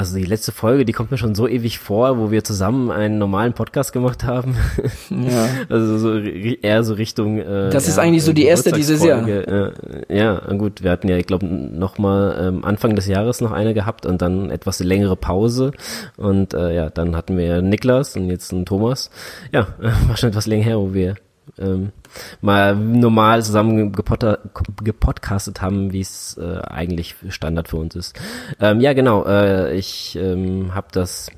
[0.00, 3.18] Also die letzte Folge, die kommt mir schon so ewig vor, wo wir zusammen einen
[3.18, 4.56] normalen Podcast gemacht haben.
[5.10, 5.48] Ja.
[5.68, 7.38] Also so eher so Richtung.
[7.38, 9.26] Äh, Das ist eigentlich so die erste dieses Jahr.
[9.28, 9.72] Äh,
[10.08, 13.74] ja, gut, wir hatten ja, ich glaube, noch mal ähm, Anfang des Jahres noch eine
[13.74, 15.72] gehabt und dann etwas längere Pause
[16.16, 19.10] und äh, ja, dann hatten wir Niklas und jetzt einen Thomas.
[19.52, 21.16] Ja, äh, war schon etwas länger her, wo wir
[21.58, 21.92] ähm,
[22.40, 28.18] mal normal zusammen gepodcastet haben, wie es äh, eigentlich Standard für uns ist.
[28.60, 29.24] Ähm, ja, genau.
[29.24, 31.30] Äh, ich ähm, habe das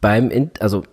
[0.00, 0.84] beim, In also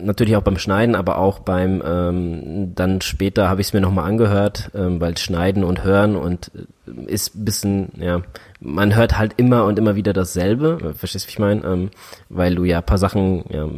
[0.00, 4.06] natürlich auch beim Schneiden, aber auch beim, ähm, dann später habe ich es mir nochmal
[4.06, 8.22] angehört, ähm, weil Schneiden und Hören und äh, ist bisschen, ja,
[8.60, 11.64] man hört halt immer und immer wieder dasselbe, äh, verstehst du, wie ich meine?
[11.64, 11.90] Ähm,
[12.28, 13.68] weil du ja paar Sachen ja,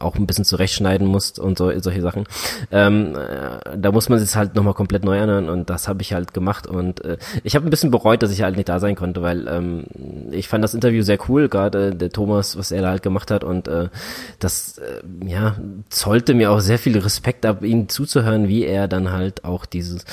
[0.00, 2.24] auch ein bisschen zurechtschneiden musst und so, solche Sachen.
[2.70, 6.14] Ähm, äh, da muss man sich halt nochmal komplett neu anhören und das habe ich
[6.14, 8.96] halt gemacht und äh, ich habe ein bisschen bereut, dass ich halt nicht da sein
[8.96, 9.84] konnte, weil ähm,
[10.30, 13.44] ich fand das Interview sehr cool, gerade der Thomas, was er da halt gemacht hat
[13.44, 13.88] und äh,
[14.38, 15.56] das äh, ja
[15.90, 20.04] zollte mir auch sehr viel Respekt ab, ihm zuzuhören, wie er dann halt auch dieses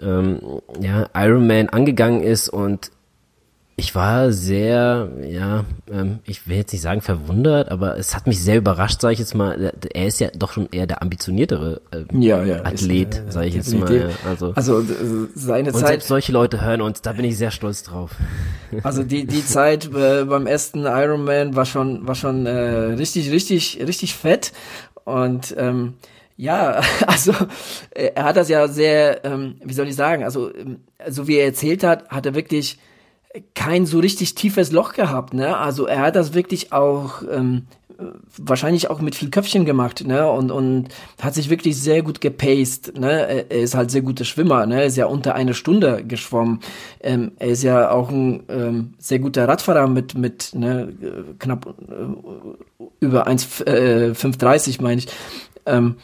[0.00, 0.40] ähm,
[0.80, 2.90] ja Iron Man angegangen ist und
[3.76, 8.40] ich war sehr, ja, ähm, ich will jetzt nicht sagen verwundert, aber es hat mich
[8.40, 9.72] sehr überrascht, sage ich jetzt mal.
[9.92, 12.64] Er ist ja doch schon eher der ambitioniertere äh, Ja, ja.
[12.64, 13.92] Athlet, äh, sage ich jetzt mal.
[13.92, 14.84] Ja, also Also äh,
[15.34, 18.12] seine und Zeit, selbst solche Leute hören uns, da bin ich sehr stolz drauf.
[18.84, 23.32] also die die Zeit äh, beim ersten Iron Man war schon war schon äh, richtig
[23.32, 24.52] richtig richtig fett
[25.04, 25.94] und ähm,
[26.36, 27.32] ja, also
[27.90, 30.78] äh, er hat das ja sehr, ähm, wie soll ich sagen, also ähm,
[31.08, 32.78] so wie er erzählt hat, hat er wirklich
[33.54, 35.56] kein so richtig tiefes Loch gehabt, ne?
[35.56, 37.62] Also er hat das wirklich auch ähm,
[38.38, 40.30] wahrscheinlich auch mit viel Köpfchen gemacht, ne?
[40.30, 40.88] Und und
[41.20, 43.44] hat sich wirklich sehr gut gepaced, ne?
[43.50, 44.82] Er, ist halt sehr guter Schwimmer, ne?
[44.82, 46.60] Er ist ja unter eine Stunde geschwommen.
[47.00, 51.66] Ähm, er ist ja auch ein ähm, sehr guter Radfahrer mit mit ne äh, knapp
[51.88, 55.08] äh, über 1,530 meine ich.
[55.66, 55.96] Ähm,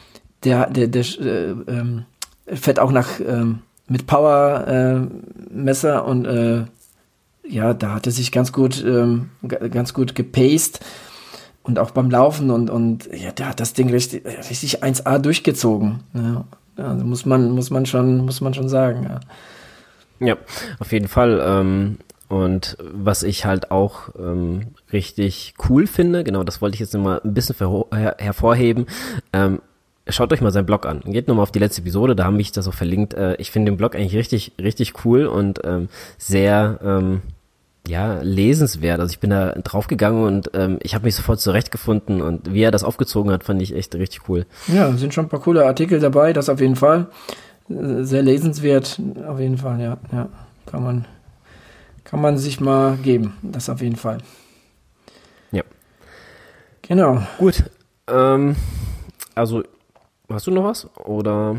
[0.43, 2.05] der der der äh, ähm,
[2.47, 6.63] fährt auch nach ähm, mit Power äh, Messer und äh,
[7.51, 9.29] ja, da hat er sich ganz gut, ähm,
[9.71, 10.79] ganz gut gepaced
[11.63, 15.99] und auch beim Laufen und, und ja, der hat das Ding richtig, richtig 1A durchgezogen.
[16.13, 16.45] Ja.
[16.77, 19.19] Also muss man, muss man schon, muss man schon sagen, ja.
[20.25, 20.37] Ja,
[20.79, 21.41] auf jeden Fall.
[21.43, 21.97] Ähm,
[22.29, 27.19] und was ich halt auch ähm, richtig cool finde, genau, das wollte ich jetzt nochmal
[27.23, 27.55] ein bisschen
[27.93, 28.85] her hervorheben.
[29.33, 29.61] Ähm,
[30.07, 31.01] schaut euch mal seinen Blog an.
[31.05, 33.13] Geht nochmal auf die letzte Episode, da haben ich das auch verlinkt.
[33.13, 37.21] Äh, ich finde den Blog eigentlich richtig, richtig cool und ähm, sehr ähm,
[37.87, 38.99] ja, lesenswert.
[38.99, 42.71] Also ich bin da draufgegangen und ähm, ich habe mich sofort zurechtgefunden und wie er
[42.71, 44.45] das aufgezogen hat, fand ich echt richtig cool.
[44.67, 47.07] Ja, sind schon ein paar coole Artikel dabei, das auf jeden Fall.
[47.69, 50.29] Äh, Sehr lesenswert, auf jeden Fall, ja, ja.
[50.67, 51.05] Kann man,
[52.03, 54.19] kann man sich mal geben, das auf jeden Fall.
[55.51, 55.63] Ja.
[56.83, 57.23] Genau.
[57.39, 57.63] Gut.
[58.07, 58.55] Ähm,
[59.35, 59.63] also,
[60.33, 60.87] hast du noch was?
[61.05, 61.57] Oder?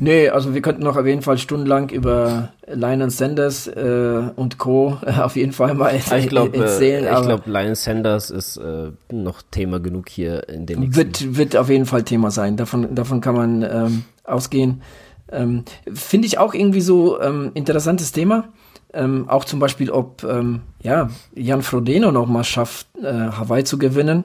[0.00, 4.98] Nee, also wir könnten noch auf jeden Fall stundenlang über Lionel Sanders äh, und Co.
[5.22, 7.04] auf jeden Fall mal ich glaube, erzählen.
[7.04, 10.96] äh, ich glaube, Lionel Sanders ist äh, noch Thema genug hier in den nächsten.
[10.96, 12.56] wird, wird auf jeden Fall Thema sein.
[12.56, 14.82] Davon, davon kann man ähm, ausgehen.
[15.30, 18.48] Ähm, Finde ich auch irgendwie so ähm, interessantes Thema.
[18.94, 23.78] Ähm, auch zum Beispiel, ob ähm, ja, Jan Frodeno noch mal schafft, äh, Hawaii zu
[23.78, 24.24] gewinnen.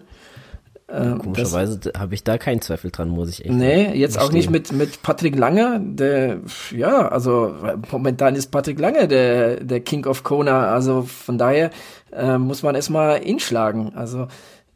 [0.90, 4.32] Ähm, das- Komischerweise habe ich da keinen Zweifel dran, muss ich echt Nee, jetzt auch
[4.32, 6.38] nicht mit, mit Patrick Lange, der,
[6.72, 7.54] ja, also
[7.92, 11.72] momentan ist Patrick Lange der, der King of Kona, also von daher
[12.14, 13.92] äh, muss man erstmal ihn schlagen.
[13.96, 14.28] Also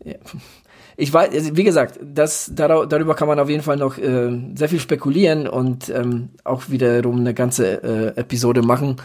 [0.03, 0.15] ja.
[0.97, 4.67] ich weiß, also, wie gesagt, das, darüber kann man auf jeden Fall noch äh, sehr
[4.67, 8.97] viel spekulieren und ähm, auch wiederum eine ganze äh, Episode machen.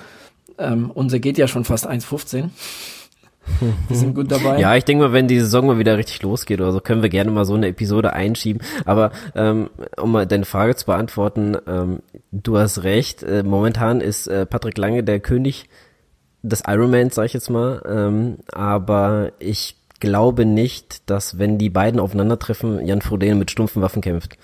[0.58, 2.48] Ähm, unser geht ja schon fast 1,15.
[3.88, 4.58] Wir sind gut dabei.
[4.58, 7.08] Ja, ich denke mal, wenn die Saison mal wieder richtig losgeht oder so, können wir
[7.08, 8.62] gerne mal so eine Episode einschieben.
[8.84, 9.70] Aber ähm,
[10.00, 12.00] um mal deine Frage zu beantworten, ähm,
[12.32, 13.22] du hast recht.
[13.22, 15.68] Äh, momentan ist äh, Patrick Lange der König
[16.42, 17.82] des Ironmans, sag ich jetzt mal.
[17.88, 24.02] Ähm, aber ich glaube nicht, dass wenn die beiden aufeinandertreffen, Jan Frodeno mit stumpfen Waffen
[24.02, 24.36] kämpft.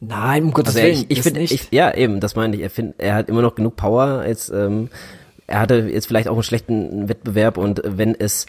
[0.00, 2.62] Nein, um Gottes Also Willen, ich, ich finde, ja eben, das meine ich.
[2.62, 4.24] Er find, er hat immer noch genug Power.
[4.26, 4.88] Jetzt, ähm,
[5.50, 8.46] er hatte jetzt vielleicht auch einen schlechten Wettbewerb und wenn es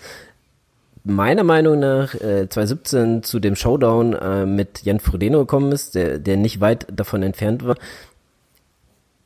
[1.03, 6.19] meiner Meinung nach äh, 2017 zu dem Showdown äh, mit Jan Frodeno gekommen ist, der,
[6.19, 7.75] der nicht weit davon entfernt war.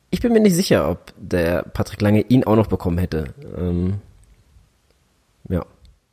[0.08, 3.34] Ich bin mir nicht sicher, ob der Patrick Lange ihn auch noch bekommen hätte.
[3.58, 3.96] Ähm,
[5.50, 5.66] ja.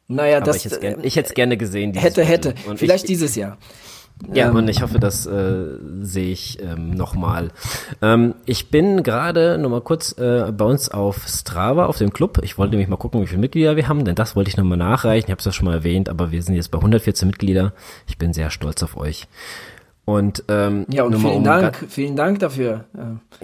[0.10, 1.94] Naja, Aber das ich hätte es gern, gerne gesehen.
[1.94, 2.56] hätte, hätte.
[2.68, 3.58] Und Vielleicht ich, dieses Jahr.
[4.32, 5.66] Ja, ähm, und ich hoffe, das äh,
[6.02, 7.50] sehe ich ähm, nochmal.
[8.02, 12.40] Ähm, ich bin gerade nochmal kurz äh, bei uns auf Strava, auf dem Club.
[12.44, 14.78] Ich wollte nämlich mal gucken, wie viele Mitglieder wir haben, denn das wollte ich nochmal
[14.78, 15.28] nachreichen.
[15.28, 17.74] Ich habe es ja schon mal erwähnt, aber wir sind jetzt bei 114 Mitglieder.
[18.08, 19.28] Ich bin sehr stolz auf euch.
[20.06, 22.86] Und ähm, ja, und vielen um Dank, vielen Dank dafür.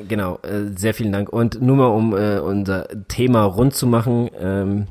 [0.10, 1.30] Genau, äh, sehr vielen Dank.
[1.30, 4.88] Und nur mal um äh, unser Thema rund zu machen, ähm,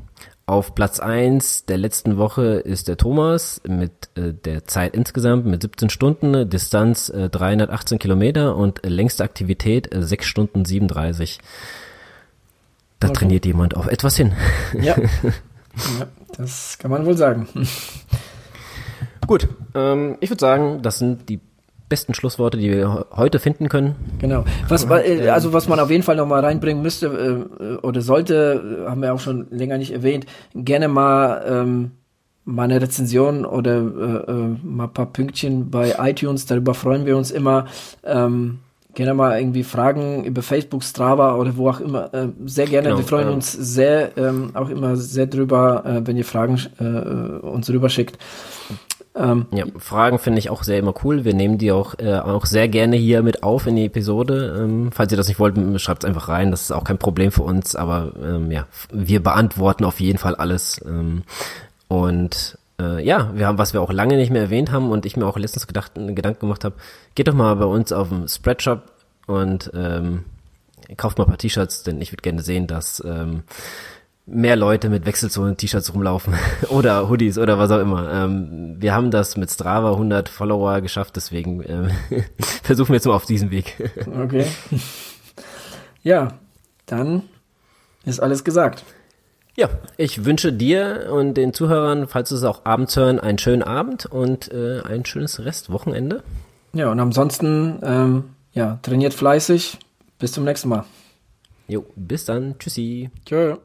[0.49, 5.61] auf Platz eins der letzten Woche ist der Thomas mit äh, der Zeit insgesamt mit
[5.61, 11.39] 17 Stunden, Distanz äh, 318 Kilometer und äh, längste Aktivität äh, 6 Stunden 37.
[12.99, 13.17] Da okay.
[13.17, 14.33] trainiert jemand auf etwas hin.
[14.73, 14.97] Ja.
[14.97, 17.47] ja, das kann man wohl sagen.
[19.27, 21.39] Gut, ähm, ich würde sagen, das sind die
[21.89, 23.95] besten Schlussworte, die wir heute finden können.
[24.19, 24.45] Genau.
[24.67, 28.85] Was, äh, also was man auf jeden Fall noch mal reinbringen müsste äh, oder sollte,
[28.87, 31.91] haben wir auch schon länger nicht erwähnt, gerne mal ähm,
[32.45, 36.45] mal eine Rezension oder äh, äh, mal ein paar Pünktchen bei iTunes.
[36.45, 37.65] Darüber freuen wir uns immer.
[38.03, 38.59] Ähm,
[38.95, 42.13] gerne mal irgendwie Fragen über Facebook, Strava oder wo auch immer.
[42.13, 42.89] Äh, sehr gerne.
[42.89, 46.59] Genau, wir freuen ähm, uns sehr, ähm, auch immer sehr drüber, äh, wenn ihr Fragen
[46.79, 48.17] äh, uns rüberschickt.
[49.19, 51.25] Ähm, ja, Fragen finde ich auch sehr immer cool.
[51.25, 54.57] Wir nehmen die auch, äh, auch sehr gerne hier mit auf in die Episode.
[54.57, 56.51] Ähm, falls ihr das nicht wollt, schreibt es einfach rein.
[56.51, 57.75] Das ist auch kein Problem für uns.
[57.75, 60.81] Aber ähm, ja, wir beantworten auf jeden Fall alles.
[60.85, 61.23] Ähm,
[61.89, 65.17] und äh, ja, wir haben, was wir auch lange nicht mehr erwähnt haben und ich
[65.17, 66.75] mir auch letztens gedacht, Gedanken gemacht habe,
[67.13, 68.83] geht doch mal bei uns auf dem Spreadshop
[69.27, 70.23] und ähm,
[70.95, 73.43] kauft mal ein paar T-Shirts, denn ich würde gerne sehen, dass ähm,
[74.31, 76.33] mehr Leute mit Wechselzonen-T-Shirts rumlaufen
[76.69, 78.11] oder Hoodies oder was auch immer.
[78.11, 81.89] Ähm, wir haben das mit Strava 100 Follower geschafft, deswegen ähm,
[82.63, 83.91] versuchen wir jetzt mal auf diesem Weg.
[84.23, 84.45] okay.
[86.03, 86.29] Ja,
[86.85, 87.23] dann
[88.05, 88.83] ist alles gesagt.
[89.55, 94.05] Ja, ich wünsche dir und den Zuhörern, falls es auch abends hören, einen schönen Abend
[94.05, 96.23] und äh, ein schönes Restwochenende.
[96.71, 98.23] Ja, und ansonsten, ähm,
[98.53, 99.77] ja, trainiert fleißig.
[100.17, 100.85] Bis zum nächsten Mal.
[101.67, 102.57] Jo, bis dann.
[102.57, 103.09] Tschüssi.
[103.25, 103.57] Tschö.